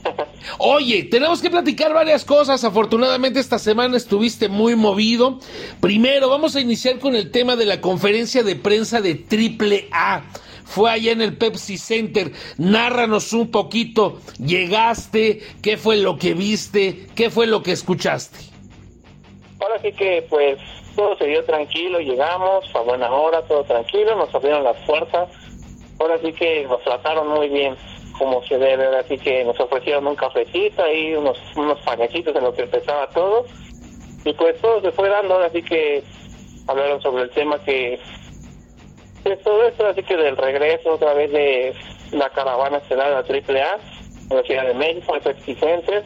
Oye, 0.59 1.05
tenemos 1.05 1.41
que 1.41 1.49
platicar 1.49 1.95
varias 1.95 2.25
cosas. 2.25 2.63
Afortunadamente 2.63 3.41
esta 3.41 3.59
semana 3.59 3.97
estuviste 3.97 4.49
muy 4.49 4.77
movido. 4.77 5.39
Primero, 5.81 6.29
vamos 6.29 6.57
a 6.57 6.61
iniciar 6.61 6.99
con 6.99 7.17
el 7.17 7.31
tema 7.31 7.57
de 7.57 7.65
la 7.65 7.81
conferencia 7.81 8.43
de 8.43 8.55
prensa 8.57 9.01
de 9.01 9.15
Triple 9.15 9.89
A. 9.93 10.25
Fue 10.65 10.91
allá 10.91 11.13
en 11.13 11.23
el 11.23 11.37
Pepsi 11.39 11.79
Center. 11.79 12.33
Nárranos 12.59 13.33
un 13.33 13.51
poquito. 13.51 14.21
Llegaste, 14.39 15.41
qué 15.63 15.79
fue 15.79 15.97
lo 15.97 16.19
que 16.19 16.35
viste, 16.35 17.07
qué 17.15 17.31
fue 17.31 17.47
lo 17.47 17.63
que 17.63 17.73
escuchaste. 17.73 18.39
Ahora 19.61 19.81
sí 19.81 19.91
que, 19.93 20.27
pues, 20.29 20.59
todo 20.95 21.17
se 21.17 21.27
dio 21.27 21.45
tranquilo, 21.45 22.01
llegamos 22.01 22.65
a 22.75 22.81
buena 22.81 23.11
hora, 23.11 23.43
todo 23.43 23.65
tranquilo, 23.65 24.17
nos 24.17 24.35
abrieron 24.35 24.65
las 24.65 24.77
puertas. 24.87 25.29
ahora 25.99 26.19
sí 26.19 26.33
que 26.33 26.65
nos 26.65 26.83
trataron 26.83 27.29
muy 27.29 27.49
bien 27.49 27.77
como 28.19 28.43
se 28.45 28.59
debe, 28.59 28.87
ahora 28.87 29.03
sí 29.05 29.19
que 29.19 29.45
nos 29.45 29.59
ofrecieron 29.59 30.07
un 30.07 30.17
cafecito 30.17 30.89
y 30.93 31.15
unos, 31.15 31.39
unos 31.57 31.81
panecitos 31.81 32.35
en 32.37 32.45
lo 32.45 32.55
que 32.55 32.63
empezaba 32.63 33.09
todo 33.09 33.45
y 34.25 34.33
pues 34.33 34.61
todo 34.61 34.81
se 34.81 34.93
fue 34.93 35.09
dando, 35.09 35.35
ahora 35.35 35.51
sí 35.51 35.63
que 35.63 36.03
hablaron 36.67 37.01
sobre 37.03 37.25
el 37.25 37.31
tema 37.31 37.59
que 37.65 37.99
pues 39.23 39.41
todo 39.43 39.67
esto, 39.67 39.87
así 39.87 40.03
que 40.03 40.17
del 40.17 40.37
regreso 40.37 40.93
otra 40.93 41.15
vez 41.15 41.33
de 41.33 41.75
la 42.13 42.29
caravana 42.31 42.79
estelar 42.79 43.25
de 43.25 43.43
la 43.53 43.63
AAA 43.63 43.79
en 44.31 44.37
la 44.37 44.43
Ciudad 44.43 44.67
de 44.67 44.75
México, 44.75 45.15
el 45.15 45.23
Pepsi 45.23 45.55
Center. 45.55 46.05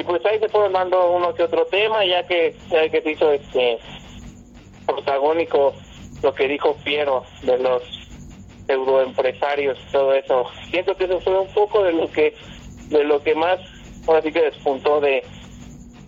Y 0.00 0.02
pues 0.02 0.24
ahí 0.24 0.38
se 0.38 0.48
fueron 0.48 0.72
dando 0.72 1.10
uno 1.10 1.34
que 1.34 1.42
otro 1.42 1.66
tema, 1.66 2.02
ya 2.06 2.26
que, 2.26 2.56
ya 2.70 2.88
que 2.88 3.02
se 3.02 3.10
hizo 3.10 3.32
este 3.32 3.78
protagónico 4.86 5.74
lo 6.22 6.34
que 6.34 6.48
dijo 6.48 6.74
Piero 6.82 7.24
de 7.42 7.58
los 7.58 7.82
euroempresarios 8.66 9.78
y 9.78 9.92
todo 9.92 10.14
eso. 10.14 10.46
Siento 10.70 10.96
que 10.96 11.04
eso 11.04 11.20
fue 11.20 11.38
un 11.38 11.52
poco 11.52 11.82
de 11.84 11.92
lo 11.92 12.10
que 12.10 12.34
de 12.88 13.04
lo 13.04 13.22
que 13.22 13.34
más 13.34 13.58
ahora 14.06 14.22
que 14.22 14.30
despuntó 14.40 15.00
de, 15.00 15.22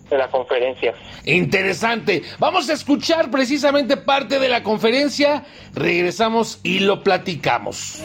de 0.09 0.19
la 0.19 0.29
conferencia. 0.29 0.95
Interesante. 1.25 2.23
Vamos 2.39 2.71
a 2.71 2.73
escuchar 2.73 3.31
precisamente 3.31 3.99
parte 3.99 4.39
de 4.39 4.49
la 4.49 4.63
conferencia. 4.63 5.45
Regresamos 5.75 6.61
y 6.63 6.81
lo 6.81 7.03
platicamos. 7.03 8.03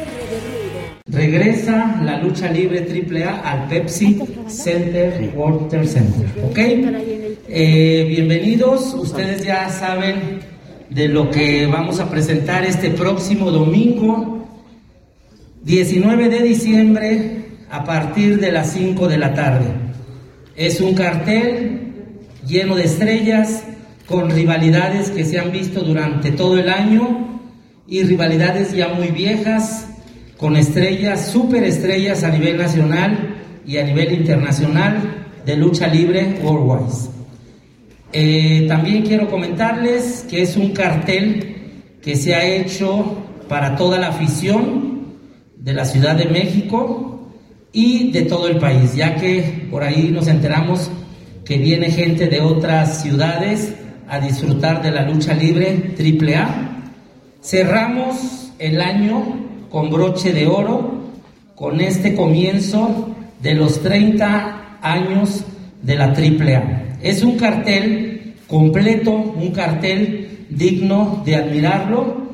Regresa 1.10 2.02
la 2.04 2.22
lucha 2.22 2.52
libre 2.52 2.86
AAA 2.86 3.39
al 3.39 3.70
Pepsi 3.70 4.20
Center 4.48 5.32
Water 5.34 5.88
Center. 5.88 6.26
¿Ok? 6.43 6.58
Eh, 7.48 8.06
bienvenidos. 8.10 8.93
Ustedes 8.93 9.41
ya 9.41 9.70
saben 9.70 10.39
de 10.89 11.08
lo 11.08 11.32
que 11.32 11.65
vamos 11.65 12.02
a 12.02 12.10
presentar 12.10 12.65
este 12.65 12.89
próximo 12.89 13.52
domingo, 13.52 14.46
19 15.63 16.28
de 16.28 16.41
diciembre, 16.43 17.46
a 17.70 17.86
partir 17.86 18.41
de 18.41 18.52
las 18.52 18.74
5 18.74 19.08
de 19.08 19.17
la 19.17 19.34
tarde. 19.34 19.67
Es 20.58 20.82
un 20.82 20.93
cartel 20.93 21.93
lleno 22.46 22.76
de 22.76 22.84
estrellas, 22.84 23.63
con 24.08 24.30
rivalidades 24.30 25.10
que 25.12 25.24
se 25.24 25.39
han 25.39 25.54
visto 25.54 25.82
durante 25.82 26.32
todo 26.32 26.58
el 26.58 26.67
año 26.67 27.39
y 27.88 28.04
rivalidades 28.04 28.74
ya 28.74 28.89
muy 28.89 29.08
viejas, 29.08 29.88
con 30.38 30.56
estrellas, 30.56 31.32
superestrellas 31.32 32.23
a 32.23 32.30
nivel 32.30 32.58
nacional 32.58 33.36
y 33.65 33.78
a 33.78 33.84
nivel 33.84 34.13
internacional 34.13 35.26
de 35.45 35.58
lucha 35.58 35.88
libre 35.88 36.39
worldwide. 36.43 37.10
Eh, 38.13 38.65
también 38.67 39.04
quiero 39.04 39.30
comentarles 39.30 40.26
que 40.30 40.41
es 40.43 40.56
un 40.56 40.71
cartel 40.71 41.56
que 42.02 42.15
se 42.15 42.36
ha 42.36 42.45
hecho 42.45 43.17
para 43.50 43.76
toda 43.76 43.97
la 43.97 44.10
afición 44.10 45.08
de 45.58 45.73
la 45.73 45.86
Ciudad 45.86 46.15
de 46.15 46.26
México 46.26 47.32
y 47.73 48.12
de 48.12 48.21
todo 48.23 48.47
el 48.47 48.58
país, 48.58 48.95
ya 48.95 49.15
que 49.15 49.67
por 49.69 49.84
ahí 49.84 50.10
nos 50.12 50.28
enteramos 50.28 50.89
que 51.43 51.58
viene 51.58 51.91
gente 51.91 52.28
de 52.28 52.41
otras 52.41 53.02
ciudades 53.02 53.73
a 54.08 54.19
disfrutar 54.19 54.82
de 54.82 54.91
la 54.91 55.04
lucha 55.04 55.34
libre 55.34 55.95
AAA. 55.97 56.91
Cerramos 57.41 58.52
el 58.60 58.82
año 58.82 59.46
con 59.69 59.89
broche 59.89 60.34
de 60.34 60.47
oro 60.47 60.97
con 61.56 61.82
este 61.82 62.15
comienzo 62.15 63.15
de 63.41 63.56
los 63.56 63.82
30 63.82 64.77
años 64.82 65.43
de 65.82 65.95
la 65.95 66.06
AAA. 66.06 66.97
Es 67.01 67.23
un 67.23 67.36
cartel 67.36 68.36
completo, 68.47 69.12
un 69.12 69.51
cartel 69.51 70.45
digno 70.49 71.23
de 71.25 71.36
admirarlo, 71.36 72.27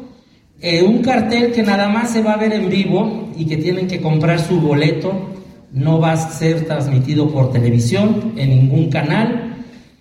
eh, 0.62 0.84
un 0.84 1.02
cartel 1.02 1.52
que 1.54 1.64
nada 1.64 1.88
más 1.88 2.12
se 2.12 2.22
va 2.22 2.34
a 2.34 2.38
ver 2.38 2.54
en 2.54 2.70
vivo 2.70 3.30
y 3.38 3.46
que 3.46 3.58
tienen 3.58 3.88
que 3.88 4.02
comprar 4.02 4.40
su 4.40 4.60
boleto, 4.60 5.30
no 5.72 6.00
va 6.00 6.12
a 6.12 6.18
ser 6.18 6.66
transmitido 6.66 7.30
por 7.30 7.52
televisión, 7.52 8.34
en 8.36 8.50
ningún 8.50 8.90
canal, 8.90 9.56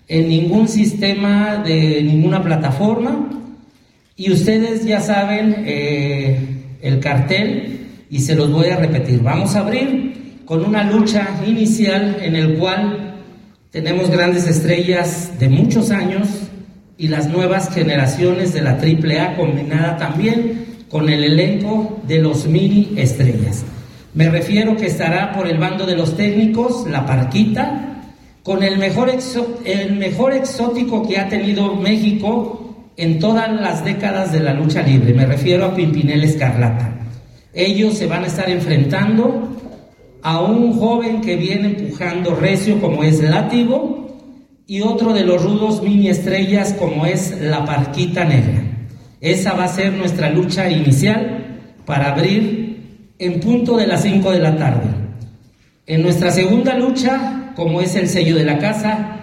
en 0.09 0.29
ningún 0.29 0.69
sistema 0.69 1.63
de 1.65 2.03
ninguna 2.03 2.43
plataforma. 2.43 3.31
Y 4.17 4.31
ustedes 4.31 4.85
ya 4.85 5.01
saben 5.01 5.65
eh, 5.65 6.52
el 6.83 7.01
cartel 7.01 7.87
y 8.11 8.21
se 8.21 8.35
los 8.35 8.51
voy 8.51 8.67
a 8.67 8.77
repetir. 8.77 9.23
Vamos 9.23 9.57
a 9.57 9.61
abrir 9.61 10.43
con 10.45 10.65
una 10.65 10.85
lucha 10.85 11.29
inicial 11.47 12.19
en 12.21 12.37
el 12.37 12.59
cual 12.59 13.15
tenemos 13.71 14.11
grandes 14.11 14.47
estrellas 14.47 15.33
de 15.39 15.49
muchos 15.49 15.91
años 15.91 16.29
y 16.99 17.09
las 17.09 17.29
nuevas 17.29 17.73
generaciones 17.73 18.53
de 18.53 18.61
la 18.61 18.73
AAA 18.73 19.37
combinada 19.37 19.97
también 19.97 20.67
con 20.91 21.09
el 21.09 21.25
elenco 21.25 22.03
de 22.07 22.19
los 22.19 22.47
mini 22.47 22.93
estrellas. 22.97 23.65
Me 24.15 24.29
refiero 24.29 24.77
que 24.77 24.87
estará 24.87 25.33
por 25.33 25.47
el 25.47 25.57
bando 25.57 25.87
de 25.87 25.97
los 25.97 26.17
técnicos 26.19 26.87
la 26.87 27.07
Parquita, 27.07 27.89
con 28.43 28.63
el 28.63 28.77
mejor, 28.77 29.11
el 29.65 29.97
mejor 29.97 30.35
exótico 30.35 31.09
que 31.09 31.19
ha 31.19 31.29
tenido 31.29 31.75
México 31.77 32.62
en 32.97 33.19
todas 33.19 33.51
las 33.61 33.85
décadas 33.85 34.33
de 34.33 34.41
la 34.41 34.55
lucha 34.55 34.83
libre. 34.83 35.15
Me 35.15 35.27
refiero 35.27 35.65
a 35.65 35.75
Pimpinel 35.75 36.25
Escarlata. 36.25 36.93
Ellos 37.55 37.95
se 37.99 38.07
van 38.07 38.25
a 38.25 38.29
estar 38.29 38.49
enfrentando 38.51 39.57
a 40.23 40.41
un 40.41 40.79
joven 40.79 41.21
que 41.21 41.37
viene 41.37 41.69
empujando 41.69 42.35
recio 42.35 42.81
como 42.81 43.03
es 43.03 43.21
Látigo 43.21 44.03
y 44.67 44.81
otro 44.83 45.13
de 45.13 45.25
los 45.25 45.43
rudos 45.43 45.83
mini 45.83 46.09
estrellas 46.09 46.75
como 46.79 47.07
es 47.07 47.41
la 47.41 47.65
Parquita 47.65 48.25
Negra. 48.25 48.63
Esa 49.21 49.53
va 49.55 49.65
a 49.65 49.69
ser 49.69 49.93
nuestra 49.93 50.31
lucha 50.31 50.71
inicial 50.71 51.61
para 51.85 52.13
abrir 52.13 53.13
en 53.19 53.41
punto 53.41 53.77
de 53.77 53.87
las 53.87 54.03
5 54.03 54.33
de 54.33 54.39
la 54.39 54.57
tarde. 54.57 54.89
En 55.87 56.03
nuestra 56.03 56.31
segunda 56.31 56.77
lucha, 56.77 57.53
como 57.55 57.81
es 57.81 57.95
el 57.97 58.09
sello 58.09 58.37
de 58.37 58.45
la 58.45 58.59
casa, 58.59 59.22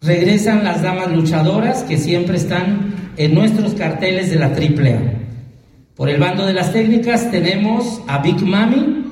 regresan 0.00 0.64
las 0.64 0.82
damas 0.82 1.10
luchadoras 1.10 1.82
que 1.82 1.98
siempre 1.98 2.36
están 2.36 3.12
en 3.16 3.34
nuestros 3.34 3.74
carteles 3.74 4.30
de 4.30 4.36
la 4.36 4.46
AAA. 4.46 5.18
Por 5.96 6.08
el 6.08 6.20
bando 6.20 6.46
de 6.46 6.52
las 6.52 6.72
técnicas 6.72 7.30
tenemos 7.30 8.00
a 8.06 8.18
Big 8.18 8.40
Mami, 8.40 9.04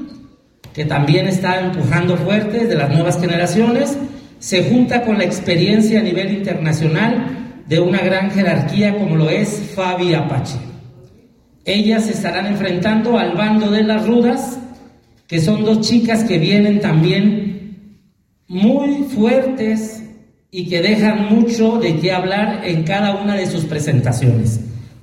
que 0.73 0.85
también 0.85 1.27
está 1.27 1.61
empujando 1.61 2.17
fuerte 2.17 2.67
de 2.67 2.75
las 2.77 2.91
nuevas 2.91 3.21
generaciones, 3.21 3.99
se 4.39 4.71
junta 4.71 5.03
con 5.03 5.19
la 5.19 5.25
experiencia 5.25 6.01
a 6.01 6.03
nivel 6.03 6.33
internacional 6.33 7.63
de 7.67 7.81
una 7.81 7.99
gran 7.99 8.31
jerarquía 8.31 8.97
como 8.97 9.17
lo 9.17 9.29
es 9.29 9.73
Fabi 9.75 10.15
Apache. 10.15 10.59
Ellas 11.65 12.09
estarán 12.09 12.47
enfrentando 12.47 13.19
al 13.19 13.33
bando 13.33 13.71
de 13.73 13.83
las 13.83 14.07
rudas, 14.07 14.61
que 15.27 15.41
son 15.41 15.65
dos 15.65 15.81
chicas 15.81 16.23
que 16.23 16.39
vienen 16.39 16.81
también 16.81 18.05
muy 18.47 19.03
fuertes 19.03 20.05
y 20.57 20.65
que 20.69 20.81
dejan 20.81 21.27
mucho 21.27 21.79
de 21.79 21.99
qué 21.99 22.13
hablar 22.13 22.63
en 22.65 22.83
cada 22.83 23.17
una 23.17 23.35
de 23.35 23.47
sus 23.47 23.67
presentaciones. 23.67 24.59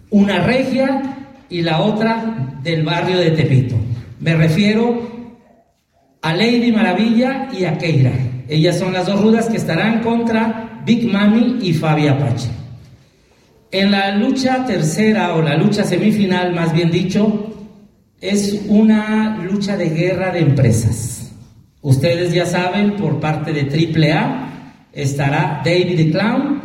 Una 0.10 0.40
regia 0.40 1.28
y 1.48 1.62
la 1.62 1.82
otra 1.82 2.58
del 2.64 2.82
barrio 2.82 3.20
de 3.20 3.30
Tepito. 3.30 3.76
Me 4.20 4.34
refiero 4.34 5.12
a 6.24 6.34
Lady 6.34 6.72
Maravilla 6.72 7.50
y 7.54 7.66
a 7.66 7.78
Keira. 7.78 8.14
Ellas 8.50 8.80
son 8.80 8.94
las 8.94 9.06
dos 9.06 9.22
rudas 9.22 9.48
que 9.48 9.58
estarán 9.58 10.02
contra 10.02 10.82
Big 10.88 11.06
Mami 11.06 11.60
y 11.62 11.72
Fabi 11.74 12.08
Apache. 12.08 12.50
En 13.70 13.92
la 13.92 14.10
lucha 14.16 14.66
tercera 14.66 15.36
o 15.36 15.44
la 15.44 15.56
lucha 15.56 15.84
semifinal, 15.84 16.56
más 16.56 16.74
bien 16.74 16.90
dicho, 16.90 17.54
es 18.20 18.60
una 18.70 19.38
lucha 19.38 19.78
de 19.78 19.90
guerra 19.90 20.32
de 20.32 20.40
empresas. 20.40 21.32
Ustedes 21.84 22.34
ya 22.34 22.48
saben, 22.48 22.96
por 22.96 23.20
parte 23.20 23.54
de 23.54 23.70
AAA 23.70 24.53
estará 24.94 25.62
David 25.66 25.98
the 25.98 26.12
Clown 26.12 26.62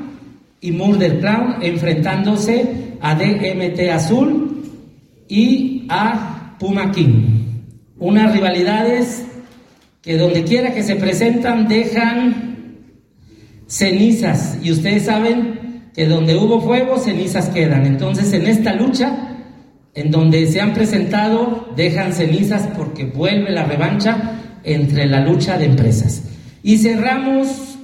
y 0.61 0.73
Murder 0.73 1.21
Clown 1.21 1.57
enfrentándose 1.62 2.97
a 3.01 3.14
DMT 3.14 3.91
Azul 3.93 4.62
y 5.29 5.87
a 5.88 6.57
Puma 6.59 6.91
King. 6.91 7.64
Unas 7.99 8.33
rivalidades 8.33 9.25
que 10.03 10.17
donde 10.17 10.45
quiera 10.45 10.73
que 10.73 10.83
se 10.83 10.97
presentan 10.97 11.69
dejan 11.69 12.49
cenizas 13.67 14.59
y 14.62 14.73
ustedes 14.73 15.05
saben 15.05 15.91
que 15.95 16.07
donde 16.07 16.37
hubo 16.37 16.61
fuego 16.61 16.99
cenizas 16.99 17.49
quedan. 17.49 17.87
Entonces 17.87 18.33
en 18.33 18.47
esta 18.47 18.75
lucha, 18.75 19.37
en 19.95 20.11
donde 20.11 20.47
se 20.47 20.61
han 20.61 20.75
presentado, 20.75 21.73
dejan 21.77 22.12
cenizas 22.12 22.69
porque 22.77 23.05
vuelve 23.05 23.51
la 23.51 23.64
revancha 23.64 24.38
entre 24.64 25.07
la 25.07 25.21
lucha 25.21 25.59
de 25.59 25.67
empresas. 25.67 26.23
Y 26.63 26.79
cerramos 26.79 27.77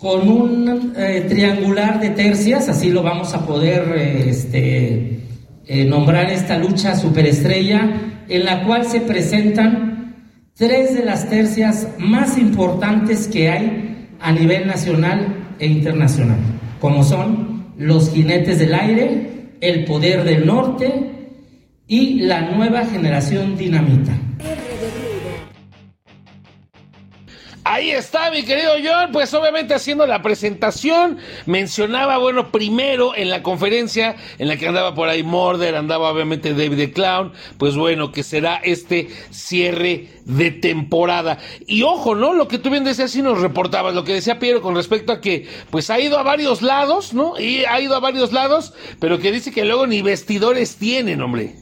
con 0.00 0.26
un 0.28 0.94
eh, 0.96 1.26
triangular 1.28 2.00
de 2.00 2.10
tercias, 2.10 2.70
así 2.70 2.90
lo 2.90 3.02
vamos 3.02 3.34
a 3.34 3.46
poder 3.46 3.92
eh, 3.94 4.30
este, 4.30 5.20
eh, 5.66 5.84
nombrar 5.84 6.30
esta 6.30 6.56
lucha 6.56 6.96
superestrella, 6.96 8.00
en 8.26 8.44
la 8.46 8.64
cual 8.64 8.86
se 8.86 9.02
presentan 9.02 10.14
tres 10.56 10.94
de 10.94 11.04
las 11.04 11.28
tercias 11.28 11.88
más 11.98 12.38
importantes 12.38 13.28
que 13.28 13.50
hay 13.50 14.08
a 14.20 14.32
nivel 14.32 14.66
nacional 14.66 15.54
e 15.58 15.66
internacional, 15.66 16.38
como 16.80 17.04
son 17.04 17.74
los 17.76 18.10
jinetes 18.10 18.58
del 18.58 18.72
aire, 18.72 19.50
el 19.60 19.84
poder 19.84 20.24
del 20.24 20.46
norte 20.46 21.28
y 21.86 22.20
la 22.20 22.52
nueva 22.52 22.86
generación 22.86 23.58
dinamita. 23.58 24.12
Ahí 27.62 27.90
está, 27.90 28.30
mi 28.30 28.42
querido 28.42 28.72
John, 28.82 29.12
pues 29.12 29.34
obviamente 29.34 29.74
haciendo 29.74 30.06
la 30.06 30.22
presentación, 30.22 31.18
mencionaba, 31.44 32.16
bueno, 32.16 32.50
primero 32.50 33.14
en 33.14 33.28
la 33.28 33.42
conferencia 33.42 34.16
en 34.38 34.48
la 34.48 34.56
que 34.56 34.66
andaba 34.66 34.94
por 34.94 35.10
ahí 35.10 35.22
Morder, 35.22 35.76
andaba 35.76 36.10
obviamente 36.10 36.54
David 36.54 36.78
the 36.78 36.92
Clown, 36.92 37.32
pues 37.58 37.76
bueno, 37.76 38.12
que 38.12 38.22
será 38.22 38.56
este 38.56 39.08
cierre 39.30 40.08
de 40.24 40.50
temporada. 40.52 41.38
Y 41.66 41.82
ojo, 41.82 42.14
¿no? 42.14 42.32
Lo 42.32 42.48
que 42.48 42.58
tú 42.58 42.70
bien 42.70 42.84
decías, 42.84 43.10
sí 43.10 43.20
nos 43.20 43.40
reportabas, 43.42 43.94
lo 43.94 44.04
que 44.04 44.14
decía 44.14 44.38
Piero 44.38 44.62
con 44.62 44.74
respecto 44.74 45.12
a 45.12 45.20
que, 45.20 45.46
pues 45.70 45.90
ha 45.90 46.00
ido 46.00 46.18
a 46.18 46.22
varios 46.22 46.62
lados, 46.62 47.12
¿no? 47.12 47.38
Y 47.38 47.66
ha 47.66 47.78
ido 47.78 47.94
a 47.94 48.00
varios 48.00 48.32
lados, 48.32 48.72
pero 49.00 49.18
que 49.18 49.32
dice 49.32 49.52
que 49.52 49.66
luego 49.66 49.86
ni 49.86 50.00
vestidores 50.00 50.76
tienen, 50.76 51.20
hombre. 51.20 51.56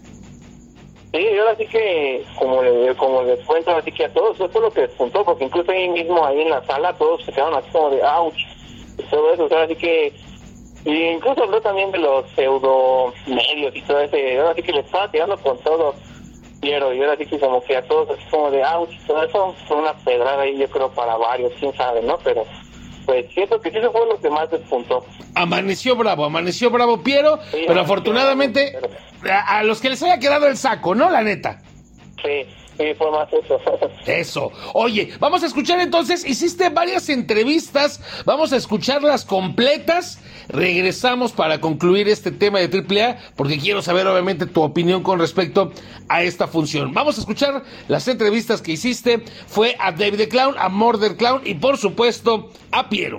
Sí, 1.12 1.26
yo 1.34 1.42
ahora 1.42 1.56
sí 1.56 1.66
que, 1.66 2.24
como, 2.38 2.62
le, 2.62 2.94
como 2.96 3.22
les 3.22 3.40
cuento, 3.46 3.70
así 3.70 3.90
que 3.90 4.04
a 4.04 4.12
todos, 4.12 4.36
eso 4.36 4.48
fue 4.50 4.61
lo 4.61 4.70
que 4.70 4.82
despuntó, 4.82 5.24
porque 5.24 5.44
incluso 5.44 5.70
ahí 5.70 5.88
mismo, 5.88 6.24
ahí 6.24 6.42
en 6.42 6.50
la 6.50 6.62
sala, 6.66 6.92
todos 6.94 7.24
se 7.24 7.32
quedaron 7.32 7.54
así 7.54 7.70
como 7.70 7.90
de 7.90 8.02
ouch, 8.02 8.36
todo 9.11 9.32
eso, 9.32 9.48
así 9.56 9.74
que, 9.76 10.12
y 10.84 11.04
incluso 11.04 11.44
habló 11.44 11.62
también 11.62 11.90
de 11.92 11.98
los 11.98 12.28
pseudo 12.32 13.14
medios 13.26 13.74
y 13.74 13.80
todo 13.82 14.00
ese, 14.00 14.38
ahora 14.38 14.54
sí 14.54 14.62
que 14.62 14.72
le 14.72 14.80
estaba 14.80 15.11
tirando 15.11 15.38
con 15.38 15.56
todo, 15.61 15.94
Piero, 16.61 16.92
y 16.92 17.00
ahora 17.00 17.16
sí 17.16 17.24
que 17.24 17.38
como 17.38 17.62
que 17.62 17.76
a 17.76 17.86
todos 17.86 18.11
así 18.11 18.28
como 18.30 18.50
de 18.50 18.62
ouch, 18.62 18.90
todo 19.06 19.22
eso 19.22 19.54
fue 19.66 19.78
una 19.78 19.94
pedrada 19.94 20.42
ahí, 20.42 20.59
yo 20.59 20.68
creo, 20.68 20.90
para 20.90 21.16
varios, 21.16 21.52
quién 21.59 21.72
sabe, 21.74 22.02
¿no? 22.02 22.18
Pero, 22.18 22.44
pues 23.09 23.24
siento 23.32 23.59
que 23.59 23.70
sí 23.70 23.78
eso 23.78 23.90
fue 23.90 24.06
lo 24.06 24.20
que 24.20 24.28
más 24.28 24.50
despuntó. 24.50 25.02
Amaneció 25.34 25.96
bravo, 25.96 26.26
amaneció 26.26 26.70
bravo 26.70 27.02
Piero, 27.02 27.38
Sí, 27.50 27.64
pero 27.66 27.80
afortunadamente 27.80 28.74
a, 29.26 29.61
a 29.61 29.62
los 29.62 29.80
que 29.80 29.88
les 29.88 30.02
haya 30.02 30.18
quedado 30.18 30.46
el 30.46 30.59
saco, 30.59 30.94
¿no? 30.94 31.09
La 31.09 31.22
neta. 31.22 31.62
Sí, 32.22 32.44
sí, 32.79 32.95
fue 32.97 33.11
más 33.11 33.29
eso. 33.33 33.61
Eso. 34.07 34.53
Oye, 34.72 35.12
vamos 35.20 35.43
a 35.43 35.47
escuchar 35.47 35.81
entonces, 35.81 36.24
hiciste 36.24 36.70
varias 36.70 37.09
entrevistas, 37.09 38.01
vamos 38.24 38.53
a 38.53 38.57
escucharlas 38.57 39.24
completas. 39.24 40.20
Regresamos 40.49 41.33
para 41.33 41.61
concluir 41.61 42.09
este 42.09 42.31
tema 42.31 42.59
de 42.59 42.64
AAA, 42.66 43.18
porque 43.37 43.59
quiero 43.59 43.83
saber 43.83 44.07
obviamente 44.07 44.47
tu 44.47 44.62
opinión 44.62 45.03
con 45.03 45.18
respecto 45.18 45.72
a 46.09 46.22
esta 46.22 46.47
función. 46.47 46.95
Vamos 46.95 47.18
a 47.18 47.20
escuchar 47.20 47.64
las 47.89 48.09
entrevistas 48.09 48.62
que 48.62 48.72
hiciste. 48.72 49.22
Fue 49.47 49.76
a 49.79 49.93
David 49.93 50.16
the 50.16 50.29
Clown, 50.29 50.55
a 50.59 50.70
Murder 50.70 51.16
Clown 51.16 51.43
y 51.45 51.55
por 51.55 51.76
supuesto 51.76 52.51
a 52.72 52.89
Piero. 52.89 53.18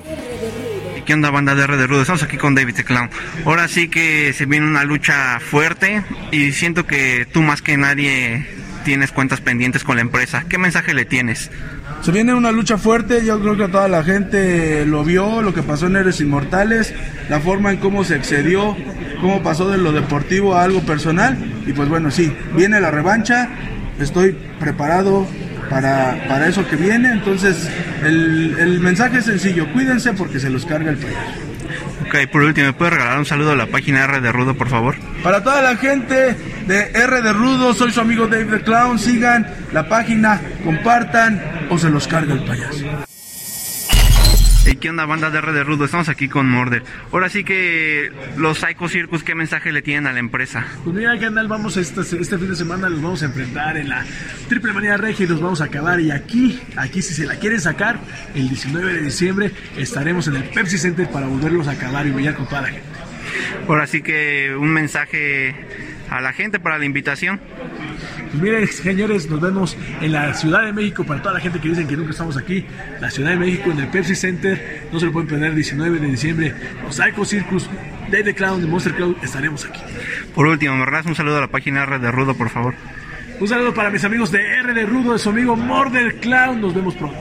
¿Qué 1.05 1.13
onda 1.13 1.29
banda 1.29 1.55
de 1.55 1.63
R 1.63 1.77
de 1.77 1.87
Rudo? 1.87 2.01
Estamos 2.01 2.23
aquí 2.23 2.37
con 2.37 2.55
David 2.55 2.75
the 2.75 2.83
Clown. 2.83 3.09
Ahora 3.45 3.67
sí 3.67 3.89
que 3.89 4.33
se 4.33 4.45
viene 4.45 4.65
una 4.65 4.83
lucha 4.83 5.39
fuerte 5.39 6.03
y 6.31 6.51
siento 6.51 6.85
que 6.85 7.27
tú 7.31 7.41
más 7.41 7.61
que 7.61 7.77
nadie 7.77 8.45
tienes 8.89 9.11
cuentas 9.11 9.39
pendientes 9.39 9.83
con 9.83 9.97
la 9.97 10.01
empresa. 10.01 10.45
¿Qué 10.49 10.57
mensaje 10.57 10.95
le 10.95 11.05
tienes? 11.05 11.51
Se 12.01 12.11
viene 12.11 12.33
una 12.33 12.51
lucha 12.51 12.79
fuerte, 12.79 13.23
yo 13.23 13.39
creo 13.39 13.55
que 13.55 13.67
toda 13.67 13.87
la 13.87 14.03
gente 14.03 14.83
lo 14.87 15.03
vio, 15.03 15.43
lo 15.43 15.53
que 15.53 15.61
pasó 15.61 15.85
en 15.85 15.95
Héroes 15.95 16.19
Inmortales, 16.21 16.91
la 17.29 17.39
forma 17.39 17.69
en 17.69 17.77
cómo 17.77 18.03
se 18.03 18.15
excedió, 18.15 18.75
cómo 19.21 19.43
pasó 19.43 19.69
de 19.69 19.77
lo 19.77 19.91
deportivo 19.91 20.55
a 20.55 20.63
algo 20.63 20.81
personal. 20.81 21.37
Y 21.67 21.73
pues 21.73 21.87
bueno, 21.87 22.09
sí, 22.09 22.35
viene 22.55 22.81
la 22.81 22.89
revancha, 22.89 23.49
estoy 23.99 24.35
preparado 24.59 25.27
para, 25.69 26.25
para 26.27 26.47
eso 26.47 26.67
que 26.67 26.75
viene. 26.75 27.11
Entonces, 27.11 27.69
el, 28.03 28.55
el 28.57 28.79
mensaje 28.79 29.19
es 29.19 29.25
sencillo, 29.25 29.71
cuídense 29.71 30.13
porque 30.13 30.39
se 30.39 30.49
los 30.49 30.65
carga 30.65 30.89
el 30.89 30.97
payaso. 30.97 31.48
Ok, 32.07 32.27
por 32.31 32.43
último, 32.43 32.67
¿me 32.67 32.73
puedes 32.73 32.93
regalar 32.93 33.19
un 33.19 33.25
saludo 33.25 33.51
a 33.51 33.55
la 33.55 33.67
página 33.67 34.03
R 34.03 34.21
de 34.21 34.31
Rudo, 34.31 34.55
por 34.55 34.69
favor? 34.69 34.95
Para 35.23 35.43
toda 35.43 35.61
la 35.61 35.75
gente 35.77 36.35
de 36.65 36.91
R 36.93 37.21
de 37.21 37.33
Rudo, 37.33 37.73
soy 37.73 37.91
su 37.91 38.01
amigo 38.01 38.27
Dave 38.27 38.45
the 38.45 38.61
Clown, 38.61 38.97
sigan 38.99 39.47
la 39.71 39.87
página, 39.87 40.41
compartan 40.63 41.67
o 41.69 41.77
se 41.77 41.89
los 41.89 42.07
carga 42.07 42.33
el 42.33 42.43
payaso. 42.43 43.08
Hey, 44.65 44.77
¿qué 44.79 44.89
onda 44.89 45.05
banda 45.05 45.29
de 45.29 45.37
R 45.39 45.53
de 45.53 45.63
Rudo? 45.63 45.85
Estamos 45.85 46.09
aquí 46.09 46.27
con 46.27 46.49
Morder. 46.49 46.83
Ahora 47.11 47.29
sí 47.29 47.43
que 47.43 48.11
los 48.37 48.57
Psycho 48.59 48.89
Circus, 48.89 49.23
¿qué 49.23 49.33
mensaje 49.33 49.71
le 49.71 49.81
tienen 49.81 50.05
a 50.05 50.11
la 50.11 50.19
empresa? 50.19 50.65
Pues 50.83 50.95
mira, 50.95 51.17
canal, 51.17 51.47
vamos 51.47 51.77
este, 51.77 52.01
este 52.01 52.37
fin 52.37 52.49
de 52.49 52.55
semana 52.55 52.89
los 52.89 53.01
vamos 53.01 53.21
a 53.23 53.25
enfrentar 53.25 53.77
en 53.77 53.89
la 53.89 54.05
Triple 54.49 54.73
Manía 54.73 54.97
Regia 54.97 55.25
y 55.25 55.29
los 55.29 55.41
vamos 55.41 55.61
a 55.61 55.65
acabar. 55.65 56.01
Y 56.01 56.11
aquí, 56.11 56.59
aquí 56.75 57.01
si 57.01 57.13
se 57.13 57.25
la 57.25 57.35
quieren 57.35 57.61
sacar, 57.61 57.99
el 58.35 58.49
19 58.49 58.93
de 58.93 59.01
diciembre 59.01 59.51
estaremos 59.77 60.27
en 60.27 60.35
el 60.35 60.43
Pepsi 60.43 60.77
Center 60.77 61.09
para 61.09 61.27
volverlos 61.27 61.67
a 61.67 61.71
acabar 61.71 62.05
y 62.05 62.11
brillar 62.11 62.35
con 62.35 62.45
toda 62.45 62.61
la 62.61 62.67
gente. 62.67 62.87
Ahora 63.67 63.87
sí 63.87 64.01
que 64.01 64.55
un 64.59 64.69
mensaje 64.69 65.55
a 66.09 66.21
la 66.21 66.33
gente 66.33 66.59
para 66.59 66.77
la 66.77 66.85
invitación. 66.85 67.39
Pues 68.31 68.43
miren, 68.43 68.67
señores, 68.67 69.27
nos 69.27 69.41
vemos 69.41 69.75
en 70.01 70.11
la 70.11 70.33
Ciudad 70.35 70.63
de 70.63 70.71
México. 70.71 71.03
Para 71.03 71.19
toda 71.19 71.33
la 71.33 71.39
gente 71.39 71.59
que 71.59 71.69
dicen 71.69 71.87
que 71.87 71.97
nunca 71.97 72.11
estamos 72.11 72.37
aquí, 72.37 72.63
la 73.01 73.09
Ciudad 73.09 73.31
de 73.31 73.37
México 73.37 73.71
en 73.71 73.79
el 73.79 73.87
Pepsi 73.87 74.15
Center. 74.15 74.87
No 74.93 74.99
se 74.99 75.07
lo 75.07 75.11
pueden 75.11 75.27
perder, 75.27 75.55
19 75.55 75.99
de 75.99 76.07
diciembre. 76.07 76.53
Los 76.83 76.95
Psycho 76.95 77.25
Circus, 77.25 77.67
Day 78.11 78.23
the 78.23 78.35
Clown, 78.35 78.61
de 78.61 78.67
Monster 78.67 78.93
Cloud, 78.93 79.15
estaremos 79.23 79.65
aquí. 79.65 79.79
Por 80.35 80.45
último, 80.45 80.85
regalas 80.85 81.07
un 81.07 81.15
saludo 81.15 81.37
a 81.37 81.41
la 81.41 81.47
página 81.47 81.83
R 81.83 81.97
de 81.97 82.11
Rudo, 82.11 82.35
por 82.35 82.49
favor. 82.49 82.75
Un 83.39 83.47
saludo 83.47 83.73
para 83.73 83.89
mis 83.89 84.03
amigos 84.03 84.31
de 84.31 84.41
R 84.41 84.73
de 84.75 84.85
Rudo, 84.85 85.13
de 85.13 85.19
su 85.19 85.29
amigo 85.29 85.55
Morder 85.55 86.19
Clown. 86.19 86.61
Nos 86.61 86.75
vemos 86.75 86.93
pronto. 86.95 87.17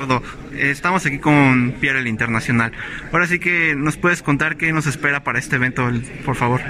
Rudo, 0.00 0.22
Estamos 0.58 1.06
aquí 1.06 1.18
con 1.18 1.72
Pierre 1.80 2.00
el 2.00 2.08
Internacional. 2.08 2.72
Ahora 3.12 3.28
sí 3.28 3.38
que 3.38 3.76
nos 3.76 3.96
puedes 3.96 4.22
contar 4.22 4.56
qué 4.56 4.72
nos 4.72 4.86
espera 4.86 5.22
para 5.22 5.38
este 5.38 5.56
evento, 5.56 5.88
por 6.24 6.34
favor. 6.34 6.60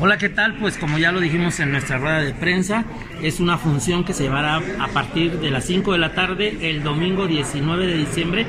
Hola, 0.00 0.16
¿qué 0.16 0.30
tal? 0.30 0.56
Pues 0.56 0.78
como 0.78 0.96
ya 0.98 1.12
lo 1.12 1.20
dijimos 1.20 1.60
en 1.60 1.70
nuestra 1.70 1.98
rueda 1.98 2.20
de 2.20 2.32
prensa, 2.32 2.84
es 3.22 3.40
una 3.40 3.58
función 3.58 4.04
que 4.04 4.14
se 4.14 4.24
llevará 4.24 4.62
a 4.80 4.88
partir 4.88 5.38
de 5.40 5.50
las 5.50 5.66
5 5.66 5.92
de 5.92 5.98
la 5.98 6.14
tarde 6.14 6.56
el 6.70 6.82
domingo 6.82 7.26
19 7.26 7.86
de 7.86 7.94
diciembre 7.98 8.46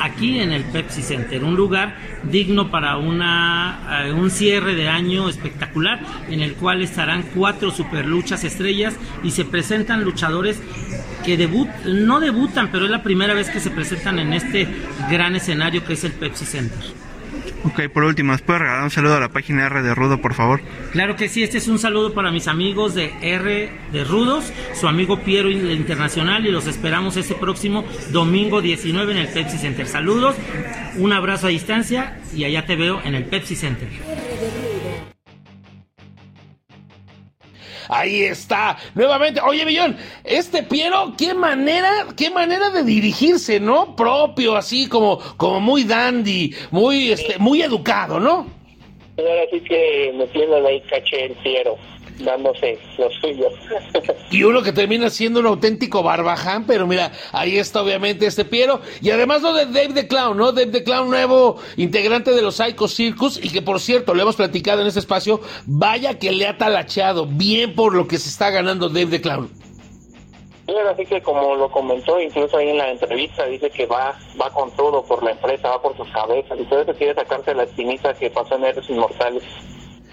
aquí 0.00 0.40
en 0.40 0.52
el 0.52 0.64
Pepsi 0.64 1.02
Center, 1.02 1.44
un 1.44 1.54
lugar 1.54 1.96
digno 2.22 2.70
para 2.70 2.96
una, 2.96 4.04
eh, 4.06 4.12
un 4.12 4.30
cierre 4.30 4.74
de 4.74 4.88
año 4.88 5.28
espectacular 5.28 6.00
en 6.28 6.40
el 6.40 6.54
cual 6.54 6.82
estarán 6.82 7.22
cuatro 7.34 7.70
superluchas 7.70 8.44
estrellas 8.44 8.96
y 9.22 9.30
se 9.30 9.44
presentan 9.44 10.04
luchadores 10.04 10.60
que 11.24 11.36
debut, 11.36 11.68
no 11.84 12.20
debutan, 12.20 12.70
pero 12.70 12.84
es 12.84 12.90
la 12.90 13.02
primera 13.02 13.34
vez 13.34 13.50
que 13.50 13.60
se 13.60 13.70
presentan 13.70 14.18
en 14.18 14.32
este 14.32 14.68
gran 15.10 15.36
escenario 15.36 15.84
que 15.84 15.94
es 15.94 16.04
el 16.04 16.12
Pepsi 16.12 16.44
Center. 16.44 17.08
Ok, 17.64 17.88
por 17.92 18.04
último, 18.04 18.32
¿nos 18.32 18.42
puedes 18.42 18.62
regalar 18.62 18.84
un 18.84 18.90
saludo 18.90 19.16
a 19.16 19.20
la 19.20 19.30
página 19.30 19.66
R 19.66 19.82
de 19.82 19.94
Rudo, 19.94 20.20
por 20.20 20.34
favor? 20.34 20.60
Claro 20.92 21.16
que 21.16 21.28
sí, 21.28 21.42
este 21.42 21.58
es 21.58 21.66
un 21.66 21.78
saludo 21.78 22.14
para 22.14 22.30
mis 22.30 22.46
amigos 22.46 22.94
de 22.94 23.12
R 23.20 23.70
de 23.92 24.04
Rudos, 24.04 24.52
su 24.74 24.86
amigo 24.86 25.20
Piero 25.20 25.50
Internacional 25.50 26.46
y 26.46 26.52
los 26.52 26.66
esperamos 26.66 27.16
este 27.16 27.34
próximo 27.34 27.84
domingo 28.10 28.62
19 28.62 29.12
en 29.12 29.18
el 29.18 29.28
Pepsi 29.28 29.58
Center. 29.58 29.86
Saludos, 29.86 30.36
un 30.96 31.12
abrazo 31.12 31.48
a 31.48 31.50
distancia 31.50 32.20
y 32.34 32.44
allá 32.44 32.64
te 32.64 32.76
veo 32.76 33.00
en 33.04 33.14
el 33.14 33.24
Pepsi 33.24 33.56
Center. 33.56 33.88
Ahí 37.88 38.22
está, 38.22 38.76
nuevamente. 38.94 39.40
Oye, 39.40 39.64
Millón, 39.64 39.96
este 40.24 40.62
Piero, 40.62 41.14
qué 41.16 41.34
manera, 41.34 42.06
qué 42.16 42.30
manera 42.30 42.70
de 42.70 42.84
dirigirse, 42.84 43.60
¿no? 43.60 43.96
Propio, 43.96 44.56
así 44.56 44.88
como, 44.88 45.18
como 45.36 45.60
muy 45.60 45.84
dandy, 45.84 46.54
muy, 46.70 47.12
este, 47.12 47.38
muy 47.38 47.62
educado, 47.62 48.20
¿no? 48.20 48.46
Ahora 49.18 49.42
sí 49.50 49.60
que 49.60 50.12
metiéndole 50.16 50.68
ahí 50.68 50.80
caché 50.82 51.34
Piero, 51.42 51.76
dándose 52.18 52.78
lo 52.98 53.10
suyo. 53.10 53.48
Y 54.30 54.42
uno 54.42 54.62
que 54.62 54.72
termina 54.72 55.10
siendo 55.10 55.40
un 55.40 55.46
auténtico 55.46 56.02
barbaján, 56.02 56.66
pero 56.66 56.86
mira, 56.86 57.12
ahí 57.32 57.58
está 57.58 57.82
obviamente 57.82 58.26
este 58.26 58.44
Piero. 58.44 58.80
Y 59.00 59.10
además 59.10 59.42
lo 59.42 59.52
de 59.54 59.66
Dave 59.66 59.94
the 59.94 60.08
Clown, 60.08 60.36
¿no? 60.36 60.52
Dave 60.52 60.70
the 60.70 60.84
Clown, 60.84 61.08
nuevo 61.08 61.56
integrante 61.76 62.32
de 62.32 62.42
los 62.42 62.56
Psycho 62.56 62.88
Circus. 62.88 63.42
Y 63.42 63.50
que 63.50 63.62
por 63.62 63.80
cierto, 63.80 64.14
lo 64.14 64.22
hemos 64.22 64.36
platicado 64.36 64.82
en 64.82 64.88
este 64.88 65.00
espacio. 65.00 65.40
Vaya 65.66 66.18
que 66.18 66.32
le 66.32 66.46
ha 66.46 66.58
talacheado. 66.58 67.26
Bien 67.26 67.74
por 67.74 67.94
lo 67.94 68.06
que 68.06 68.18
se 68.18 68.28
está 68.28 68.50
ganando 68.50 68.88
Dave 68.88 69.06
the 69.06 69.20
Clown. 69.20 69.50
Y 70.66 70.72
ahora 70.72 70.94
sí 70.96 71.06
que 71.06 71.22
como 71.22 71.56
lo 71.56 71.70
comentó 71.70 72.20
incluso 72.20 72.58
ahí 72.58 72.68
en 72.68 72.76
la 72.76 72.90
entrevista, 72.90 73.46
dice 73.46 73.70
que 73.70 73.86
va 73.86 74.18
va 74.38 74.50
con 74.50 74.70
todo 74.72 75.02
por 75.02 75.22
la 75.22 75.30
empresa, 75.30 75.70
va 75.70 75.80
por 75.80 75.96
sus 75.96 76.06
cabezas. 76.10 76.58
Y 76.60 76.64
todo 76.64 76.82
eso 76.82 76.92
quiere 76.92 77.14
sacarse 77.14 77.54
la 77.54 77.62
espinita 77.62 78.12
que 78.12 78.28
pasó 78.28 78.56
en 78.56 78.64
Héroes 78.64 78.90
Inmortales. 78.90 79.42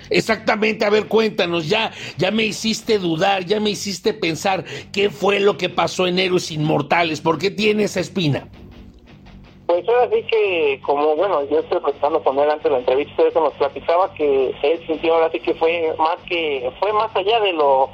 Exactamente, 0.09 0.85
a 0.85 0.89
ver, 0.89 1.07
cuéntanos, 1.07 1.67
ya, 1.67 1.91
ya 2.17 2.31
me 2.31 2.43
hiciste 2.43 2.99
dudar, 2.99 3.45
ya 3.45 3.59
me 3.59 3.71
hiciste 3.71 4.13
pensar 4.13 4.65
qué 4.91 5.09
fue 5.09 5.39
lo 5.39 5.57
que 5.57 5.69
pasó 5.69 6.07
en 6.07 6.19
Héroes 6.19 6.51
Inmortales, 6.51 7.21
¿por 7.21 7.37
qué 7.37 7.51
tiene 7.51 7.83
esa 7.83 7.99
espina? 7.99 8.47
Pues 9.67 9.87
ahora 9.89 10.09
sí 10.11 10.23
que, 10.29 10.79
como 10.85 11.15
bueno, 11.15 11.43
yo 11.49 11.59
estoy 11.59 11.79
platicando 11.79 12.23
con 12.23 12.37
él 12.37 12.49
antes 12.49 12.65
de 12.65 12.69
la 12.69 12.77
entrevista, 12.79 13.23
eso 13.23 13.41
nos 13.41 13.53
platicaba 13.53 14.13
que 14.13 14.53
él 14.61 14.79
sintió 14.85 15.15
ahora 15.15 15.31
sí 15.31 15.39
que 15.39 15.55
fue 15.55 15.93
más 15.97 16.17
que, 16.29 16.71
fue 16.79 16.93
más 16.93 17.15
allá 17.15 17.39
de 17.39 17.53
lo 17.53 17.89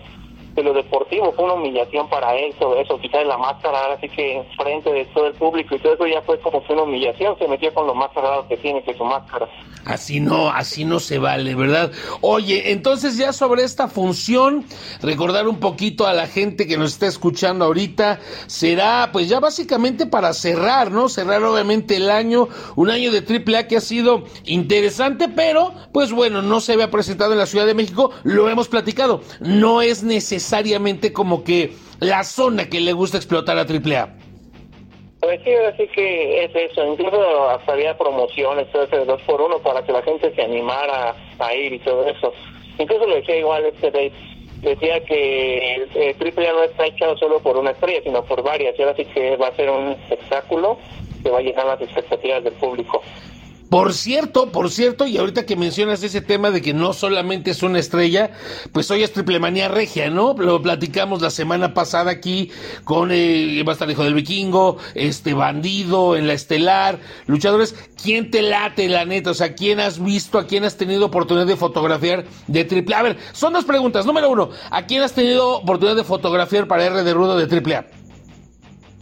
de 0.55 0.63
lo 0.63 0.73
deportivo 0.73 1.31
fue 1.33 1.45
una 1.45 1.53
humillación 1.53 2.09
para 2.09 2.35
él 2.35 2.53
sobre 2.59 2.81
eso, 2.81 2.99
quitarle 2.99 3.27
la 3.27 3.37
máscara, 3.37 3.93
así 3.93 4.09
que 4.09 4.43
frente 4.57 4.91
de 4.91 5.05
todo 5.05 5.27
el 5.27 5.33
público 5.33 5.75
y 5.75 5.79
todo 5.79 5.93
eso 5.93 6.07
ya 6.07 6.21
fue 6.21 6.39
como 6.39 6.63
que 6.63 6.73
una 6.73 6.83
humillación, 6.83 7.37
se 7.37 7.47
metió 7.47 7.73
con 7.73 7.87
lo 7.87 7.95
más 7.95 8.13
sagrado 8.13 8.47
que 8.47 8.57
tiene, 8.57 8.83
que 8.83 8.93
su 8.93 9.03
máscara. 9.03 9.47
Así 9.85 10.19
no, 10.19 10.49
así 10.49 10.85
no 10.85 10.99
se 10.99 11.17
vale, 11.17 11.55
¿verdad? 11.55 11.91
Oye, 12.21 12.71
entonces 12.71 13.17
ya 13.17 13.33
sobre 13.33 13.63
esta 13.63 13.87
función, 13.87 14.65
recordar 15.01 15.47
un 15.47 15.59
poquito 15.59 16.05
a 16.05 16.13
la 16.13 16.27
gente 16.27 16.67
que 16.67 16.77
nos 16.77 16.93
está 16.93 17.07
escuchando 17.07 17.65
ahorita, 17.65 18.19
será 18.45 19.09
pues 19.11 19.27
ya 19.27 19.39
básicamente 19.39 20.05
para 20.05 20.33
cerrar, 20.33 20.91
¿no? 20.91 21.09
Cerrar 21.09 21.43
obviamente 21.43 21.95
el 21.95 22.11
año, 22.11 22.47
un 22.75 22.91
año 22.91 23.11
de 23.11 23.19
AAA 23.19 23.67
que 23.67 23.77
ha 23.77 23.81
sido 23.81 24.25
interesante, 24.45 25.29
pero 25.29 25.73
pues 25.91 26.11
bueno, 26.11 26.41
no 26.41 26.59
se 26.59 26.73
había 26.73 26.91
presentado 26.91 27.31
en 27.31 27.39
la 27.39 27.47
Ciudad 27.47 27.65
de 27.65 27.73
México, 27.73 28.11
lo 28.23 28.49
hemos 28.49 28.67
platicado, 28.67 29.21
no 29.39 29.81
es 29.81 30.03
necesariamente 30.41 31.13
como 31.13 31.43
que 31.43 31.71
la 31.99 32.23
zona 32.23 32.67
que 32.67 32.79
le 32.79 32.93
gusta 32.93 33.17
explotar 33.17 33.59
a 33.59 33.61
AAA. 33.61 34.09
Pues 35.19 35.39
sí, 35.43 35.51
así 35.53 35.87
que 35.93 36.45
es 36.45 36.51
eso. 36.55 36.83
Incluso 36.83 37.49
hasta 37.51 37.73
había 37.73 37.95
promociones, 37.95 38.67
ese 38.73 39.05
dos 39.05 39.21
por 39.21 39.39
uno 39.39 39.59
para 39.59 39.83
que 39.83 39.91
la 39.91 40.01
gente 40.01 40.33
se 40.33 40.41
animara 40.41 41.15
a 41.37 41.53
ir 41.53 41.73
y 41.73 41.79
todo 41.79 42.07
eso. 42.07 42.33
Incluso 42.79 43.05
lo 43.05 43.15
decía 43.15 43.37
igual 43.37 43.65
este. 43.65 44.11
Decía 44.61 45.03
que 45.05 45.87
el 45.93 46.15
triple 46.17 46.47
A 46.47 46.53
no 46.53 46.63
está 46.63 46.87
echado 46.87 47.15
solo 47.17 47.39
por 47.39 47.57
una 47.57 47.71
estrella, 47.71 48.01
sino 48.03 48.23
por 48.25 48.41
varias. 48.41 48.77
Y 48.77 48.81
ahora 48.81 48.95
sí 48.95 49.05
que 49.05 49.37
va 49.37 49.49
a 49.49 49.55
ser 49.55 49.69
un 49.69 49.91
espectáculo 49.91 50.79
que 51.23 51.29
va 51.29 51.37
a 51.37 51.41
llenar 51.41 51.65
las 51.67 51.81
expectativas 51.81 52.43
del 52.43 52.53
público. 52.53 53.03
Por 53.71 53.93
cierto, 53.93 54.51
por 54.51 54.69
cierto, 54.69 55.07
y 55.07 55.17
ahorita 55.17 55.45
que 55.45 55.55
mencionas 55.55 56.03
ese 56.03 56.19
tema 56.19 56.51
de 56.51 56.61
que 56.61 56.73
no 56.73 56.91
solamente 56.91 57.51
es 57.51 57.63
una 57.63 57.79
estrella, 57.79 58.31
pues 58.73 58.91
hoy 58.91 59.01
es 59.01 59.13
triple 59.13 59.39
manía 59.39 59.69
regia, 59.69 60.09
¿no? 60.09 60.33
Lo 60.33 60.61
platicamos 60.61 61.21
la 61.21 61.29
semana 61.29 61.73
pasada 61.73 62.11
aquí 62.11 62.51
con 62.83 63.11
eh, 63.13 63.63
va 63.65 63.71
a 63.71 63.73
estar 63.75 63.89
Hijo 63.89 64.03
del 64.03 64.13
Vikingo, 64.13 64.75
este 64.93 65.33
bandido 65.33 66.17
en 66.17 66.27
la 66.27 66.33
estelar, 66.33 66.99
luchadores. 67.27 67.73
¿Quién 68.03 68.29
te 68.29 68.41
late, 68.41 68.89
la 68.89 69.05
neta? 69.05 69.31
O 69.31 69.33
sea, 69.33 69.55
¿quién 69.55 69.79
has 69.79 70.03
visto, 70.03 70.37
a 70.37 70.47
quién 70.47 70.65
has 70.65 70.75
tenido 70.75 71.05
oportunidad 71.05 71.47
de 71.47 71.55
fotografiar 71.55 72.25
de 72.47 72.65
triple 72.65 72.95
A? 72.95 72.99
A 72.99 73.03
ver, 73.03 73.17
son 73.31 73.53
dos 73.53 73.63
preguntas. 73.63 74.05
Número 74.05 74.29
uno, 74.29 74.49
¿a 74.69 74.85
quién 74.85 75.01
has 75.01 75.13
tenido 75.13 75.59
oportunidad 75.59 75.95
de 75.95 76.03
fotografiar 76.03 76.67
para 76.67 76.87
R 76.87 77.03
de 77.03 77.13
Rudo 77.13 77.37
de 77.37 77.47
triple 77.47 77.77
A? 77.77 77.85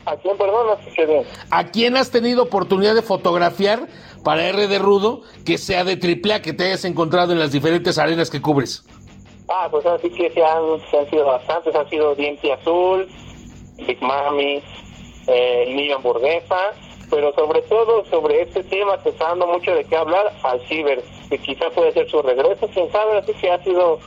¿A 0.10 0.16
quién, 0.16 0.38
perdón? 0.38 0.68
No 0.68 1.06
bien. 1.08 1.24
¿A 1.52 1.68
quién 1.68 1.96
has 1.96 2.10
tenido 2.10 2.44
oportunidad 2.44 2.96
de 2.96 3.02
fotografiar 3.02 3.88
para 4.24 4.48
R 4.48 4.68
de 4.68 4.80
Rudo 4.80 5.22
que 5.46 5.58
sea 5.58 5.84
de 5.84 5.94
AAA 5.94 6.42
que 6.42 6.54
te 6.54 6.66
hayas 6.66 6.86
encontrado 6.86 7.34
en 7.34 7.40
las 7.40 7.52
diferentes 7.52 7.98
arenas 7.98 8.30
que 8.30 8.42
cubres? 8.42 8.86
Ah, 9.48 9.68
pues 9.72 9.86
así 9.86 10.10
que 10.12 10.30
se 10.32 10.44
han 10.44 11.10
sido 11.10 11.26
bastantes. 11.26 11.76
Han 11.76 11.90
sido 11.90 12.14
Diente 12.16 12.54
Azul, 12.54 13.08
Big 13.78 14.02
Mami, 14.02 14.62
eh, 15.28 15.74
Niño 15.76 15.96
Hamburguesa, 15.96 16.72
pero 17.10 17.34
sobre 17.34 17.62
todo 17.64 18.06
sobre 18.06 18.44
este 18.44 18.64
tema 18.64 19.02
que 19.02 19.10
está 19.10 19.30
dando 19.30 19.48
mucho 19.48 19.74
de 19.74 19.84
qué 19.86 19.96
hablar 19.96 20.32
al 20.44 20.60
Ciber, 20.68 21.04
que 21.30 21.38
quizá 21.40 21.70
puede 21.72 21.92
ser 21.94 22.10
su 22.10 22.22
regreso, 22.22 22.70
quién 22.74 22.92
sabe, 22.92 23.18
así 23.18 23.34
que 23.34 23.52
ha 23.52 23.64
sido 23.64 24.00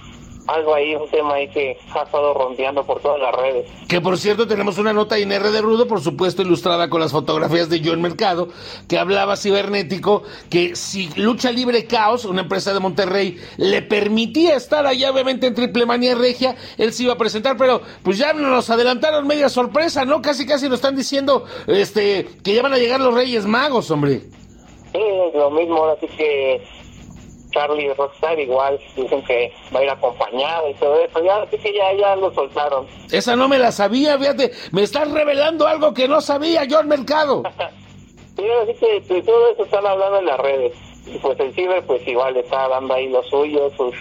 algo 0.48 0.74
ahí, 0.74 0.94
un 0.94 1.08
tema 1.08 1.34
ahí 1.34 1.48
que 1.48 1.76
ha 1.94 2.02
estado 2.02 2.34
rondeando 2.34 2.84
por 2.84 3.00
todas 3.00 3.20
las 3.20 3.34
redes. 3.34 3.70
Que 3.88 4.00
por 4.00 4.18
cierto 4.18 4.46
tenemos 4.46 4.78
una 4.78 4.92
nota 4.92 5.18
en 5.18 5.32
R 5.32 5.50
de 5.50 5.60
Rudo, 5.60 5.86
por 5.86 6.00
supuesto 6.00 6.42
ilustrada 6.42 6.88
con 6.88 7.00
las 7.00 7.12
fotografías 7.12 7.68
de 7.68 7.80
John 7.84 8.02
Mercado, 8.02 8.48
que 8.88 8.98
hablaba 8.98 9.36
cibernético 9.36 10.22
que 10.50 10.76
si 10.76 11.08
Lucha 11.16 11.52
Libre 11.52 11.86
Caos, 11.86 12.24
una 12.24 12.42
empresa 12.42 12.72
de 12.74 12.80
Monterrey, 12.80 13.38
le 13.56 13.82
permitía 13.82 14.56
estar 14.56 14.86
allá 14.86 15.10
obviamente 15.10 15.46
en 15.46 15.54
Triple 15.54 15.86
Manía 15.86 16.14
Regia, 16.14 16.56
él 16.78 16.92
se 16.92 17.04
iba 17.04 17.14
a 17.14 17.18
presentar, 17.18 17.56
pero 17.56 17.80
pues 18.02 18.18
ya 18.18 18.32
nos 18.32 18.68
adelantaron 18.70 19.26
media 19.26 19.48
sorpresa, 19.48 20.04
¿no? 20.04 20.22
Casi 20.22 20.46
casi 20.46 20.68
nos 20.68 20.76
están 20.76 20.96
diciendo 20.96 21.44
este 21.66 22.26
que 22.42 22.54
ya 22.54 22.62
van 22.62 22.72
a 22.72 22.78
llegar 22.78 23.00
los 23.00 23.14
Reyes 23.14 23.46
Magos, 23.46 23.90
hombre. 23.90 24.22
Sí, 24.92 25.00
lo 25.34 25.50
mismo, 25.50 25.86
así 25.86 26.06
que 26.06 26.62
Charlie 27.52 27.92
Rockstar 27.94 28.38
igual 28.38 28.78
dicen 28.96 29.22
que 29.24 29.52
va 29.74 29.80
a 29.80 29.84
ir 29.84 29.90
acompañado 29.90 30.68
y 30.68 30.74
todo 30.74 31.04
eso, 31.04 31.22
ya 31.22 31.36
así 31.42 31.58
que 31.58 31.72
ya, 31.72 31.92
ya 31.94 32.16
lo 32.16 32.32
soltaron. 32.34 32.86
Esa 33.10 33.36
no 33.36 33.48
me 33.48 33.58
la 33.58 33.70
sabía, 33.70 34.18
fíjate, 34.18 34.52
me 34.72 34.82
estás 34.82 35.10
revelando 35.10 35.66
algo 35.66 35.94
que 35.94 36.08
no 36.08 36.20
sabía 36.20 36.66
John 36.68 36.88
Mercado. 36.88 37.42
sí, 38.36 38.44
así 38.62 38.74
que 38.74 39.14
de 39.14 39.22
todo 39.22 39.52
eso 39.52 39.64
están 39.64 39.86
hablando 39.86 40.18
en 40.18 40.26
las 40.26 40.38
redes. 40.40 40.72
Y 41.06 41.18
pues 41.18 41.38
el 41.40 41.52
ciber 41.54 41.84
pues 41.84 42.06
igual 42.06 42.36
está 42.36 42.68
dando 42.68 42.94
ahí 42.94 43.08
lo 43.08 43.22
suyo, 43.24 43.70
sus... 43.76 43.94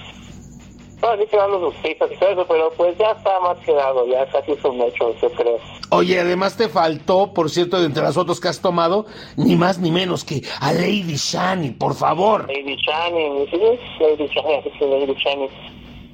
Bueno, 1.02 1.16
así 1.16 1.32
que 1.32 1.38
dando 1.38 1.72
sus 1.72 1.80
pistas 1.82 2.12
y 2.12 2.16
todo 2.18 2.30
eso, 2.30 2.46
pero 2.48 2.72
pues 2.78 2.96
ya 2.98 3.12
está 3.12 3.40
más 3.40 3.58
quedado, 3.60 4.08
ya 4.08 4.26
casi 4.28 4.52
es 4.52 4.64
un 4.64 4.80
hecho, 4.82 5.16
yo 5.20 5.32
creo. 5.32 5.58
Oye, 5.90 6.20
además 6.20 6.56
te 6.56 6.70
faltó, 6.70 7.34
por 7.34 7.50
cierto, 7.50 7.80
de 7.80 7.88
entre 7.88 8.04
las 8.04 8.14
fotos 8.14 8.40
que 8.40 8.48
has 8.48 8.62
tomado, 8.62 9.08
ni 9.36 9.56
más 9.56 9.80
ni 9.80 9.90
menos 9.90 10.24
que 10.24 10.44
a 10.60 10.72
Lady 10.72 11.16
Shani, 11.16 11.72
por 11.72 11.96
favor. 11.96 12.48
Lady 12.48 12.76
Shani, 12.76 13.48
sí, 13.50 13.58
Lady 14.00 14.28
Shani, 14.28 14.90
Lady 14.92 15.16
Shani, 15.16 15.50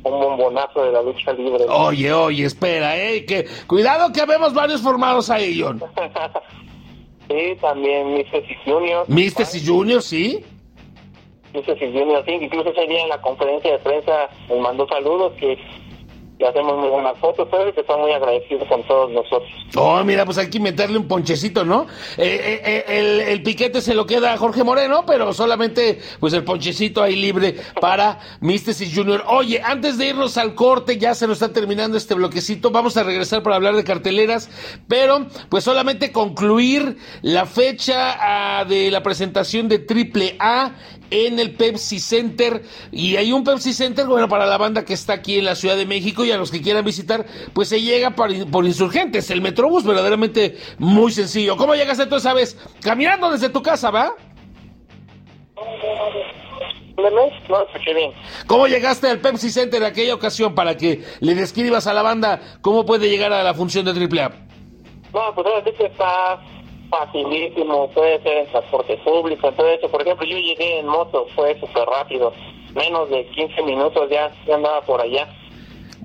un 0.03 0.19
bombonazo 0.21 0.85
de 0.85 0.91
la 0.93 1.01
lucha 1.01 1.33
libre. 1.33 1.65
Oye, 1.67 2.13
oye, 2.13 2.45
espera, 2.45 2.97
eh, 2.97 3.25
que 3.25 3.45
cuidado 3.67 4.13
que 4.13 4.25
vemos 4.25 4.53
varios 4.53 4.81
formados 4.81 5.29
ahí, 5.29 5.61
John. 5.61 5.83
sí, 7.27 7.57
también 7.59 8.13
Místesis 8.13 8.57
Junior. 8.65 9.03
Místesis 9.09 9.67
Junior, 9.67 10.01
sí. 10.01 10.45
Místesis 11.53 11.91
Junior, 11.91 12.23
sí, 12.25 12.33
incluso 12.33 12.69
ese 12.69 12.87
día 12.87 13.01
en 13.01 13.09
la 13.09 13.21
conferencia 13.21 13.71
de 13.71 13.79
prensa 13.79 14.29
me 14.49 14.59
mandó 14.59 14.87
saludos 14.87 15.33
que 15.33 15.57
le 16.39 16.47
hacemos 16.47 16.77
muy 16.77 16.89
buenas 16.89 17.17
fotos, 17.17 17.47
pero 17.49 17.73
que 17.73 17.81
están 17.81 17.99
muy 17.99 18.11
agradecidos 18.11 18.67
con 18.67 18.83
todos 18.83 19.11
nosotros. 19.11 19.49
Oh, 19.75 20.03
mira, 20.03 20.23
pues 20.23 20.37
hay 20.37 20.49
que 20.49 20.59
meterle 20.59 20.99
un 20.99 21.07
ponchecito, 21.07 21.65
¿no? 21.65 21.87
Eh, 22.17 22.61
eh, 22.63 22.85
el, 22.87 23.21
el, 23.21 23.43
piquete 23.43 23.81
se 23.81 23.95
lo 23.95 24.05
queda 24.05 24.33
a 24.33 24.37
Jorge 24.37 24.63
Moreno, 24.63 25.03
pero 25.07 25.33
solamente 25.33 25.99
pues 26.19 26.33
el 26.33 26.43
ponchecito 26.43 27.01
ahí 27.01 27.15
libre 27.15 27.55
para 27.81 28.19
Místesis 28.41 28.93
Junior. 28.93 29.23
Oye, 29.27 29.61
antes 29.63 29.97
de 29.97 30.09
irnos 30.09 30.37
al 30.37 30.53
corte, 30.53 30.97
ya 30.97 31.15
se 31.15 31.25
nos 31.25 31.41
está 31.41 31.51
terminando 31.53 31.97
este 31.97 32.13
bloquecito, 32.13 32.69
vamos 32.69 32.97
a 32.97 33.03
regresar 33.03 33.41
para 33.41 33.55
hablar 33.55 33.75
de 33.75 33.83
carteleras, 33.83 34.49
pero 34.87 35.25
pues 35.49 35.63
solamente 35.63 36.11
concluir 36.11 36.97
la 37.23 37.45
fecha 37.45 38.59
ah, 38.59 38.65
de 38.65 38.91
la 38.91 39.01
presentación 39.01 39.67
de 39.67 39.79
Triple 39.79 40.35
A 40.39 40.73
en 41.09 41.39
el 41.39 41.51
Pepsi 41.51 41.99
Center 41.99 42.63
y 42.91 43.15
hay 43.15 43.31
un 43.31 43.43
Pepsi 43.43 43.73
Center 43.73 44.05
bueno 44.05 44.27
para 44.27 44.45
la 44.45 44.57
banda 44.57 44.83
que 44.83 44.93
está 44.93 45.13
aquí 45.13 45.37
en 45.37 45.45
la 45.45 45.55
Ciudad 45.55 45.77
de 45.77 45.85
México 45.85 46.25
y 46.27 46.31
a 46.31 46.37
los 46.37 46.51
que 46.51 46.61
quieran 46.61 46.85
visitar 46.85 47.25
pues 47.53 47.69
se 47.69 47.81
llega 47.81 48.11
por, 48.11 48.29
por 48.49 48.65
insurgentes 48.65 49.29
el 49.31 49.41
Metrobús 49.41 49.83
verdaderamente 49.83 50.57
muy 50.77 51.11
sencillo 51.11 51.57
¿cómo 51.57 51.75
llegaste 51.75 52.05
tú 52.05 52.15
esa 52.15 52.33
vez? 52.33 52.57
caminando 52.81 53.31
desde 53.31 53.49
tu 53.49 53.61
casa 53.61 53.91
¿va? 53.91 54.13
No, 57.47 57.61
escuché 57.61 57.93
bien. 57.93 58.11
¿Cómo 58.47 58.67
llegaste 58.67 59.07
al 59.07 59.19
Pepsi 59.19 59.51
Center 59.51 59.81
en 59.81 59.87
aquella 59.87 60.15
ocasión 60.15 60.55
para 60.55 60.75
que 60.77 61.03
le 61.19 61.35
describas 61.35 61.85
a 61.85 61.93
la 61.93 62.01
banda 62.01 62.41
cómo 62.61 62.85
puede 62.85 63.09
llegar 63.09 63.31
a 63.31 63.43
la 63.43 63.53
función 63.53 63.85
de 63.85 63.91
AAA? 63.91 64.29
No, 65.13 65.35
pues 65.35 65.47
ahora 65.47 65.63
sí 65.63 65.71
que 65.77 65.85
está 65.85 66.39
facilísimo, 66.89 67.89
puede 67.91 68.21
ser 68.23 68.37
en 68.37 68.47
transporte 68.47 68.97
público, 68.97 69.51
todo 69.51 69.67
eso. 69.67 69.89
Por 69.89 70.01
ejemplo, 70.01 70.25
yo 70.25 70.37
llegué 70.37 70.79
en 70.79 70.87
moto, 70.87 71.27
fue 71.35 71.57
súper 71.59 71.85
rápido, 71.85 72.33
menos 72.73 73.09
de 73.09 73.25
15 73.27 73.61
minutos 73.63 74.09
ya, 74.09 74.31
ya 74.47 74.55
andaba 74.55 74.81
por 74.81 74.99
allá. 74.99 75.27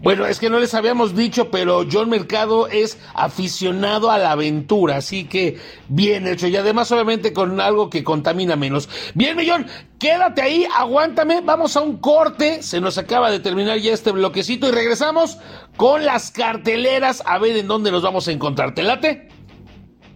Bueno, 0.02 0.26
es 0.26 0.40
que 0.40 0.50
no 0.50 0.58
les 0.58 0.74
habíamos 0.74 1.14
dicho, 1.14 1.48
pero 1.48 1.86
John 1.90 2.10
Mercado 2.10 2.66
es 2.66 2.98
aficionado 3.14 4.10
a 4.10 4.18
la 4.18 4.32
aventura, 4.32 4.96
así 4.96 5.26
que 5.26 5.58
bien 5.88 6.26
hecho. 6.26 6.48
Y 6.48 6.56
además, 6.56 6.90
obviamente, 6.90 7.32
con 7.32 7.60
algo 7.60 7.88
que 7.88 8.02
contamina 8.02 8.56
menos. 8.56 8.88
Bien, 9.14 9.36
Millón, 9.36 9.68
quédate 10.00 10.42
ahí, 10.42 10.66
aguántame, 10.76 11.40
vamos 11.40 11.76
a 11.76 11.82
un 11.82 11.98
corte. 11.98 12.64
Se 12.64 12.80
nos 12.80 12.98
acaba 12.98 13.30
de 13.30 13.38
terminar 13.38 13.78
ya 13.78 13.92
este 13.92 14.10
bloquecito 14.10 14.66
y 14.68 14.72
regresamos 14.72 15.38
con 15.76 16.04
las 16.04 16.32
carteleras 16.32 17.22
a 17.24 17.38
ver 17.38 17.56
en 17.56 17.68
dónde 17.68 17.92
nos 17.92 18.02
vamos 18.02 18.26
a 18.26 18.32
encontrar. 18.32 18.74
¿Te 18.74 18.82
late? 18.82 19.28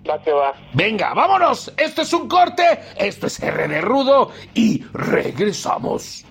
Va 0.08 0.20
que 0.20 0.32
va. 0.32 0.52
Venga, 0.74 1.14
vámonos. 1.14 1.72
Esto 1.76 2.02
es 2.02 2.12
un 2.12 2.26
corte. 2.26 2.64
Esto 2.96 3.28
es 3.28 3.40
R 3.40 3.68
de 3.68 3.80
Rudo 3.80 4.32
y 4.52 4.82
regresamos. 4.92 6.25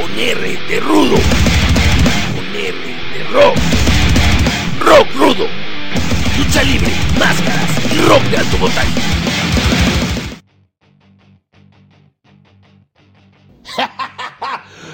Con 0.00 0.18
R 0.18 0.58
de 0.66 0.80
Rudo. 0.80 1.16
Con 2.34 2.56
R 2.56 2.78
de 3.12 3.24
Rock. 3.32 3.56
Rock 4.80 5.14
Rudo. 5.14 5.46
Lucha 6.38 6.62
libre, 6.62 6.90
máscaras 7.18 7.68
y 7.92 8.00
rock 8.08 8.22
de 8.30 8.38
alto. 8.38 8.56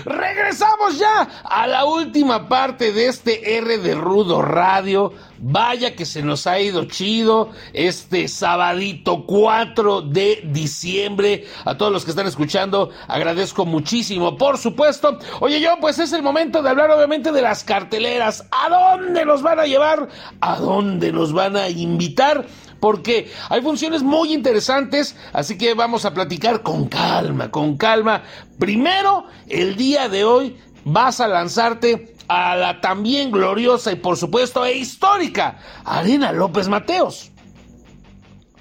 Regresamos 0.07 0.99
ya 0.99 1.43
a 1.45 1.67
la 1.67 1.85
última 1.85 2.49
parte 2.49 2.93
de 2.93 3.09
este 3.09 3.59
R 3.59 3.79
de 3.79 3.95
Rudo 3.95 4.41
Radio. 4.41 5.13
Vaya 5.39 5.95
que 5.95 6.07
se 6.07 6.23
nos 6.23 6.47
ha 6.47 6.59
ido 6.59 6.87
chido 6.87 7.51
este 7.75 8.27
sabadito 8.29 9.27
4 9.27 10.01
de 10.01 10.43
diciembre. 10.47 11.47
A 11.65 11.77
todos 11.77 11.93
los 11.93 12.05
que 12.05 12.11
están 12.11 12.27
escuchando, 12.27 12.91
agradezco 13.07 13.67
muchísimo, 13.67 14.39
por 14.39 14.57
supuesto. 14.57 15.19
Oye, 15.41 15.61
yo, 15.61 15.73
pues 15.81 15.99
es 15.99 16.13
el 16.13 16.23
momento 16.23 16.63
de 16.63 16.71
hablar 16.71 16.91
obviamente 16.91 17.33
de 17.33 17.43
las 17.43 17.65
carteleras. 17.65 18.47
¿A 18.51 18.69
dónde 18.71 19.27
nos 19.27 19.43
van 19.43 19.61
a 19.61 19.67
llevar? 19.67 20.09
¿A 20.41 20.57
dónde 20.57 21.13
nos 21.13 21.33
van 21.33 21.57
a 21.57 21.69
invitar? 21.69 22.47
Porque 22.81 23.31
hay 23.49 23.63
funciones 23.63 24.03
muy 24.03 24.33
interesantes, 24.33 25.17
así 25.33 25.57
que 25.59 25.75
vamos 25.75 26.05
a 26.05 26.15
platicar 26.15 26.63
con 26.63 26.89
calma, 26.89 27.51
con 27.51 27.77
calma. 27.77 28.23
Primero, 28.59 29.25
el 29.49 29.77
día 29.77 30.09
de 30.09 30.25
hoy 30.25 30.57
vas 30.85 31.21
a 31.21 31.29
lanzarte 31.29 32.15
a 32.29 32.57
la 32.57 32.81
también 32.81 33.31
gloriosa 33.31 33.93
y 33.93 33.97
por 33.97 34.17
supuesto 34.17 34.65
e 34.65 34.75
histórica 34.75 35.59
Arena 35.85 36.33
López 36.33 36.69
Mateos. 36.69 37.31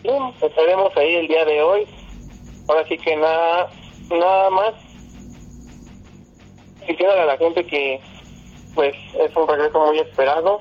Sí, 0.02 0.10
estaremos 0.42 0.96
ahí 0.98 1.16
el 1.16 1.28
día 1.28 1.46
de 1.46 1.62
hoy. 1.64 1.88
Ahora 2.68 2.88
sí 2.88 2.98
que 2.98 3.16
nada, 3.16 3.70
nada 4.10 4.50
más. 4.52 4.74
Quisiera 6.86 7.24
a 7.24 7.26
la 7.26 7.38
gente 7.38 7.66
que, 7.66 8.00
pues, 8.76 8.96
es 9.20 9.36
un 9.36 9.48
regreso 9.48 9.80
muy 9.80 9.98
esperado 10.00 10.60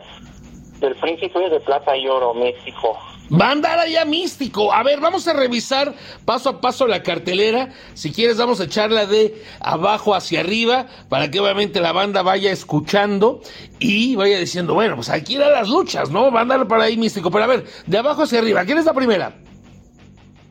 del 0.81 0.95
Príncipe 0.97 1.39
de 1.51 1.61
Plata 1.61 1.95
y 1.95 2.09
Oro, 2.09 2.33
México. 2.33 2.99
Va 3.33 3.49
a 3.49 3.53
andar 3.53 3.79
allá 3.79 4.05
místico. 4.05 4.73
A 4.73 4.83
ver, 4.83 5.01
vamos 5.01 5.27
a 5.27 5.33
revisar 5.33 5.95
paso 6.27 6.51
a 6.51 6.61
paso 6.61 6.87
la 6.87 7.03
cartelera. 7.03 7.71
Si 7.95 8.13
quieres, 8.13 8.37
vamos 8.37 8.61
a 8.61 8.65
echarla 8.65 9.07
de 9.07 9.43
abajo 9.61 10.15
hacia 10.15 10.41
arriba 10.41 10.87
para 11.09 11.31
que 11.31 11.41
obviamente 11.41 11.81
la 11.81 11.93
banda 11.93 12.23
vaya 12.23 12.53
escuchando 12.53 13.41
y 13.79 14.15
vaya 14.17 14.39
diciendo, 14.39 14.75
bueno, 14.75 14.97
pues 14.97 15.09
aquí 15.09 15.37
eran 15.37 15.53
las 15.53 15.69
luchas, 15.71 16.11
¿no? 16.11 16.31
Va 16.31 16.41
a 16.41 16.43
andar 16.43 16.69
para 16.69 16.85
ahí 16.85 16.99
místico. 16.99 17.31
Pero 17.31 17.45
a 17.45 17.49
ver, 17.49 17.65
de 17.87 17.99
abajo 17.99 18.23
hacia 18.23 18.41
arriba, 18.41 18.65
¿quién 18.65 18.79
es 18.79 18.85
la 18.85 18.95
primera? 18.95 19.35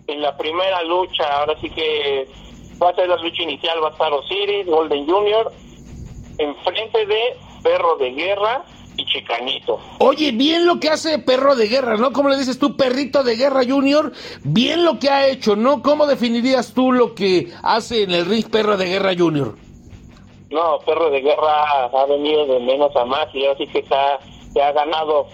En 0.07 0.21
la 0.21 0.35
primera 0.35 0.81
lucha, 0.83 1.23
ahora 1.31 1.53
sí 1.61 1.69
que 1.69 2.27
va 2.81 2.89
a 2.89 2.95
ser 2.95 3.07
la 3.07 3.17
lucha 3.17 3.43
inicial, 3.43 3.83
va 3.83 3.89
a 3.89 3.91
estar 3.91 4.11
Osiris, 4.11 4.65
Golden 4.65 5.05
Junior, 5.05 5.51
enfrente 6.39 7.05
de 7.05 7.37
Perro 7.61 7.97
de 7.97 8.11
Guerra 8.11 8.65
y 8.97 9.05
Chicanito. 9.05 9.79
Oye, 9.99 10.31
bien 10.31 10.65
lo 10.65 10.79
que 10.79 10.89
hace 10.89 11.19
Perro 11.19 11.55
de 11.55 11.67
Guerra, 11.67 11.97
¿no? 11.97 12.11
¿Cómo 12.11 12.29
le 12.29 12.37
dices 12.37 12.59
tú, 12.59 12.75
Perrito 12.75 13.23
de 13.23 13.35
Guerra 13.35 13.61
Junior? 13.67 14.11
Bien 14.43 14.83
lo 14.85 14.99
que 14.99 15.09
ha 15.09 15.27
hecho, 15.27 15.55
¿no? 15.55 15.81
¿Cómo 15.81 16.05
definirías 16.05 16.73
tú 16.73 16.91
lo 16.91 17.15
que 17.15 17.51
hace 17.63 18.03
en 18.03 18.11
el 18.11 18.25
ring 18.25 18.49
Perro 18.49 18.77
de 18.77 18.85
Guerra 18.85 19.13
Junior? 19.17 19.55
No, 20.49 20.79
Perro 20.85 21.09
de 21.09 21.21
Guerra 21.21 21.85
ha 21.85 22.05
venido 22.05 22.45
de 22.45 22.59
menos 22.59 22.95
a 22.95 23.05
más 23.05 23.27
y 23.33 23.45
así 23.45 23.65
que 23.67 23.79
está, 23.79 24.19
se 24.53 24.61
ha 24.61 24.71
ganado 24.71 25.27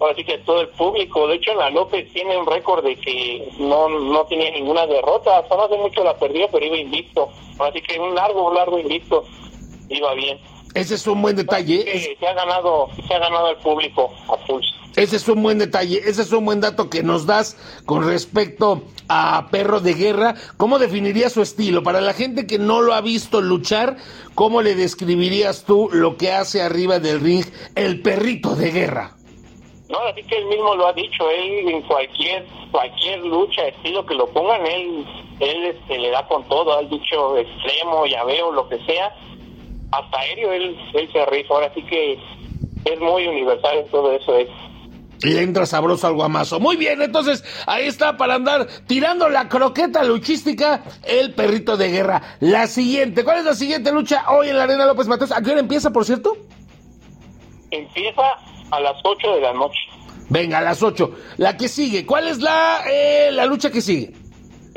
ahora 0.00 0.14
sí 0.14 0.24
que 0.24 0.38
todo 0.38 0.60
el 0.60 0.68
público. 0.68 1.26
De 1.26 1.36
hecho, 1.36 1.54
la 1.54 1.70
López 1.70 2.10
tiene 2.12 2.36
un 2.36 2.46
récord 2.46 2.84
de 2.84 2.96
que 2.96 3.48
no, 3.58 3.88
no 3.88 4.24
tenía 4.26 4.50
ninguna 4.50 4.86
derrota. 4.86 5.38
Hasta 5.38 5.56
no 5.56 5.64
hace 5.64 5.76
mucho 5.76 6.04
la 6.04 6.16
perdió, 6.16 6.48
pero 6.50 6.64
iba 6.64 6.76
invicto. 6.76 7.28
Así 7.58 7.80
que 7.82 7.98
un 7.98 8.14
largo, 8.14 8.52
largo 8.52 8.78
invicto. 8.78 9.24
Iba 9.88 10.14
bien. 10.14 10.38
Ese 10.74 10.94
es 10.94 11.06
un 11.06 11.22
buen 11.22 11.36
detalle. 11.36 11.84
Sí, 11.92 12.16
se 12.18 12.26
ha 12.26 12.34
ganado, 12.34 12.88
se 13.06 13.14
ha 13.14 13.18
ganado 13.18 13.50
el 13.50 13.56
público 13.56 14.12
a 14.28 14.36
pulso. 14.46 14.74
Ese 14.96 15.16
es 15.16 15.28
un 15.28 15.42
buen 15.42 15.58
detalle, 15.58 16.00
ese 16.04 16.22
es 16.22 16.32
un 16.32 16.44
buen 16.44 16.60
dato 16.60 16.90
que 16.90 17.04
nos 17.04 17.24
das 17.24 17.56
con 17.86 18.04
respecto 18.04 18.82
a 19.08 19.46
Perro 19.50 19.78
de 19.78 19.94
Guerra. 19.94 20.34
¿Cómo 20.56 20.80
definirías 20.80 21.32
su 21.32 21.42
estilo? 21.42 21.84
Para 21.84 22.00
la 22.00 22.14
gente 22.14 22.48
que 22.48 22.58
no 22.58 22.80
lo 22.80 22.94
ha 22.94 23.00
visto 23.00 23.40
luchar, 23.40 23.96
¿cómo 24.34 24.60
le 24.60 24.74
describirías 24.74 25.64
tú 25.64 25.88
lo 25.92 26.16
que 26.16 26.32
hace 26.32 26.62
arriba 26.62 26.98
del 26.98 27.20
ring 27.20 27.44
el 27.76 28.02
perrito 28.02 28.56
de 28.56 28.72
guerra? 28.72 29.16
No, 29.88 29.98
así 30.00 30.22
que 30.24 30.36
él 30.36 30.46
mismo 30.46 30.74
lo 30.74 30.88
ha 30.88 30.92
dicho, 30.92 31.30
él 31.30 31.68
en 31.68 31.82
cualquier 31.82 32.44
cualquier 32.72 33.20
lucha, 33.20 33.68
estilo 33.68 34.04
que 34.04 34.14
lo 34.14 34.26
pongan, 34.26 34.66
él 34.66 35.06
él 35.40 35.64
este, 35.66 35.98
le 35.98 36.10
da 36.10 36.26
con 36.26 36.42
todo, 36.48 36.72
ha 36.72 36.82
dicho 36.82 37.36
extremo, 37.36 38.04
llaveo, 38.06 38.52
lo 38.52 38.68
que 38.68 38.78
sea, 38.84 39.14
hasta 39.92 40.18
aéreo 40.18 40.52
él, 40.52 40.76
él 40.94 41.12
se 41.12 41.26
rifa, 41.26 41.54
ahora 41.54 41.72
sí 41.74 41.82
que 41.82 42.18
es 42.84 43.00
muy 43.00 43.26
universal 43.26 43.78
en 43.78 43.88
todo 43.90 44.12
eso. 44.12 44.36
Es. 44.36 44.48
Y 45.22 45.30
le 45.30 45.42
entra 45.42 45.66
sabroso 45.66 46.06
al 46.06 46.14
guamazo. 46.14 46.60
Muy 46.60 46.76
bien, 46.76 47.02
entonces 47.02 47.42
ahí 47.66 47.86
está 47.86 48.16
para 48.16 48.34
andar 48.34 48.68
tirando 48.86 49.28
la 49.28 49.48
croqueta 49.48 50.04
luchística 50.04 50.84
el 51.04 51.34
perrito 51.34 51.76
de 51.76 51.90
guerra. 51.90 52.22
La 52.40 52.68
siguiente, 52.68 53.24
¿cuál 53.24 53.38
es 53.38 53.44
la 53.44 53.54
siguiente 53.54 53.90
lucha 53.92 54.24
hoy 54.28 54.48
en 54.48 54.56
la 54.56 54.64
Arena 54.64 54.86
López 54.86 55.08
Mateos? 55.08 55.32
¿A 55.32 55.42
qué 55.42 55.50
hora 55.50 55.60
empieza, 55.60 55.90
por 55.90 56.04
cierto? 56.04 56.36
Empieza 57.70 58.22
a 58.70 58.80
las 58.80 58.96
8 59.02 59.34
de 59.34 59.40
la 59.40 59.52
noche. 59.54 59.78
Venga, 60.28 60.58
a 60.58 60.62
las 60.62 60.82
8. 60.82 61.10
La 61.38 61.56
que 61.56 61.68
sigue, 61.68 62.06
¿cuál 62.06 62.28
es 62.28 62.40
la, 62.40 62.82
eh, 62.88 63.30
la 63.32 63.46
lucha 63.46 63.70
que 63.70 63.80
sigue? 63.80 64.12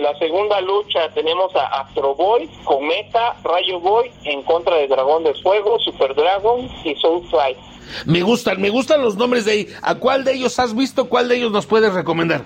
La 0.01 0.17
segunda 0.17 0.59
lucha 0.61 1.09
tenemos 1.13 1.55
a 1.55 1.81
Astro 1.81 2.15
Boy, 2.15 2.49
Cometa, 2.63 3.35
Rayo 3.43 3.79
Boy 3.79 4.09
en 4.23 4.41
contra 4.41 4.75
de 4.77 4.87
Dragón 4.87 5.23
de 5.23 5.31
Fuego, 5.35 5.77
Super 5.77 6.15
Dragon 6.15 6.67
y 6.83 6.95
Soulfly. 6.95 7.55
Me 8.07 8.23
gustan, 8.23 8.59
me 8.59 8.71
gustan 8.71 9.03
los 9.03 9.15
nombres 9.15 9.45
de 9.45 9.51
ahí. 9.51 9.67
¿A 9.83 9.93
cuál 9.93 10.23
de 10.23 10.33
ellos 10.33 10.57
has 10.57 10.75
visto? 10.75 11.07
¿Cuál 11.07 11.29
de 11.29 11.35
ellos 11.35 11.51
nos 11.51 11.67
puedes 11.67 11.93
recomendar? 11.93 12.41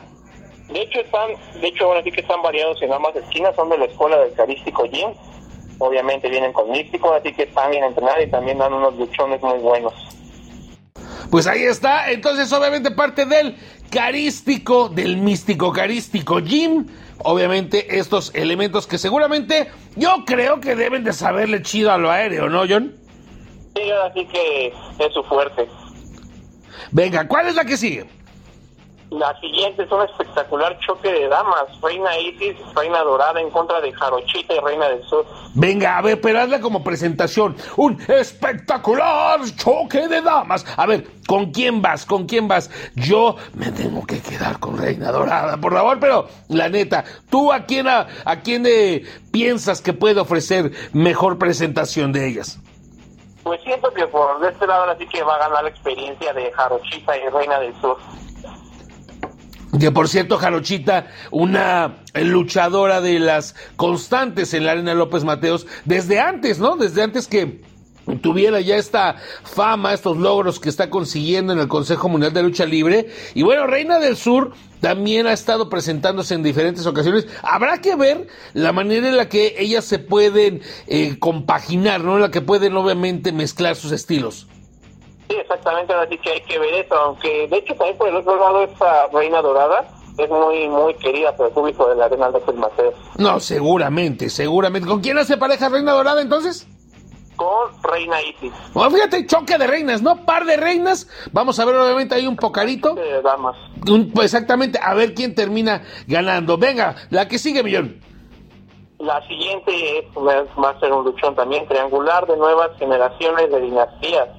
De 0.68 0.82
hecho 0.82 1.00
están, 1.00 1.30
de 1.62 1.68
hecho 1.68 1.86
ahora 1.86 2.04
sí 2.04 2.12
que 2.12 2.20
están 2.20 2.42
variados 2.42 2.82
en 2.82 2.92
ambas 2.92 3.16
esquinas, 3.16 3.56
son 3.56 3.70
de 3.70 3.78
la 3.78 3.86
escuela 3.86 4.18
del 4.18 4.34
Carístico 4.34 4.84
Gym. 4.92 5.14
Obviamente 5.80 6.28
vienen 6.28 6.52
con 6.52 6.70
místico, 6.70 7.14
así 7.14 7.32
que 7.32 7.44
están 7.44 7.72
bien 7.72 7.86
entrenados 7.86 8.22
y 8.22 8.30
también 8.32 8.58
dan 8.58 8.74
unos 8.74 8.98
luchones 8.98 9.42
muy 9.42 9.60
buenos. 9.60 9.94
Pues 11.32 11.48
ahí 11.48 11.64
está, 11.64 12.12
entonces 12.12 12.52
obviamente 12.52 12.92
parte 12.92 13.26
del 13.26 13.56
carístico, 13.90 14.90
del 14.90 15.16
místico 15.16 15.72
carístico 15.72 16.42
Jim. 16.42 16.86
Obviamente 17.20 17.98
estos 17.98 18.34
elementos 18.36 18.88
que 18.88 18.98
seguramente 18.98 19.70
yo 19.96 20.24
creo 20.26 20.60
que 20.60 20.76
deben 20.76 21.04
de 21.04 21.14
saberle 21.14 21.62
chido 21.62 21.92
a 21.92 21.98
lo 21.98 22.12
aéreo, 22.12 22.50
¿no, 22.50 22.64
John? 22.68 22.94
Sí, 23.76 23.92
así 23.92 24.26
que 24.28 24.68
es 24.68 25.14
su 25.14 25.24
fuerte. 25.24 25.68
Venga, 26.92 27.28
¿cuál 27.28 27.48
es 27.48 27.56
la 27.56 27.66
que 27.66 27.78
sigue? 27.78 28.06
La 29.16 29.40
siguiente 29.40 29.84
es 29.84 29.92
un 29.92 30.02
espectacular 30.02 30.78
choque 30.80 31.10
de 31.10 31.30
damas. 31.30 31.68
Reina 31.82 32.18
Isis, 32.20 32.58
Reina 32.76 33.00
Dorada 33.02 33.40
en 33.40 33.50
contra 33.50 33.80
de 33.80 33.94
Jarochita 33.94 34.56
y 34.56 34.60
Reina 34.60 34.90
del 34.90 35.04
Sur. 35.04 35.26
Venga, 35.54 35.98
a 35.98 36.02
ver, 36.02 36.20
pero 36.20 36.42
hazla 36.42 36.60
como 36.60 36.84
presentación. 36.84 37.56
Un 37.78 38.02
espectacular 38.10 39.40
choque 39.56 40.10
de 40.10 40.22
damas. 40.22 40.66
A 40.76 40.86
ver, 40.86 41.08
¿con 41.28 41.52
quién 41.52 41.82
vas? 41.82 42.06
¿Con 42.06 42.26
quién 42.26 42.50
vas? 42.50 42.70
Yo 42.96 43.38
me 43.54 43.72
tengo 43.72 44.06
que 44.06 44.22
quedar 44.22 44.60
con 44.60 44.78
Reina 44.78 45.14
Dorada, 45.14 45.56
por 45.58 45.72
favor, 45.72 45.98
pero 45.98 46.28
la 46.50 46.68
neta, 46.68 47.06
¿tú 47.30 47.54
a 47.54 47.62
quién, 47.62 47.88
a, 47.88 48.08
a 48.26 48.42
quién 48.42 48.66
eh, 48.68 49.06
piensas 49.32 49.82
que 49.82 49.94
puede 49.94 50.20
ofrecer 50.20 50.72
mejor 50.92 51.38
presentación 51.38 52.12
de 52.12 52.28
ellas? 52.28 52.60
Pues 53.44 53.62
siento 53.62 53.94
que 53.94 54.08
por 54.08 54.44
este 54.44 54.68
lado 54.68 54.82
ahora 54.82 54.98
sí 54.98 55.08
que 55.08 55.24
va 55.24 55.36
a 55.36 55.40
ganar 55.40 55.64
la 55.64 55.70
experiencia 55.70 56.34
de 56.34 56.52
Jarochita 56.52 57.16
y 57.16 57.30
Reina 57.30 57.60
del 57.60 57.80
Sur. 57.80 57.98
Que 59.80 59.92
por 59.92 60.08
cierto, 60.08 60.38
Jarochita, 60.38 61.08
una 61.32 61.98
luchadora 62.14 63.02
de 63.02 63.20
las 63.20 63.56
constantes 63.76 64.54
en 64.54 64.66
la 64.66 64.72
Arena 64.72 64.94
López 64.94 65.24
Mateos, 65.24 65.68
desde 65.84 66.20
antes, 66.20 66.60
¿no? 66.60 66.78
Desde 66.78 67.04
antes 67.04 67.28
que 67.28 67.62
tuviera 68.22 68.62
ya 68.62 68.78
esta 68.78 69.18
fama, 69.44 69.94
estos 69.94 70.18
logros 70.18 70.60
que 70.60 70.70
está 70.70 70.90
consiguiendo 70.90 71.54
en 71.54 71.60
el 71.60 71.68
Consejo 71.68 72.08
Mundial 72.08 72.34
de 72.34 72.44
Lucha 72.44 72.66
Libre. 72.66 73.08
Y 73.34 73.44
bueno, 73.44 73.68
Reina 73.68 74.00
del 74.00 74.16
Sur 74.16 74.54
también 74.80 75.28
ha 75.28 75.34
estado 75.34 75.70
presentándose 75.70 76.36
en 76.36 76.44
diferentes 76.44 76.86
ocasiones. 76.86 77.28
Habrá 77.42 77.82
que 77.82 77.96
ver 77.96 78.28
la 78.54 78.72
manera 78.72 79.10
en 79.10 79.18
la 79.18 79.28
que 79.28 79.56
ellas 79.58 79.84
se 79.84 80.00
pueden 80.00 80.62
eh, 80.88 81.18
compaginar, 81.20 82.02
¿no? 82.04 82.16
En 82.16 82.22
la 82.22 82.32
que 82.32 82.42
pueden 82.42 82.76
obviamente 82.78 83.32
mezclar 83.32 83.76
sus 83.76 83.92
estilos. 83.92 84.48
Sí, 85.30 85.36
exactamente, 85.38 85.94
así 85.94 86.18
que 86.20 86.32
hay 86.32 86.42
que 86.42 86.60
ver 86.60 86.74
eso, 86.76 86.96
aunque 86.96 87.48
de 87.48 87.58
hecho 87.58 87.74
también 87.76 87.98
por 87.98 88.08
el 88.10 88.16
otro 88.18 88.36
lado 88.38 88.64
esta 88.64 89.08
reina 89.08 89.42
dorada 89.42 89.88
es 90.18 90.30
muy 90.30 90.68
muy 90.70 90.94
querida 90.96 91.36
por 91.36 91.48
el 91.48 91.54
público 91.54 91.90
de 91.90 91.96
la 91.96 92.06
Arena 92.06 92.30
López 92.30 92.56
Mateos. 92.56 92.94
No, 93.18 93.40
seguramente, 93.40 94.30
seguramente. 94.30 94.88
¿Con 94.88 95.02
quién 95.02 95.18
hace 95.18 95.36
pareja 95.38 95.68
Reina 95.68 95.92
Dorada 95.94 96.22
entonces? 96.22 96.68
Con 97.36 97.50
Reina 97.84 98.22
Isis. 98.22 98.54
Bueno, 98.74 98.92
fíjate, 98.92 99.26
choque 99.28 99.58
de 99.58 99.68
reinas, 99.68 100.02
¿no? 100.02 100.24
Par 100.26 100.46
de 100.46 100.56
reinas. 100.56 101.10
Vamos 101.34 101.60
a 101.60 101.66
ver, 101.66 101.76
obviamente, 101.76 102.16
hay 102.16 102.28
un 102.28 102.38
pocarito. 102.38 102.94
De 102.96 103.22
damas. 103.22 103.58
Un- 103.90 104.14
exactamente, 104.22 104.80
a 104.82 104.94
ver 104.94 105.14
quién 105.14 105.36
termina 105.36 105.82
ganando. 106.08 106.58
Venga, 106.58 106.96
la 107.10 107.28
que 107.28 107.38
sigue, 107.38 107.62
Millón. 107.62 108.00
La 109.00 109.22
siguiente 109.28 110.00
es, 110.00 110.06
va 110.16 110.70
a 110.70 110.80
ser 110.80 110.94
un 110.94 111.04
luchón 111.04 111.36
también 111.36 111.68
triangular 111.68 112.26
de 112.26 112.38
nuevas 112.38 112.70
generaciones 112.80 113.52
de 113.52 113.60
dinastías. 113.60 114.30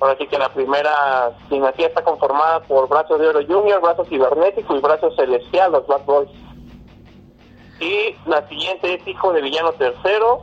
Ahora 0.00 0.16
sí 0.16 0.26
que 0.26 0.38
la 0.38 0.48
primera 0.50 1.32
dinastía 1.50 1.88
está 1.88 2.04
conformada 2.04 2.60
por 2.60 2.88
Brazos 2.88 3.18
de 3.18 3.28
Oro 3.28 3.40
Junior, 3.46 3.80
Brazos 3.80 4.08
Cibernético 4.08 4.76
y 4.76 4.80
Brazos 4.80 5.16
Celestial, 5.16 5.72
los 5.72 5.86
Bad 5.86 6.04
Boys. 6.04 6.30
Y 7.80 8.14
la 8.26 8.46
siguiente 8.48 8.94
es 8.94 9.06
Hijo 9.06 9.32
de 9.32 9.40
Villano 9.40 9.72
Tercero, 9.72 10.42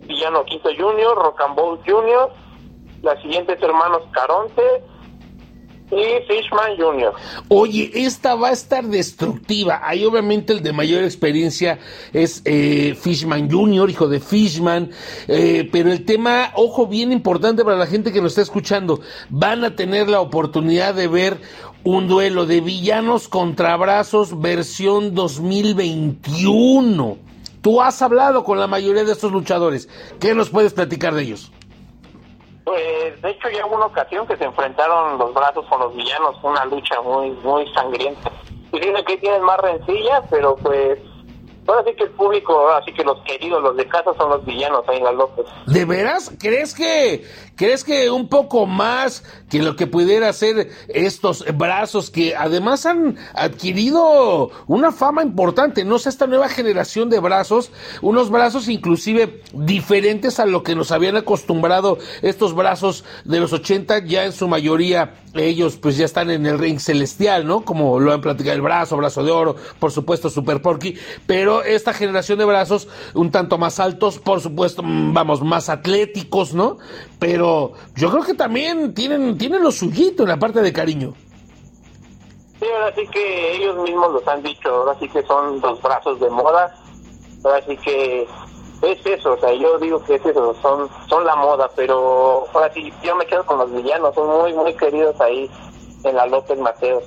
Villano 0.00 0.44
Quinto 0.44 0.70
Junior, 0.76 1.16
Rocambole 1.16 1.80
Junior, 1.86 2.30
la 3.02 3.20
siguiente 3.20 3.54
es 3.54 3.62
Hermanos 3.62 4.02
Caronte 4.12 4.82
y 5.92 6.22
Fishman 6.26 6.76
Junior. 6.78 7.14
Oye, 7.48 7.90
esta 7.94 8.34
va 8.34 8.48
a 8.48 8.52
estar 8.52 8.84
destructiva. 8.84 9.82
Ahí 9.84 10.04
obviamente 10.04 10.52
el 10.54 10.62
de 10.62 10.72
mayor 10.72 11.04
experiencia 11.04 11.78
es 12.14 12.40
eh, 12.46 12.96
Fishman 12.98 13.50
Junior, 13.50 13.90
hijo 13.90 14.08
de 14.08 14.18
Fishman. 14.18 14.90
Eh, 15.28 15.68
pero 15.70 15.92
el 15.92 16.06
tema, 16.06 16.52
ojo, 16.54 16.86
bien 16.86 17.12
importante 17.12 17.62
para 17.64 17.76
la 17.76 17.86
gente 17.86 18.10
que 18.10 18.22
nos 18.22 18.32
está 18.32 18.40
escuchando, 18.42 19.00
van 19.28 19.64
a 19.64 19.76
tener 19.76 20.08
la 20.08 20.20
oportunidad 20.20 20.94
de 20.94 21.08
ver 21.08 21.36
un 21.84 22.08
duelo 22.08 22.46
de 22.46 22.62
villanos 22.62 23.28
contra 23.28 23.76
brazos 23.76 24.40
versión 24.40 25.14
2021. 25.14 27.18
Tú 27.60 27.82
has 27.82 28.00
hablado 28.02 28.44
con 28.44 28.58
la 28.58 28.66
mayoría 28.66 29.04
de 29.04 29.12
estos 29.12 29.30
luchadores. 29.30 29.88
¿Qué 30.18 30.34
nos 30.34 30.48
puedes 30.50 30.72
platicar 30.72 31.14
de 31.14 31.22
ellos? 31.22 31.52
Pues 32.64 33.20
de 33.20 33.30
hecho 33.30 33.48
ya 33.50 33.66
hubo 33.66 33.76
una 33.76 33.86
ocasión 33.86 34.26
que 34.26 34.36
se 34.36 34.44
enfrentaron 34.44 35.18
los 35.18 35.34
brazos 35.34 35.66
con 35.66 35.80
los 35.80 35.94
villanos, 35.94 36.36
una 36.42 36.64
lucha 36.64 37.00
muy 37.00 37.30
muy 37.42 37.66
sangrienta. 37.74 38.30
Y 38.72 38.78
dicen 38.78 39.04
que 39.04 39.18
tienen 39.18 39.42
más 39.42 39.58
rencillas, 39.58 40.22
pero 40.30 40.56
pues 40.56 40.98
ahora 41.66 41.84
sí 41.86 41.94
que 41.96 42.04
el 42.04 42.10
público, 42.10 42.68
así 42.70 42.92
que 42.92 43.04
los 43.04 43.18
queridos, 43.20 43.62
los 43.62 43.76
de 43.76 43.86
casa 43.86 44.10
son 44.16 44.30
los 44.30 44.44
villanos 44.44 44.84
ahí 44.88 44.98
en 44.98 45.04
la 45.04 45.12
López. 45.12 45.46
¿De 45.66 45.84
veras? 45.84 46.32
¿Crees 46.38 46.74
que, 46.74 47.24
crees 47.56 47.84
que 47.84 48.10
un 48.10 48.28
poco 48.28 48.66
más 48.66 49.24
que 49.48 49.62
lo 49.62 49.76
que 49.76 49.86
pudiera 49.86 50.28
hacer 50.28 50.70
estos 50.88 51.44
brazos 51.56 52.10
que 52.10 52.34
además 52.34 52.86
han 52.86 53.16
adquirido 53.34 54.50
una 54.66 54.92
fama 54.92 55.22
importante, 55.22 55.84
no 55.84 55.98
sé, 55.98 56.08
esta 56.08 56.26
nueva 56.26 56.48
generación 56.48 57.10
de 57.10 57.20
brazos, 57.20 57.70
unos 58.00 58.30
brazos 58.30 58.68
inclusive 58.68 59.42
diferentes 59.52 60.40
a 60.40 60.46
lo 60.46 60.62
que 60.62 60.74
nos 60.74 60.90
habían 60.90 61.16
acostumbrado 61.16 61.98
estos 62.22 62.54
brazos 62.54 63.04
de 63.24 63.40
los 63.40 63.52
80, 63.52 64.04
ya 64.06 64.24
en 64.24 64.32
su 64.32 64.48
mayoría 64.48 65.14
ellos 65.34 65.76
pues 65.76 65.96
ya 65.96 66.04
están 66.04 66.30
en 66.30 66.44
el 66.46 66.58
ring 66.58 66.78
celestial, 66.78 67.46
¿no? 67.46 67.64
Como 67.64 67.98
lo 68.00 68.12
han 68.12 68.20
platicado 68.20 68.54
el 68.54 68.62
brazo, 68.62 68.96
brazo 68.96 69.24
de 69.24 69.30
oro, 69.30 69.56
por 69.78 69.90
supuesto 69.90 70.28
Super 70.28 70.60
Porky, 70.60 70.96
pero 71.26 71.51
esta 71.60 71.92
generación 71.92 72.38
de 72.38 72.46
brazos 72.46 72.88
un 73.12 73.30
tanto 73.30 73.58
más 73.58 73.78
altos, 73.78 74.18
por 74.18 74.40
supuesto, 74.40 74.82
mm, 74.82 75.12
vamos, 75.12 75.42
más 75.42 75.68
atléticos, 75.68 76.54
¿no? 76.54 76.78
Pero 77.18 77.72
yo 77.94 78.10
creo 78.10 78.22
que 78.22 78.34
también 78.34 78.94
tienen, 78.94 79.36
tienen 79.36 79.62
lo 79.62 79.70
suyito 79.70 80.22
en 80.22 80.30
la 80.30 80.38
parte 80.38 80.62
de 80.62 80.72
cariño. 80.72 81.12
Sí, 82.58 82.66
ahora 82.74 82.94
sí 82.94 83.06
que 83.12 83.56
ellos 83.56 83.76
mismos 83.82 84.12
los 84.12 84.26
han 84.26 84.42
dicho, 84.42 84.68
ahora 84.70 84.96
sí 84.98 85.08
que 85.08 85.22
son 85.24 85.60
los 85.60 85.82
brazos 85.82 86.18
de 86.20 86.30
moda, 86.30 86.74
ahora 87.44 87.60
sí 87.66 87.76
que 87.76 88.26
es 88.82 89.06
eso, 89.06 89.32
o 89.32 89.38
sea, 89.38 89.52
yo 89.52 89.78
digo 89.78 90.02
que 90.04 90.14
es 90.14 90.24
eso, 90.24 90.54
son, 90.62 90.88
son 91.08 91.24
la 91.24 91.36
moda, 91.36 91.68
pero 91.76 92.46
ahora 92.54 92.72
sí, 92.72 92.92
yo 93.02 93.14
me 93.16 93.26
quedo 93.26 93.44
con 93.46 93.58
los 93.58 93.72
villanos, 93.72 94.14
son 94.14 94.28
muy, 94.28 94.52
muy 94.54 94.74
queridos 94.74 95.20
ahí 95.20 95.50
en 96.04 96.16
la 96.16 96.26
López 96.26 96.58
Mateos. 96.58 97.04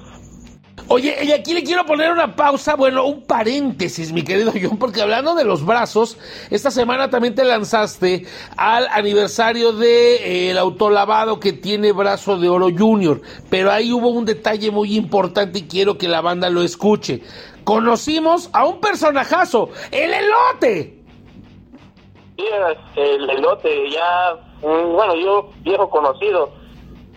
Oye, 0.87 1.17
y 1.23 1.31
aquí 1.31 1.55
le 1.55 1.63
quiero 1.63 1.83
poner 1.85 2.11
una 2.11 2.35
pausa, 2.35 2.75
bueno, 2.75 3.05
un 3.05 3.23
paréntesis, 3.23 4.11
mi 4.11 4.23
querido 4.23 4.51
John, 4.53 4.77
porque 4.77 5.01
hablando 5.01 5.33
de 5.33 5.43
los 5.43 5.65
brazos, 5.65 6.17
esta 6.51 6.69
semana 6.69 7.09
también 7.09 7.33
te 7.33 7.43
lanzaste 7.43 8.27
al 8.55 8.87
aniversario 8.91 9.71
de 9.73 10.49
eh, 10.51 10.57
autolavado 10.59 11.39
que 11.39 11.53
tiene 11.53 11.91
Brazo 11.91 12.37
de 12.37 12.49
Oro 12.49 12.67
Junior, 12.75 13.19
pero 13.49 13.71
ahí 13.71 13.91
hubo 13.91 14.09
un 14.09 14.25
detalle 14.25 14.69
muy 14.69 14.95
importante 14.95 15.59
y 15.59 15.63
quiero 15.63 15.97
que 15.97 16.07
la 16.07 16.21
banda 16.21 16.51
lo 16.51 16.61
escuche. 16.61 17.23
Conocimos 17.63 18.51
a 18.53 18.65
un 18.65 18.79
personajazo, 18.79 19.69
el 19.89 20.13
elote. 20.13 20.99
Sí, 22.37 22.45
el 22.95 23.27
elote, 23.27 23.89
ya, 23.89 24.35
mm, 24.61 24.93
bueno, 24.93 25.15
yo 25.15 25.49
viejo 25.63 25.89
conocido, 25.89 26.51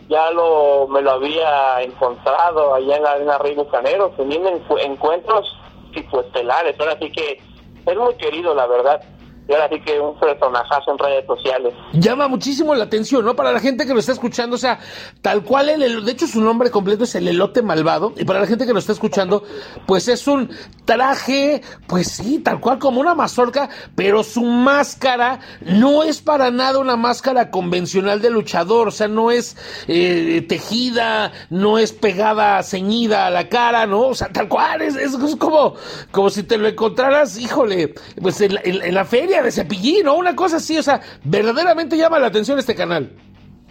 ya 0.08 0.30
lo 0.30 0.88
me 0.88 1.02
lo 1.02 1.12
había 1.12 1.82
encontrado 1.82 2.74
allá 2.74 2.96
en 2.96 3.02
la 3.02 3.12
arena 3.12 3.38
Rey 3.38 3.54
Bucanero, 3.54 4.10
teniendo 4.16 4.50
encuentros 4.78 5.56
tipo 5.92 6.20
estelares, 6.20 6.78
ahora 6.78 6.96
sí 7.00 7.10
que 7.10 7.40
es 7.86 7.96
muy 7.96 8.14
querido, 8.14 8.54
la 8.54 8.66
verdad. 8.66 9.02
Y 9.48 9.54
ahora 9.54 9.68
sí 9.70 9.80
que 9.80 9.98
un 9.98 10.14
personajazo 10.20 10.92
en 10.92 10.98
redes 10.98 11.26
sociales. 11.26 11.72
Llama 11.94 12.28
muchísimo 12.28 12.74
la 12.74 12.84
atención, 12.84 13.24
¿no? 13.24 13.34
Para 13.34 13.50
la 13.50 13.60
gente 13.60 13.86
que 13.86 13.94
lo 13.94 14.00
está 14.00 14.12
escuchando, 14.12 14.56
o 14.56 14.58
sea, 14.58 14.78
tal 15.22 15.42
cual, 15.42 15.70
el, 15.70 16.04
de 16.04 16.12
hecho 16.12 16.26
su 16.26 16.42
nombre 16.42 16.70
completo 16.70 17.04
es 17.04 17.14
el 17.14 17.26
elote 17.26 17.62
malvado, 17.62 18.12
y 18.18 18.26
para 18.26 18.40
la 18.40 18.46
gente 18.46 18.66
que 18.66 18.74
lo 18.74 18.78
está 18.78 18.92
escuchando, 18.92 19.42
pues 19.86 20.06
es 20.08 20.28
un 20.28 20.50
traje, 20.84 21.62
pues 21.86 22.08
sí, 22.08 22.40
tal 22.40 22.60
cual 22.60 22.78
como 22.78 23.00
una 23.00 23.14
mazorca, 23.14 23.70
pero 23.94 24.22
su 24.22 24.42
máscara 24.44 25.40
no 25.62 26.02
es 26.02 26.20
para 26.20 26.50
nada 26.50 26.78
una 26.78 26.96
máscara 26.96 27.50
convencional 27.50 28.20
de 28.20 28.28
luchador, 28.28 28.88
o 28.88 28.90
sea, 28.90 29.08
no 29.08 29.30
es 29.30 29.56
eh, 29.86 30.44
tejida, 30.46 31.32
no 31.48 31.78
es 31.78 31.92
pegada, 31.92 32.62
ceñida 32.62 33.26
a 33.26 33.30
la 33.30 33.48
cara, 33.48 33.86
¿no? 33.86 34.08
O 34.08 34.14
sea, 34.14 34.28
tal 34.28 34.48
cual, 34.48 34.82
es, 34.82 34.94
es, 34.94 35.16
como, 35.36 35.74
como 36.10 36.28
si 36.28 36.42
te 36.42 36.58
lo 36.58 36.68
encontraras, 36.68 37.38
híjole, 37.38 37.94
pues 38.20 38.42
en, 38.42 38.58
en, 38.64 38.82
en 38.82 38.94
la 38.94 39.06
feria 39.06 39.37
de 39.42 39.52
cepillín 39.52 40.06
o 40.08 40.14
una 40.14 40.34
cosa 40.34 40.56
así, 40.56 40.78
o 40.78 40.82
sea, 40.82 41.00
verdaderamente 41.24 41.96
llama 41.96 42.18
la 42.18 42.28
atención 42.28 42.58
este 42.58 42.74
canal. 42.74 43.10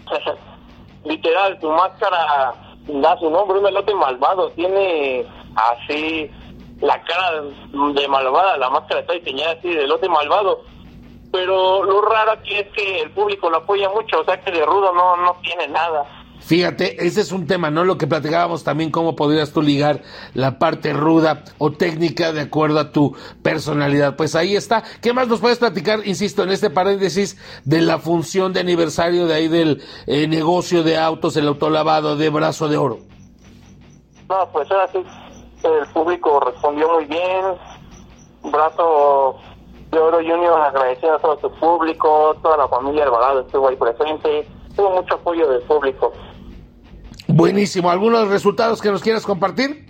Literal, 1.06 1.58
su 1.62 1.70
máscara 1.70 2.54
da 2.88 3.18
su 3.20 3.30
nombre, 3.30 3.60
un 3.60 3.68
elote 3.68 3.94
malvado, 3.96 4.50
tiene 4.52 5.26
así 5.56 6.30
la 6.82 7.02
cara 7.04 7.42
de 7.42 8.08
malvada, 8.08 8.58
la 8.58 8.70
máscara 8.70 9.02
está 9.02 9.14
diseñada 9.14 9.54
así 9.54 9.70
de 9.70 9.84
elote 9.84 10.08
malvado. 10.10 10.64
Pero 11.32 11.84
lo 11.84 12.02
raro 12.02 12.32
aquí 12.32 12.56
es 12.56 12.68
que 12.70 13.02
el 13.02 13.12
público 13.12 13.50
lo 13.50 13.58
apoya 13.58 13.90
mucho, 13.90 14.22
o 14.22 14.24
sea 14.24 14.40
que 14.40 14.52
de 14.52 14.66
rudo 14.66 14.94
no, 14.94 15.18
no 15.18 15.36
tiene 15.42 15.68
nada. 15.68 16.06
Fíjate, 16.40 17.06
ese 17.06 17.22
es 17.22 17.32
un 17.32 17.46
tema, 17.46 17.70
¿no? 17.70 17.84
Lo 17.84 17.98
que 17.98 18.08
platicábamos 18.08 18.64
también, 18.64 18.90
cómo 18.90 19.16
podrías 19.16 19.52
tú 19.52 19.62
ligar 19.62 20.02
la 20.34 20.60
parte 20.60 20.94
ruda 20.94 21.44
o 21.58 21.72
técnica 21.72 22.32
de 22.32 22.42
acuerdo 22.42 22.80
a 22.80 22.92
tu 22.92 23.16
personalidad. 23.44 24.16
Pues 24.16 24.36
ahí 24.36 24.56
está. 24.56 24.84
¿Qué 25.02 25.14
más 25.14 25.28
nos 25.28 25.42
puedes 25.42 25.60
platicar, 25.60 26.08
insisto, 26.08 26.44
en 26.44 26.52
este 26.52 26.70
paréntesis 26.70 27.38
de 27.66 27.82
la 27.82 27.98
función 27.98 28.54
de 28.54 28.62
aniversario 28.62 29.28
de 29.28 29.34
ahí 29.34 29.48
del 29.48 29.82
eh, 30.06 30.28
negocio 30.28 30.84
de 30.84 30.98
autos, 30.98 31.36
el 31.36 31.48
autolavado 31.48 32.16
de 32.16 32.30
brazo 32.30 32.70
de 32.70 32.78
oro? 32.78 33.00
No, 34.30 34.50
pues 34.52 34.70
ahora 34.72 34.88
sí, 34.92 35.00
el 35.64 35.94
público 35.94 36.40
respondió 36.40 36.94
muy 36.94 37.06
bien. 37.06 37.46
Brazo 38.44 39.38
de 39.92 40.00
Oro 40.00 40.18
Junior 40.18 40.62
agradecido 40.62 41.16
a 41.16 41.20
todo 41.20 41.40
su 41.40 41.52
público, 41.60 42.36
toda 42.42 42.58
la 42.58 42.68
familia 42.68 43.04
Alvarado 43.04 43.42
estuvo 43.42 43.68
ahí 43.68 43.76
presente, 43.76 44.48
tuvo 44.76 44.92
mucho 44.92 45.16
apoyo 45.16 45.48
del 45.50 45.62
público. 45.64 46.14
Buenísimo. 47.28 47.90
¿Algunos 47.90 48.30
resultados 48.30 48.82
que 48.82 48.92
nos 48.92 49.02
quieras 49.02 49.26
compartir? 49.26 49.86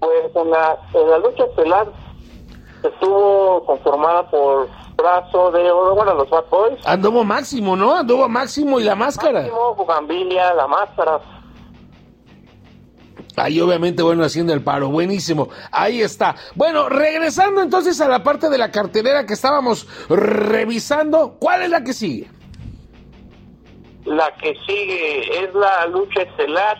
Pues 0.00 0.34
en 0.34 0.50
la, 0.50 0.78
en 0.94 1.10
la 1.10 1.18
lucha 1.18 1.44
estelar 1.44 1.92
estuvo 2.82 3.64
conformada 3.66 4.30
por 4.30 4.68
Brazo 4.96 5.50
de 5.50 5.70
Oro, 5.70 5.94
bueno, 5.94 6.14
los 6.14 6.30
Bad 6.30 6.44
Boys. 6.50 6.78
Anduvo 6.86 7.24
Máximo, 7.24 7.76
¿no? 7.76 7.94
Anduvo 7.94 8.28
Máximo 8.28 8.80
y 8.80 8.84
la 8.84 8.94
máscara. 8.94 9.40
Máximo, 9.40 9.74
Bugambilia, 9.74 10.54
la 10.54 10.66
máscara. 10.66 11.20
Ahí 13.36 13.60
obviamente, 13.60 14.02
bueno, 14.02 14.24
haciendo 14.24 14.54
el 14.54 14.62
paro. 14.62 14.88
Buenísimo. 14.88 15.50
Ahí 15.70 16.00
está. 16.00 16.36
Bueno, 16.54 16.88
regresando 16.88 17.60
entonces 17.60 18.00
a 18.00 18.08
la 18.08 18.22
parte 18.22 18.48
de 18.48 18.56
la 18.56 18.70
cartelera 18.70 19.26
que 19.26 19.34
estábamos 19.34 19.86
revisando, 20.08 21.36
¿cuál 21.38 21.62
es 21.62 21.70
la 21.70 21.84
que 21.84 21.92
sigue? 21.92 22.30
La 24.06 24.30
que 24.36 24.56
sigue 24.66 25.44
es 25.44 25.52
la 25.54 25.86
lucha 25.86 26.22
estelar, 26.22 26.78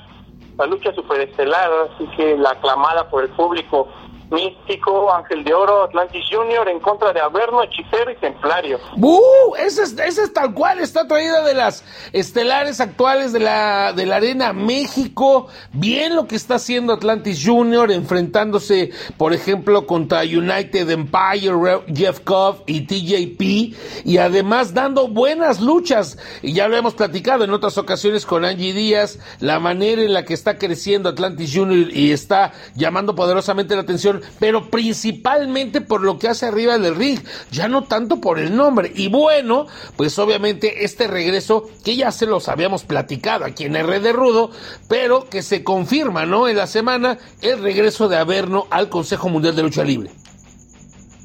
la 0.58 0.66
lucha 0.66 0.92
superestelar, 0.94 1.70
así 1.90 2.06
que 2.16 2.36
la 2.36 2.50
aclamada 2.50 3.08
por 3.10 3.24
el 3.24 3.30
público. 3.30 3.88
Místico, 4.30 5.12
Ángel 5.12 5.44
de 5.44 5.54
Oro, 5.54 5.84
Atlantis 5.84 6.24
Junior 6.30 6.68
en 6.68 6.80
contra 6.80 7.12
de 7.12 7.20
Averno, 7.20 7.62
Hechicero 7.62 8.10
y 8.10 8.16
Templario. 8.16 8.80
¡Uh! 8.96 9.54
Esa 9.58 9.84
es, 9.84 9.92
esa 9.98 10.24
es 10.24 10.32
tal 10.32 10.52
cual, 10.52 10.80
está 10.80 11.06
traída 11.06 11.44
de 11.44 11.54
las 11.54 11.84
estelares 12.12 12.80
actuales 12.80 13.32
de 13.32 13.40
la, 13.40 13.92
de 13.92 14.04
la 14.04 14.16
Arena 14.16 14.52
México. 14.52 15.46
Bien 15.72 16.16
lo 16.16 16.26
que 16.26 16.34
está 16.34 16.56
haciendo 16.56 16.92
Atlantis 16.92 17.42
Junior, 17.44 17.92
enfrentándose, 17.92 18.90
por 19.16 19.32
ejemplo, 19.32 19.86
contra 19.86 20.22
United 20.22 20.90
Empire, 20.90 21.82
Jeff 21.94 22.20
Cobb 22.20 22.64
y 22.66 22.86
TJP, 22.86 23.76
y 24.04 24.18
además 24.18 24.74
dando 24.74 25.06
buenas 25.08 25.60
luchas. 25.60 26.18
Y 26.42 26.52
ya 26.52 26.66
lo 26.66 26.76
hemos 26.76 26.94
platicado 26.94 27.44
en 27.44 27.50
otras 27.50 27.78
ocasiones 27.78 28.26
con 28.26 28.44
Angie 28.44 28.72
Díaz, 28.72 29.20
la 29.38 29.60
manera 29.60 30.02
en 30.02 30.12
la 30.12 30.24
que 30.24 30.34
está 30.34 30.58
creciendo 30.58 31.08
Atlantis 31.08 31.52
Junior 31.54 31.90
y 31.92 32.10
está 32.10 32.52
llamando 32.74 33.14
poderosamente 33.14 33.74
la 33.76 33.82
atención 33.82 34.15
pero 34.38 34.70
principalmente 34.70 35.80
por 35.80 36.02
lo 36.02 36.18
que 36.18 36.28
hace 36.28 36.46
arriba 36.46 36.78
del 36.78 36.96
ring, 36.96 37.20
ya 37.50 37.68
no 37.68 37.84
tanto 37.84 38.20
por 38.20 38.38
el 38.38 38.56
nombre. 38.56 38.92
Y 38.94 39.08
bueno, 39.08 39.66
pues 39.96 40.18
obviamente 40.18 40.84
este 40.84 41.06
regreso 41.06 41.68
que 41.84 41.96
ya 41.96 42.12
se 42.12 42.26
los 42.26 42.48
habíamos 42.48 42.84
platicado 42.84 43.44
aquí 43.44 43.64
en 43.64 43.76
R 43.76 44.00
de 44.00 44.12
Rudo, 44.12 44.50
pero 44.88 45.28
que 45.28 45.42
se 45.42 45.64
confirma, 45.64 46.26
¿no? 46.26 46.48
En 46.48 46.56
la 46.56 46.66
semana 46.66 47.18
el 47.40 47.62
regreso 47.62 48.08
de 48.08 48.16
Averno 48.16 48.66
al 48.70 48.88
Consejo 48.88 49.28
Mundial 49.28 49.56
de 49.56 49.62
Lucha 49.62 49.84
Libre. 49.84 50.10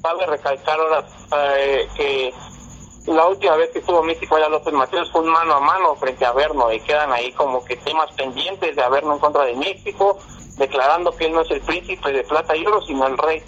Cabe 0.01 0.25
recalcar 0.25 0.79
ahora 0.79 1.05
eh, 1.57 1.87
que 1.95 2.33
la 3.07 3.27
última 3.27 3.55
vez 3.55 3.69
que 3.71 3.79
estuvo 3.79 4.03
Místico 4.03 4.35
allá 4.35 4.49
López 4.49 4.73
Mateos 4.73 5.11
fue 5.11 5.21
un 5.21 5.29
mano 5.29 5.55
a 5.55 5.59
mano 5.59 5.95
frente 5.95 6.23
a 6.25 6.29
Averno 6.29 6.71
y 6.71 6.79
quedan 6.81 7.11
ahí 7.11 7.31
como 7.33 7.63
que 7.65 7.75
temas 7.77 8.11
pendientes 8.15 8.75
de 8.75 8.81
Averno 8.81 9.13
en 9.13 9.19
contra 9.19 9.43
de 9.43 9.55
México, 9.55 10.19
declarando 10.57 11.11
que 11.11 11.25
él 11.25 11.33
no 11.33 11.41
es 11.41 11.51
el 11.51 11.61
príncipe 11.61 12.11
de 12.11 12.23
plata 12.23 12.55
y 12.55 12.65
oro, 12.65 12.81
sino 12.81 13.07
el 13.07 13.17
rey. 13.17 13.43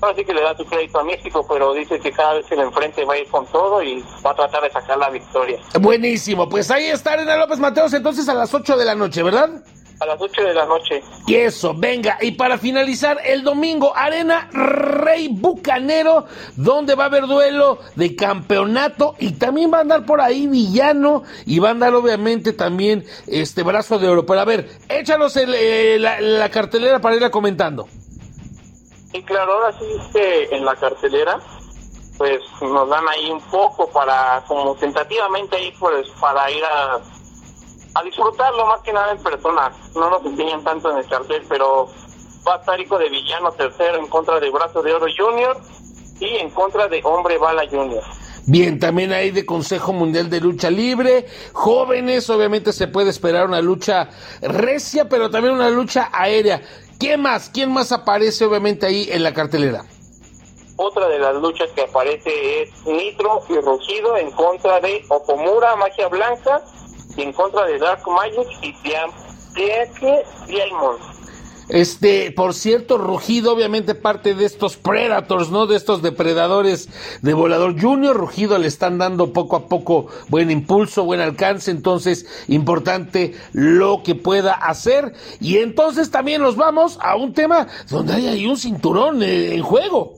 Ahora 0.00 0.14
sí 0.14 0.24
que 0.24 0.32
le 0.32 0.42
da 0.42 0.56
su 0.56 0.64
crédito 0.64 1.00
a 1.00 1.04
México, 1.04 1.44
pero 1.48 1.74
dice 1.74 1.98
que 1.98 2.12
cada 2.12 2.34
vez 2.34 2.46
que 2.46 2.54
le 2.54 2.62
enfrente 2.62 3.04
va 3.04 3.14
a 3.14 3.18
ir 3.18 3.28
con 3.28 3.44
todo 3.46 3.82
y 3.82 4.04
va 4.24 4.30
a 4.30 4.34
tratar 4.34 4.62
de 4.62 4.70
sacar 4.70 4.96
la 4.96 5.10
victoria. 5.10 5.58
Buenísimo, 5.80 6.48
pues 6.48 6.70
ahí 6.70 6.86
está 6.86 7.14
Arena 7.14 7.36
López 7.36 7.58
Mateos 7.58 7.92
entonces 7.92 8.28
a 8.28 8.34
las 8.34 8.54
8 8.54 8.76
de 8.76 8.84
la 8.84 8.94
noche, 8.94 9.24
¿verdad? 9.24 9.50
A 10.00 10.06
las 10.06 10.20
8 10.20 10.42
de 10.42 10.54
la 10.54 10.64
noche. 10.66 11.02
Y 11.26 11.34
eso, 11.34 11.74
venga, 11.76 12.18
y 12.20 12.32
para 12.32 12.56
finalizar 12.56 13.18
el 13.24 13.42
domingo, 13.42 13.92
Arena 13.96 14.48
Rey 14.52 15.28
Bucanero, 15.28 16.26
donde 16.56 16.94
va 16.94 17.04
a 17.04 17.06
haber 17.06 17.26
duelo 17.26 17.80
de 17.96 18.14
campeonato 18.14 19.16
y 19.18 19.32
también 19.32 19.72
va 19.72 19.78
a 19.78 19.80
andar 19.80 20.06
por 20.06 20.20
ahí 20.20 20.46
Villano 20.46 21.24
y 21.46 21.58
va 21.58 21.68
a 21.68 21.70
andar 21.72 21.94
obviamente 21.94 22.52
también 22.52 23.04
este 23.26 23.62
brazo 23.62 23.98
de 23.98 24.08
oro. 24.08 24.24
Pero 24.24 24.40
a 24.40 24.44
ver, 24.44 24.68
échanos 24.88 25.36
el, 25.36 25.52
eh, 25.54 25.98
la, 25.98 26.20
la 26.20 26.48
cartelera 26.48 27.00
para 27.00 27.16
irla 27.16 27.30
comentando. 27.30 27.88
Y 29.12 29.22
claro, 29.22 29.54
ahora 29.54 29.72
sí 29.78 29.86
que 30.12 30.44
en 30.54 30.64
la 30.64 30.76
cartelera, 30.76 31.38
pues 32.18 32.40
nos 32.60 32.88
dan 32.88 33.08
ahí 33.08 33.30
un 33.30 33.40
poco 33.50 33.88
para, 33.90 34.44
como 34.46 34.74
tentativamente 34.76 35.56
ahí, 35.56 35.72
pues 35.78 36.06
para 36.20 36.50
ir 36.50 36.62
a, 36.64 37.00
a 37.98 38.02
disfrutarlo 38.02 38.66
más 38.66 38.80
que 38.82 38.92
nada 38.92 39.12
en 39.12 39.22
persona. 39.22 39.72
No 39.94 40.10
nos 40.10 40.24
enseñan 40.24 40.62
tanto 40.64 40.90
en 40.90 40.98
el 40.98 41.06
cartel, 41.06 41.42
pero 41.48 41.88
va 42.46 42.54
a 42.54 42.58
estar 42.58 42.80
Hijo 42.80 42.98
de 42.98 43.08
Villano 43.08 43.52
tercero 43.52 43.98
en 43.98 44.06
contra 44.08 44.40
de 44.40 44.50
Brazo 44.50 44.82
de 44.82 44.94
Oro 44.94 45.06
Junior 45.16 45.56
y 46.20 46.36
en 46.36 46.50
contra 46.50 46.88
de 46.88 47.00
Hombre 47.04 47.38
Bala 47.38 47.64
Junior. 47.68 48.02
Bien, 48.46 48.78
también 48.78 49.12
hay 49.12 49.30
de 49.30 49.44
Consejo 49.44 49.92
Mundial 49.92 50.30
de 50.30 50.40
Lucha 50.40 50.70
Libre, 50.70 51.26
jóvenes, 51.52 52.30
obviamente 52.30 52.72
se 52.72 52.88
puede 52.88 53.10
esperar 53.10 53.46
una 53.46 53.60
lucha 53.60 54.08
recia, 54.40 55.06
pero 55.06 55.28
también 55.28 55.54
una 55.54 55.68
lucha 55.68 56.08
aérea. 56.12 56.62
¿Quién 56.98 57.20
más? 57.20 57.50
¿Quién 57.50 57.70
más 57.70 57.92
aparece 57.92 58.46
obviamente 58.46 58.86
ahí 58.86 59.06
en 59.12 59.22
la 59.22 59.34
cartelera? 59.34 59.84
Otra 60.76 61.08
de 61.08 61.18
las 61.18 61.34
luchas 61.34 61.68
que 61.74 61.82
aparece 61.82 62.62
es 62.62 62.86
Nitro 62.86 63.42
y 63.50 63.60
Rugido 63.60 64.16
en 64.16 64.30
contra 64.30 64.80
de 64.80 65.04
Okomura, 65.08 65.76
Magia 65.76 66.08
Blanca, 66.08 66.62
y 67.18 67.22
en 67.22 67.32
contra 67.32 67.66
de 67.66 67.78
Dark 67.78 68.02
Magic 68.08 68.46
y 68.62 68.72
Tiake 68.72 70.24
Diamond. 70.46 71.18
Este, 71.68 72.32
por 72.32 72.54
cierto, 72.54 72.96
Rugido, 72.96 73.52
obviamente 73.52 73.94
parte 73.94 74.34
de 74.34 74.46
estos 74.46 74.78
Predators, 74.78 75.50
¿no? 75.50 75.66
De 75.66 75.76
estos 75.76 76.00
depredadores 76.00 76.88
de 77.20 77.34
Volador 77.34 77.78
Junior. 77.78 78.16
Rugido 78.16 78.56
le 78.56 78.68
están 78.68 78.96
dando 78.96 79.34
poco 79.34 79.56
a 79.56 79.66
poco 79.66 80.06
buen 80.28 80.50
impulso, 80.50 81.04
buen 81.04 81.20
alcance, 81.20 81.70
entonces 81.70 82.26
importante 82.48 83.34
lo 83.52 84.02
que 84.02 84.14
pueda 84.14 84.54
hacer. 84.54 85.12
Y 85.40 85.58
entonces 85.58 86.10
también 86.10 86.40
nos 86.40 86.56
vamos 86.56 86.98
a 87.02 87.16
un 87.16 87.34
tema 87.34 87.66
donde 87.90 88.14
hay 88.14 88.28
ahí 88.28 88.46
un 88.46 88.56
cinturón 88.56 89.22
eh, 89.22 89.54
en 89.54 89.62
juego. 89.62 90.14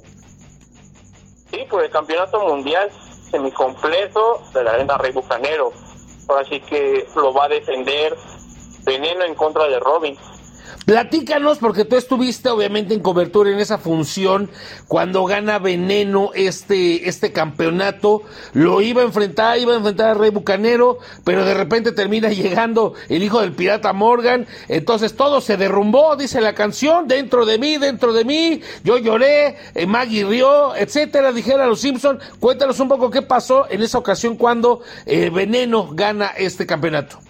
Sí, 1.51 1.59
por 1.68 1.82
el 1.82 1.90
campeonato 1.90 2.38
mundial 2.46 2.90
semicompleto 3.28 4.40
de 4.55 4.62
la 4.62 4.72
arena 4.72 4.98
Rey 4.98 5.11
Bucanero. 5.11 5.72
Ahora 6.30 6.44
sí 6.44 6.60
que 6.60 7.08
lo 7.16 7.32
va 7.32 7.46
a 7.46 7.48
defender 7.48 8.16
Veneno 8.84 9.24
en 9.24 9.34
contra 9.34 9.66
de 9.66 9.80
Robin. 9.80 10.16
Platícanos, 10.86 11.58
porque 11.58 11.84
tú 11.84 11.96
estuviste 11.96 12.48
obviamente 12.48 12.94
en 12.94 13.00
cobertura 13.00 13.50
en 13.50 13.61
esa 13.61 13.78
función 13.78 14.50
cuando 14.88 15.24
gana 15.24 15.58
Veneno 15.58 16.30
este, 16.34 17.08
este 17.08 17.32
campeonato. 17.32 18.22
Lo 18.54 18.80
iba 18.80 19.02
a 19.02 19.04
enfrentar, 19.04 19.58
iba 19.58 19.72
a 19.72 19.76
enfrentar 19.76 20.11
a 20.11 20.14
Rey 20.14 20.30
Bucanero, 20.30 20.98
pero 21.24 21.44
de 21.44 21.54
repente 21.54 21.92
termina 21.92 22.28
llegando 22.30 22.94
el 23.08 23.22
hijo 23.22 23.40
del 23.40 23.52
pirata 23.52 23.92
Morgan. 23.92 24.46
Entonces 24.68 25.14
todo 25.14 25.40
se 25.40 25.56
derrumbó, 25.56 26.16
dice 26.16 26.40
la 26.40 26.54
canción, 26.54 27.06
dentro 27.06 27.46
de 27.46 27.58
mí, 27.58 27.76
dentro 27.76 28.12
de 28.12 28.24
mí. 28.24 28.61
Yo 28.82 28.98
lloré, 28.98 29.56
eh, 29.74 29.86
Maggie 29.86 30.24
rió, 30.24 30.74
etcétera, 30.74 31.32
dijera 31.32 31.66
los 31.66 31.80
Simpson. 31.80 32.18
Cuéntanos 32.40 32.80
un 32.80 32.88
poco 32.88 33.11
qué 33.11 33.22
pasó 33.22 33.66
en 33.70 33.82
esa 33.82 33.98
ocasión 33.98 34.36
cuando 34.36 34.82
eh, 35.06 35.30
Veneno 35.30 35.88
gana 35.92 36.28
este 36.36 36.66
campeonato. 36.66 37.29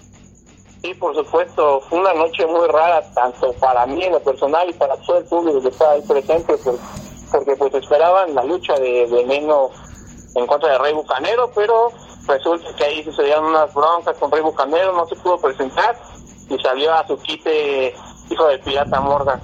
Sí, 0.82 0.94
por 0.94 1.14
supuesto, 1.14 1.82
fue 1.88 1.98
una 1.98 2.14
noche 2.14 2.46
muy 2.46 2.66
rara, 2.68 3.02
tanto 3.14 3.52
para 3.54 3.84
mí 3.86 4.02
en 4.02 4.12
lo 4.12 4.20
personal 4.20 4.68
y 4.68 4.72
para 4.72 4.96
todo 4.96 5.18
el 5.18 5.24
público 5.26 5.60
que 5.60 5.68
estaba 5.68 5.92
ahí 5.92 6.02
presente, 6.02 6.56
por- 6.56 6.78
porque 7.30 7.54
pues 7.56 7.74
esperaban 7.74 8.34
la 8.34 8.44
lucha 8.44 8.78
de 8.78 9.06
Veneno 9.10 9.68
en 10.34 10.46
contra 10.46 10.70
de 10.72 10.78
Rey 10.78 10.94
Bucanero, 10.94 11.50
pero 11.54 11.92
resulta 12.26 12.74
que 12.76 12.84
ahí 12.84 13.04
sucedieron 13.04 13.44
unas 13.46 13.72
broncas 13.74 14.16
con 14.16 14.32
Rey 14.32 14.40
Bucanero, 14.40 14.92
no 14.92 15.06
se 15.06 15.16
pudo 15.16 15.38
presentar 15.38 15.98
y 16.48 16.58
salió 16.58 16.94
a 16.94 17.06
su 17.06 17.16
quite 17.18 17.94
hijo 18.30 18.46
del 18.46 18.60
pirata 18.60 19.00
Morgan. 19.02 19.38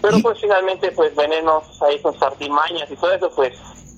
Pero 0.00 0.20
pues 0.22 0.40
finalmente 0.40 0.90
pues 0.92 1.14
Veneno 1.14 1.62
ahí 1.82 2.00
con 2.00 2.14
sus 2.14 2.22
artimañas 2.22 2.90
y 2.90 2.96
todo 2.96 3.12
eso 3.12 3.30
pues 3.36 3.52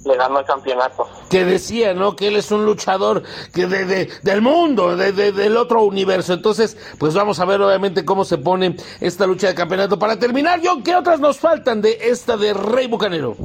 le 0.05 0.17
ganó 0.17 0.41
el 0.41 0.45
campeonato. 0.45 1.07
que 1.31 1.45
decía, 1.45 1.95
¿no? 1.95 2.17
Que 2.17 2.29
él 2.29 2.37
es 2.37 2.51
un 2.51 2.65
luchador 2.65 3.23
que 3.55 3.67
de, 3.67 3.85
de- 3.85 4.11
del 4.23 4.43
mundo, 4.43 4.97
de, 4.97 5.13
de- 5.13 5.33
del 5.33 5.57
otro 5.57 5.83
universo. 5.83 6.33
Entonces, 6.33 6.77
pues 6.99 7.15
vamos 7.15 7.39
a 7.41 7.45
ver 7.45 7.61
obviamente 7.63 8.05
cómo 8.05 8.25
se 8.25 8.39
pone 8.39 8.77
esta 9.01 9.27
lucha 9.27 9.47
de 9.49 9.55
campeonato. 9.55 9.99
Para 9.99 10.19
terminar, 10.19 10.61
John, 10.63 10.83
¿qué 10.83 10.97
otras 10.97 11.21
nos 11.21 11.39
faltan 11.39 11.81
de 11.81 11.99
esta 12.03 12.37
de 12.37 12.53
Rey 12.53 12.87
Bucanero? 12.89 13.37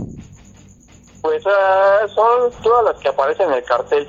Pues 1.21 1.43
ah, 1.45 1.99
son 2.13 2.51
todas 2.63 2.85
las 2.85 2.97
que 3.01 3.09
aparecen 3.09 3.47
en 3.49 3.55
el 3.55 3.63
cartel. 3.63 4.07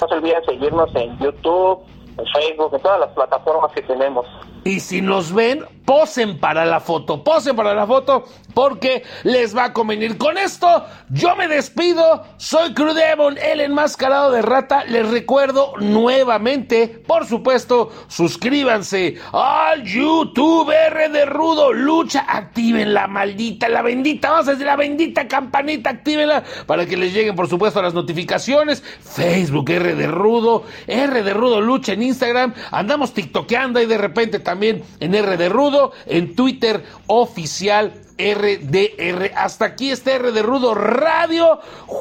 No 0.01 0.09
se 0.09 0.15
olviden 0.15 0.45
seguirnos 0.45 0.95
en 0.95 1.19
YouTube, 1.19 1.81
en 2.19 2.27
Facebook, 2.35 2.75
en 2.75 2.83
todas 2.83 3.01
las 3.01 3.09
plataformas 3.11 3.73
que 3.73 3.83
tenemos. 3.83 4.25
Y 4.69 4.81
si 4.81 5.01
nos 5.01 5.33
ven, 5.33 5.65
posen 5.87 6.39
para 6.39 6.67
la 6.67 6.81
foto, 6.81 7.25
posen 7.25 7.57
para 7.57 7.73
la 7.73 7.87
foto, 7.87 8.27
porque 8.53 9.03
les 9.23 9.57
va 9.57 9.65
a 9.65 9.73
convenir. 9.73 10.19
Con 10.19 10.37
esto, 10.37 10.85
yo 11.09 11.35
me 11.37 11.49
despido. 11.49 12.23
Soy 12.37 12.75
Crew 12.75 12.93
Demon, 12.93 13.39
el 13.39 13.63
enmascarado 13.63 14.31
de 14.31 14.43
rata. 14.43 14.85
Les 14.85 15.09
recuerdo 15.09 15.73
nuevamente, 15.79 17.03
por 17.07 17.25
supuesto, 17.25 17.91
suscríbanse 18.09 19.17
al 19.33 19.85
YouTube 19.85 20.71
R 20.71 21.09
de 21.09 21.25
Rudo 21.25 21.73
Lucha. 21.73 22.27
Activen 22.29 22.93
la 22.93 23.07
maldita, 23.07 23.71
la 23.71 23.81
bendita, 23.81 24.31
vamos 24.31 24.49
a 24.49 24.51
decir 24.51 24.67
la 24.67 24.77
bendita 24.77 25.27
campanita, 25.27 25.89
actívenla 25.89 26.45
para 26.67 26.85
que 26.85 26.99
les 26.99 27.15
lleguen, 27.15 27.35
por 27.35 27.49
supuesto, 27.49 27.81
las 27.81 27.95
notificaciones. 27.95 28.83
Facebook 29.01 29.71
R 29.71 29.95
de 29.95 30.07
Rudo, 30.07 30.65
R 30.87 31.23
de 31.23 31.33
Rudo 31.33 31.63
Lucha 31.63 31.95
en 31.95 32.03
Instagram. 32.03 32.53
Andamos 32.71 33.15
tiktokeando 33.15 33.81
y 33.81 33.87
de 33.87 33.97
repente 33.97 34.41
también 34.41 34.58
en 34.63 35.15
R 35.15 35.37
de 35.37 35.49
Rudo, 35.49 35.93
en 36.07 36.35
Twitter 36.35 36.83
oficial 37.07 37.93
RDR. 38.19 39.33
Hasta 39.37 39.67
aquí 39.67 39.91
este 39.91 40.15
R 40.15 40.33
de 40.33 40.43
Rudo 40.43 40.75
Radio 40.75 41.61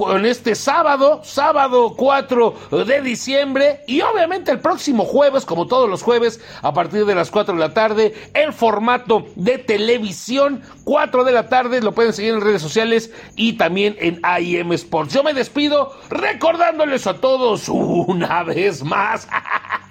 en 0.10 0.26
este 0.26 0.56
sábado, 0.56 1.22
sábado 1.24 1.94
4 1.96 2.86
de 2.86 3.02
diciembre 3.02 3.82
y 3.88 4.02
obviamente 4.02 4.52
el 4.52 4.60
próximo 4.60 5.06
jueves, 5.06 5.46
como 5.46 5.68
todos 5.68 5.90
los 5.90 6.02
jueves, 6.02 6.42
a 6.62 6.74
partir 6.74 7.06
de 7.06 7.16
las 7.16 7.30
4 7.30 7.54
de 7.54 7.60
la 7.60 7.74
tarde, 7.74 8.14
el 8.34 8.52
formato 8.54 9.28
de 9.36 9.60
televisión, 9.60 10.62
4 10.84 11.24
de 11.24 11.32
la 11.32 11.50
tarde, 11.50 11.82
lo 11.82 11.94
pueden 11.94 12.14
seguir 12.14 12.34
en 12.34 12.42
redes 12.42 12.62
sociales 12.62 13.12
y 13.36 13.54
también 13.54 13.96
en 14.00 14.22
IM 14.40 14.74
Sports. 14.74 15.14
Yo 15.14 15.24
me 15.24 15.34
despido 15.34 15.96
recordándoles 16.10 17.08
a 17.08 17.16
todos 17.16 17.70
una 17.70 18.44
vez 18.44 18.84
más 18.84 19.28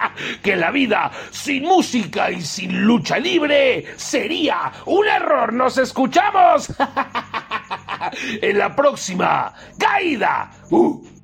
que 0.43 0.55
la 0.55 0.71
vida 0.71 1.11
sin 1.31 1.63
música 1.63 2.31
y 2.31 2.41
sin 2.41 2.81
lucha 2.81 3.17
libre 3.17 3.85
sería 3.95 4.71
un 4.85 5.07
error. 5.07 5.53
Nos 5.53 5.77
escuchamos 6.17 6.69
en 8.41 8.57
la 8.57 8.75
próxima 8.75 9.53
caída. 9.77 10.51
Uh. 10.69 11.16